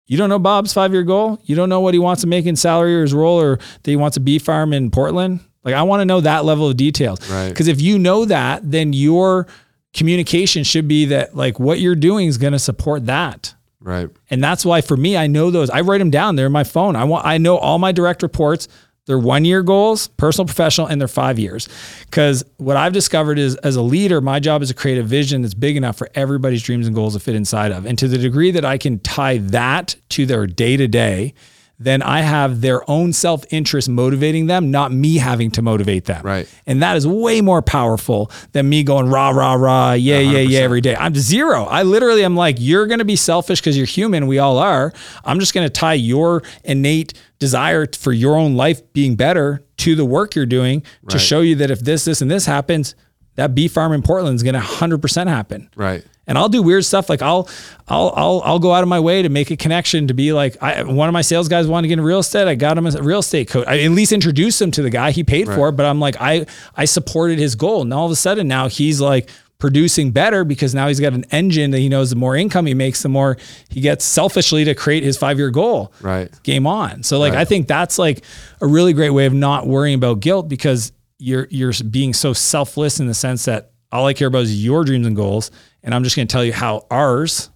[0.07, 1.41] you don't know Bob's five year goal?
[1.45, 3.91] You don't know what he wants to make in salary or his role or that
[3.91, 5.41] he wants a bee farm in Portland?
[5.65, 7.29] Like, I want to know that level of details.
[7.29, 7.49] Right.
[7.49, 9.49] Because if you know that, then your
[9.93, 13.56] communication should be that, like, what you're doing is going to support that.
[13.87, 14.09] Right.
[14.31, 15.71] And that's why for me, I know those.
[15.71, 16.35] I write them down.
[16.35, 16.97] They're in my phone.
[16.97, 18.67] I want I know all my direct reports,
[19.07, 21.69] their one year goals, personal, professional, and their five years.
[22.01, 25.43] Because what I've discovered is as a leader, my job is to create a vision
[25.43, 27.87] that's big enough for everybody's dreams and goals to fit inside of.
[27.87, 31.35] And to the degree that I can tie that to their day to day,
[31.79, 36.25] then I have their own self interest motivating them, not me having to motivate them.
[36.25, 36.49] Right.
[36.67, 40.61] And that is way more powerful than me going rah, rah, rah, yeah, yeah, yeah,
[40.61, 40.97] every day.
[40.97, 41.65] I'm zero.
[41.65, 44.27] I literally am like, you're going to be selfish because you're human.
[44.27, 44.93] We all are.
[45.25, 49.95] I'm just going to tie your innate desire for your own life being better to
[49.95, 52.95] the work you're doing to show you that if this, this, and this happens,
[53.35, 56.03] that bee farm in Portland is going to 100% happen Right.
[56.27, 57.09] And I'll do weird stuff.
[57.09, 57.49] Like I'll,
[57.89, 60.61] I'll, I'll, I'll go out of my way to make a connection to be like,
[60.63, 62.49] I, one of my sales guys wanted to get into real estate.
[62.49, 63.67] I got him a real estate coach.
[63.67, 66.47] I at least introduced him to the guy he paid for but I'm like, I,
[66.77, 67.83] I supported his goal.
[67.83, 71.25] And all of a sudden now he's like producing better because now he's got an
[71.31, 73.39] engine that he knows the more income he makes, the more
[73.71, 75.93] he gets selfishly to create his five year goal.
[76.01, 76.31] Right.
[76.43, 77.03] Game on.
[77.03, 78.23] So like, I think that's like
[78.61, 83.01] a really great way of not worrying about guilt because you're, you're being so selfless
[83.01, 85.51] in the sense that all I care about is your dreams and goals.
[85.87, 87.49] And I'm just going to tell you how ours,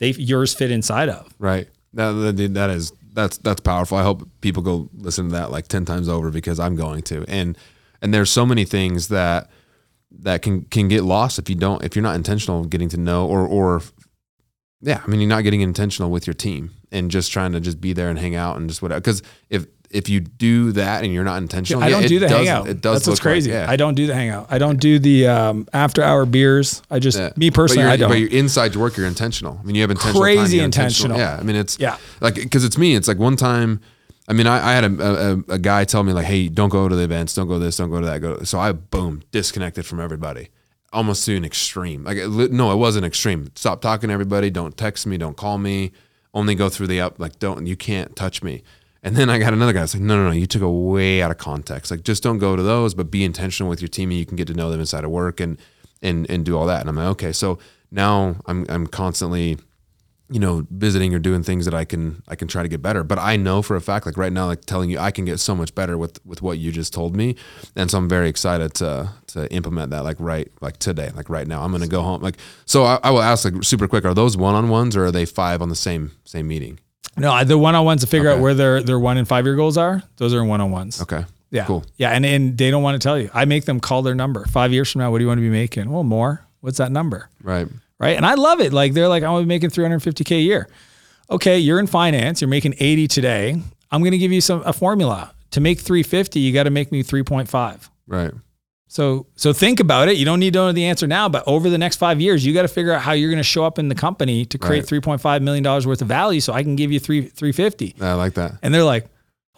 [0.00, 1.32] they yours fit inside of.
[1.38, 1.68] Right.
[1.92, 3.98] That, that is that's that's powerful.
[3.98, 7.24] I hope people go listen to that like ten times over because I'm going to.
[7.28, 7.56] And
[8.00, 9.50] and there's so many things that
[10.10, 13.26] that can can get lost if you don't if you're not intentional getting to know
[13.26, 13.82] or or
[14.80, 17.80] yeah, I mean you're not getting intentional with your team and just trying to just
[17.80, 19.00] be there and hang out and just whatever.
[19.00, 22.28] Because if if you do that and you're not intentional, I don't it do the
[22.28, 22.68] hangout.
[22.68, 23.50] It does That's what's look like- crazy.
[23.50, 23.66] yeah.
[23.68, 24.46] I don't do the hangout.
[24.48, 26.80] I don't do the um, after hour beers.
[26.90, 27.30] I just Yeah.
[27.36, 28.08] me personally, I don't.
[28.08, 28.96] But you're inside your work.
[28.96, 29.58] You're intentional.
[29.60, 30.22] I mean, you have intentional.
[30.22, 31.18] Crazy you're intentional.
[31.18, 31.36] Yeah.
[31.38, 31.96] I mean, it's Yeah.
[32.20, 32.94] Like because it's me.
[32.94, 33.80] It's like one time.
[34.28, 35.02] I mean, I, I had a,
[35.48, 37.34] a, a guy tell me like, "Hey, don't go to the events.
[37.34, 37.76] Don't go to this.
[37.76, 38.42] Don't go to that." Go.
[38.44, 40.50] So I boom disconnected from everybody,
[40.92, 42.04] almost to an extreme.
[42.04, 43.50] Like, it no, it wasn't extreme.
[43.56, 44.48] Stop talking to everybody.
[44.50, 45.18] Don't text me.
[45.18, 45.90] Don't call me.
[46.32, 47.18] Only go through the up.
[47.18, 47.66] Like, don't.
[47.66, 48.62] You can't touch me.
[49.02, 49.82] And then I got another guy.
[49.82, 50.32] It's like, no, no, no.
[50.32, 51.90] You took it way out of context.
[51.90, 54.36] Like, just don't go to those, but be intentional with your team, and you can
[54.36, 55.58] get to know them inside of work and
[56.02, 56.80] and and do all that.
[56.80, 57.32] And I'm like, okay.
[57.32, 57.58] So
[57.90, 59.58] now I'm I'm constantly,
[60.28, 63.02] you know, visiting or doing things that I can I can try to get better.
[63.02, 65.40] But I know for a fact, like right now, like telling you, I can get
[65.40, 67.36] so much better with with what you just told me,
[67.76, 70.04] and so I'm very excited to to implement that.
[70.04, 72.20] Like right, like today, like right now, I'm gonna go home.
[72.20, 72.36] Like
[72.66, 75.12] so, I, I will ask like super quick: Are those one on ones or are
[75.12, 76.80] they five on the same same meeting?
[77.16, 79.56] No, the one on ones to figure out where their their one and five year
[79.56, 80.02] goals are.
[80.16, 81.00] Those are one on ones.
[81.02, 81.66] Okay, Yeah.
[81.66, 81.84] cool.
[81.96, 82.10] Yeah.
[82.10, 83.30] And, and they don't want to tell you.
[83.34, 84.44] I make them call their number.
[84.46, 85.90] Five years from now, what do you want to be making?
[85.90, 86.44] Well, more.
[86.60, 87.28] What's that number?
[87.42, 87.66] Right,
[87.98, 88.16] Right.
[88.16, 88.72] And I love it.
[88.72, 90.68] Like they're like, I want to be making 350K a year.
[91.30, 93.60] Okay, you're in finance, you're making 80 today.
[93.90, 95.32] I'm going to give you some a formula.
[95.52, 97.88] To make 350, you got to make me 3.5.
[98.06, 98.32] right,
[98.92, 100.16] So so think about it.
[100.16, 102.52] You don't need to know the answer now, but over the next five years, you
[102.52, 104.90] got to figure out how you're going to show up in the company to create
[104.90, 105.00] Right.
[105.02, 107.94] 3.5 million dollars worth of value, so I can give you three 350.
[108.00, 108.54] I like that.
[108.62, 109.06] And they're like,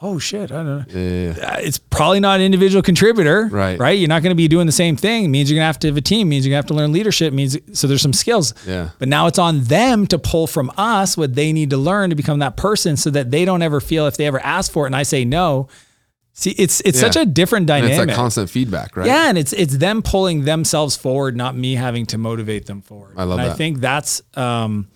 [0.02, 0.84] oh shit, I don't know.
[0.88, 1.46] Yeah, yeah.
[1.54, 3.78] Uh, It's probably not an individual contributor, Right.
[3.78, 3.98] Right?
[3.98, 5.24] You're not going to be doing the same thing.
[5.24, 6.28] It means you're going to have to have a team.
[6.28, 7.32] Means you're going to have to learn leadership.
[7.32, 8.52] Means so there's some skills.
[8.66, 8.90] Yeah.
[8.98, 12.16] But now it's on them to pull from us what they need to learn to
[12.16, 14.88] become that person, so that they don't ever feel if they ever ask for it
[14.88, 15.68] and I say no,
[16.34, 17.10] See, it's it's Yeah.
[17.10, 17.98] such a different And dynamic.
[17.98, 19.06] it's that constant feedback, right?
[19.06, 23.14] Yeah, and it's it's them pulling themselves forward, not me having to motivate them forward.
[23.18, 24.88] I love and I think that's um,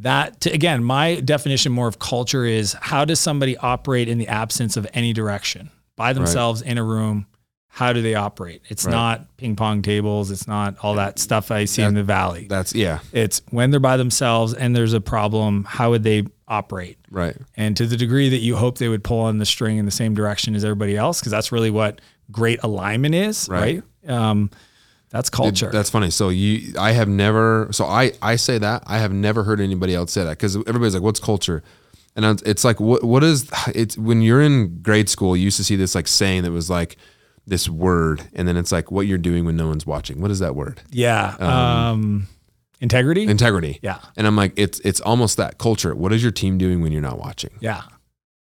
[0.00, 0.40] that.
[0.42, 4.76] To, again, my definition more of culture is how does somebody operate in the absence
[4.76, 7.26] of any direction by themselves in a room?
[7.68, 8.60] How do they operate?
[8.68, 8.90] It's Right.
[8.92, 10.30] not ping pong tables.
[10.30, 12.46] It's not all that stuff I see in the valley.
[12.50, 15.64] That's yeah, It's when they're by themselves and there's a problem.
[15.66, 16.98] How would they operate?
[17.10, 17.36] right.
[17.56, 19.90] and to the degree that you hope they would pull on the string in the
[19.90, 22.00] same direction as everybody else, because that's really what
[22.30, 23.82] great alignment is, Right.
[24.06, 24.14] right?
[24.14, 24.50] Um,
[25.10, 25.70] that's culture.
[25.70, 26.10] That's funny.
[26.10, 27.68] So you, I have never.
[27.72, 30.94] So I, I say that I have never heard anybody else say that because everybody's
[30.94, 31.62] like, "What's culture?"
[32.16, 33.50] And it's- like, what, what is?
[33.74, 36.70] It's when you're in grade school, you used to see this like saying that was
[36.70, 36.96] like
[37.46, 40.18] this word, and then it's like what you're doing when no one's watching.
[40.22, 40.80] What is that word?
[40.90, 41.36] yeah.
[41.38, 42.26] Um,
[42.82, 43.26] integrity.
[43.26, 43.78] Integrity.
[43.82, 44.00] yeah.
[44.16, 45.94] And I'm like, it's it's almost that culture.
[45.94, 47.52] What is your team doing when you're not watching?
[47.60, 47.82] Yeah.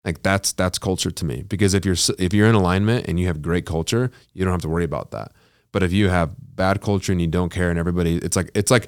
[0.05, 3.27] Like that's that's culture to me because if you're if you're in alignment and you
[3.27, 5.33] have great culture, you don't have to worry about that.
[5.71, 8.71] But if you have bad culture and you don't care and everybody, it's like it's
[8.71, 8.87] like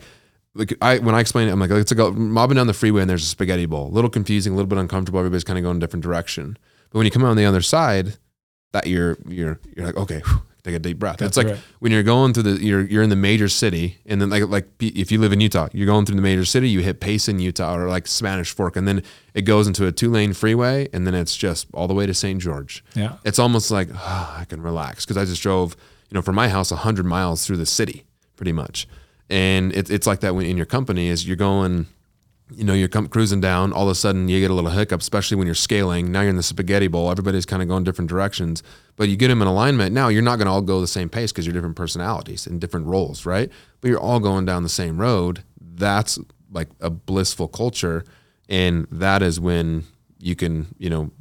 [0.56, 3.02] like I when I explain it, I'm like it's like a, mobbing down the freeway
[3.02, 3.88] and there's a spaghetti bowl.
[3.88, 5.20] A little confusing, a little bit uncomfortable.
[5.20, 6.58] Everybody's kind of going a different direction.
[6.90, 8.18] But when you come out on the other side,
[8.72, 11.18] that you're you're you're like okay, whew, take a deep breath.
[11.18, 11.64] That's it's like right.
[11.80, 14.68] when you're going through the you're you're in the major city and then like like
[14.80, 17.76] if you live in Utah, you're going through the major city, you hit Payson, Utah,
[17.76, 21.14] or like Spanish Fork, and then it goes into a two lane freeway, and then
[21.14, 22.40] it's just all the way to St.
[22.42, 22.84] George.
[22.96, 23.18] Yeah.
[23.26, 25.76] It's almost like ah, I can relax because I just drove
[26.10, 28.06] you know from my house hundred miles through the city
[28.36, 28.88] pretty much,
[29.30, 31.88] and it's it's like that when in your company is you're going
[32.54, 35.02] you know, you're come cruising down, all of a sudden you get a little hiccup,
[35.02, 36.12] especially when you're scaling.
[36.12, 37.10] Now you're in the spaghetti bowl.
[37.10, 38.64] Everybody's kind of going different directions,
[38.96, 39.94] but you get them in alignment.
[39.94, 42.60] Now you're not going to all go the same pace because you're different personalities and
[42.60, 43.50] different roles, right?
[43.80, 45.44] But you're all going down the same road.
[45.60, 46.20] That's
[46.52, 48.04] like a blissful culture.
[48.50, 49.86] And that is when
[50.20, 51.12] you can, you know,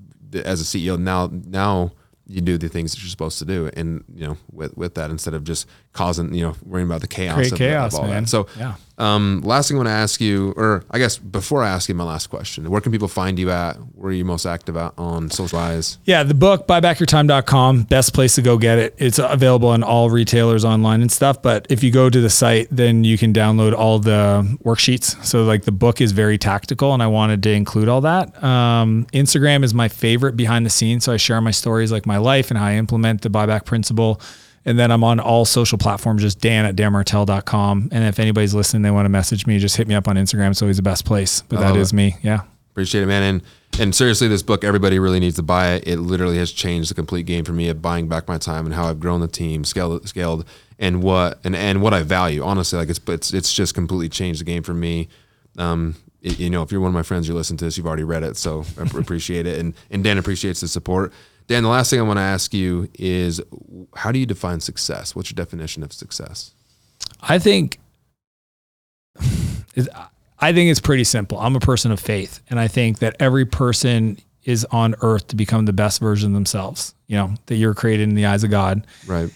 [0.45, 1.93] as a CEO, now, now
[2.27, 3.71] you do the things that you're supposed to do.
[3.75, 7.09] And, you know, with, with that, instead of just causing, you know, worrying about the
[7.09, 8.23] chaos Create of, chaos, of all man.
[8.23, 8.29] that.
[8.29, 8.75] So, yeah.
[8.99, 11.97] um, last thing I want to ask you, or I guess before I ask you
[11.97, 13.75] my last question, where can people find you at?
[13.97, 15.99] Where are you most active at on socialize?
[16.05, 18.95] Yeah, the book buybackyourtime.com, best place to go get it.
[18.99, 22.69] It's available on all retailers online and stuff, but if you go to the site,
[22.71, 25.23] then you can download all the worksheets.
[25.25, 28.43] So like the book is very tactical and I wanted to include all that.
[28.45, 32.19] Um, Instagram is my favorite behind the scenes, so I share my stories like my
[32.19, 34.21] life and how I implement the buyback principle.
[34.67, 37.89] And then I'm on all social platforms, just Dan at danmartell.com.
[37.93, 40.51] And if anybody's listening, they want to message me, just hit me up on Instagram.
[40.51, 41.43] It's always the best place.
[41.43, 41.93] But that it.
[41.95, 42.17] me.
[42.23, 42.43] Yeah.
[42.73, 43.23] Appreciate it, man.
[43.23, 43.43] And
[43.79, 45.87] and seriously, this book, everybody really needs to buy it.
[45.87, 48.75] It literally has changed the complete game for me of buying back my time and
[48.75, 50.45] how I've grown the team, scaled, scaled,
[50.79, 52.43] and what and and what I value.
[52.43, 55.09] Honestly, like it's it's it's just completely changed the game for me.
[55.57, 57.87] Um, it- you know, if you're one of my friends, you listen to this, you've
[57.87, 59.59] already read it, so I appreciate it.
[59.59, 61.13] And and Dan appreciates the support.
[61.51, 63.43] Dan, the last thing I want to ask you is,
[63.97, 65.17] how do you define success?
[65.17, 66.53] What's your definition of success?
[67.21, 67.81] I think
[70.39, 71.41] I think it's pretty simple.
[71.41, 75.37] I'm a person of faith, and I think that every person is on earth to
[75.37, 76.95] become the best version of themselves.
[77.09, 79.31] You know that you're created in the eyes of God, Right.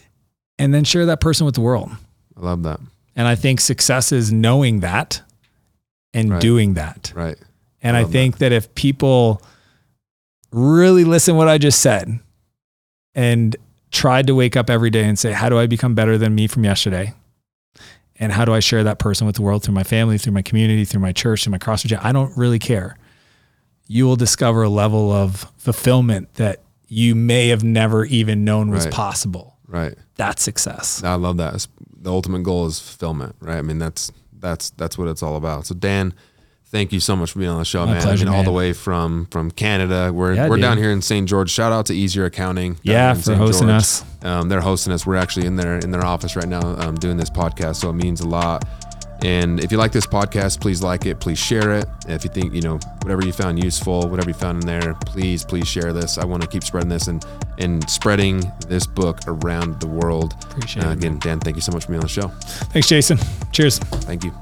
[0.57, 1.91] and then share that person with the world.
[2.37, 2.79] I love that.
[3.17, 5.21] And I think success is knowing that
[6.15, 6.41] and Right.
[6.41, 7.13] doing that.
[7.13, 7.39] Right.
[7.83, 8.13] And I that.
[8.13, 9.43] think that if people
[10.55, 12.21] really listen what I just said
[13.15, 13.57] and
[13.91, 16.47] tried to wake up every day and say, how do I become better than me
[16.47, 17.13] from yesterday?
[18.17, 20.43] And how do I share that person with the world through my family, through my
[20.43, 21.87] community, through my church, through my CrossFit?
[21.87, 22.01] gym?
[22.03, 22.97] I don't really care.
[23.89, 28.85] You will discover a level of fulfillment that you may have never even known was
[28.85, 28.95] Right.
[28.95, 29.59] possible.
[29.67, 29.95] Right.
[30.15, 31.03] That's success.
[31.03, 31.67] I love that.
[32.01, 33.59] The ultimate goal is fulfillment, right?
[33.59, 35.67] I mean, that's that's that's what it's all about.
[35.67, 36.15] So, Dan,
[36.75, 38.03] thank you so much for being on the show, My man.
[38.03, 40.11] pleasure, I mean, all the way from from Canada.
[40.13, 41.27] We're Yeah, we're down here in St.
[41.29, 41.51] George.
[41.51, 42.77] Shout out to Easier Accounting.
[42.83, 43.39] Yeah, in for St.
[43.39, 43.77] hosting George.
[43.83, 44.05] us.
[44.23, 45.07] Um, they're hosting us.
[45.07, 47.77] We're actually in their in their office right now, um, doing this podcast.
[47.77, 48.65] So it means a lot.
[49.23, 51.19] And if you like this podcast, please like it.
[51.19, 51.87] Please share it.
[52.09, 55.45] If you think you know whatever you found useful, whatever you found in there, please
[55.45, 56.19] please share this.
[56.19, 57.25] I want to keep spreading this and
[57.59, 60.35] and spreading this book around the world.
[60.51, 60.99] Appreciate Uh, it.
[60.99, 62.29] again, Dan, thank you so much for being on the show.
[62.75, 63.19] Thanks, Jason.
[63.53, 63.79] Cheers.
[63.79, 64.33] Thank you.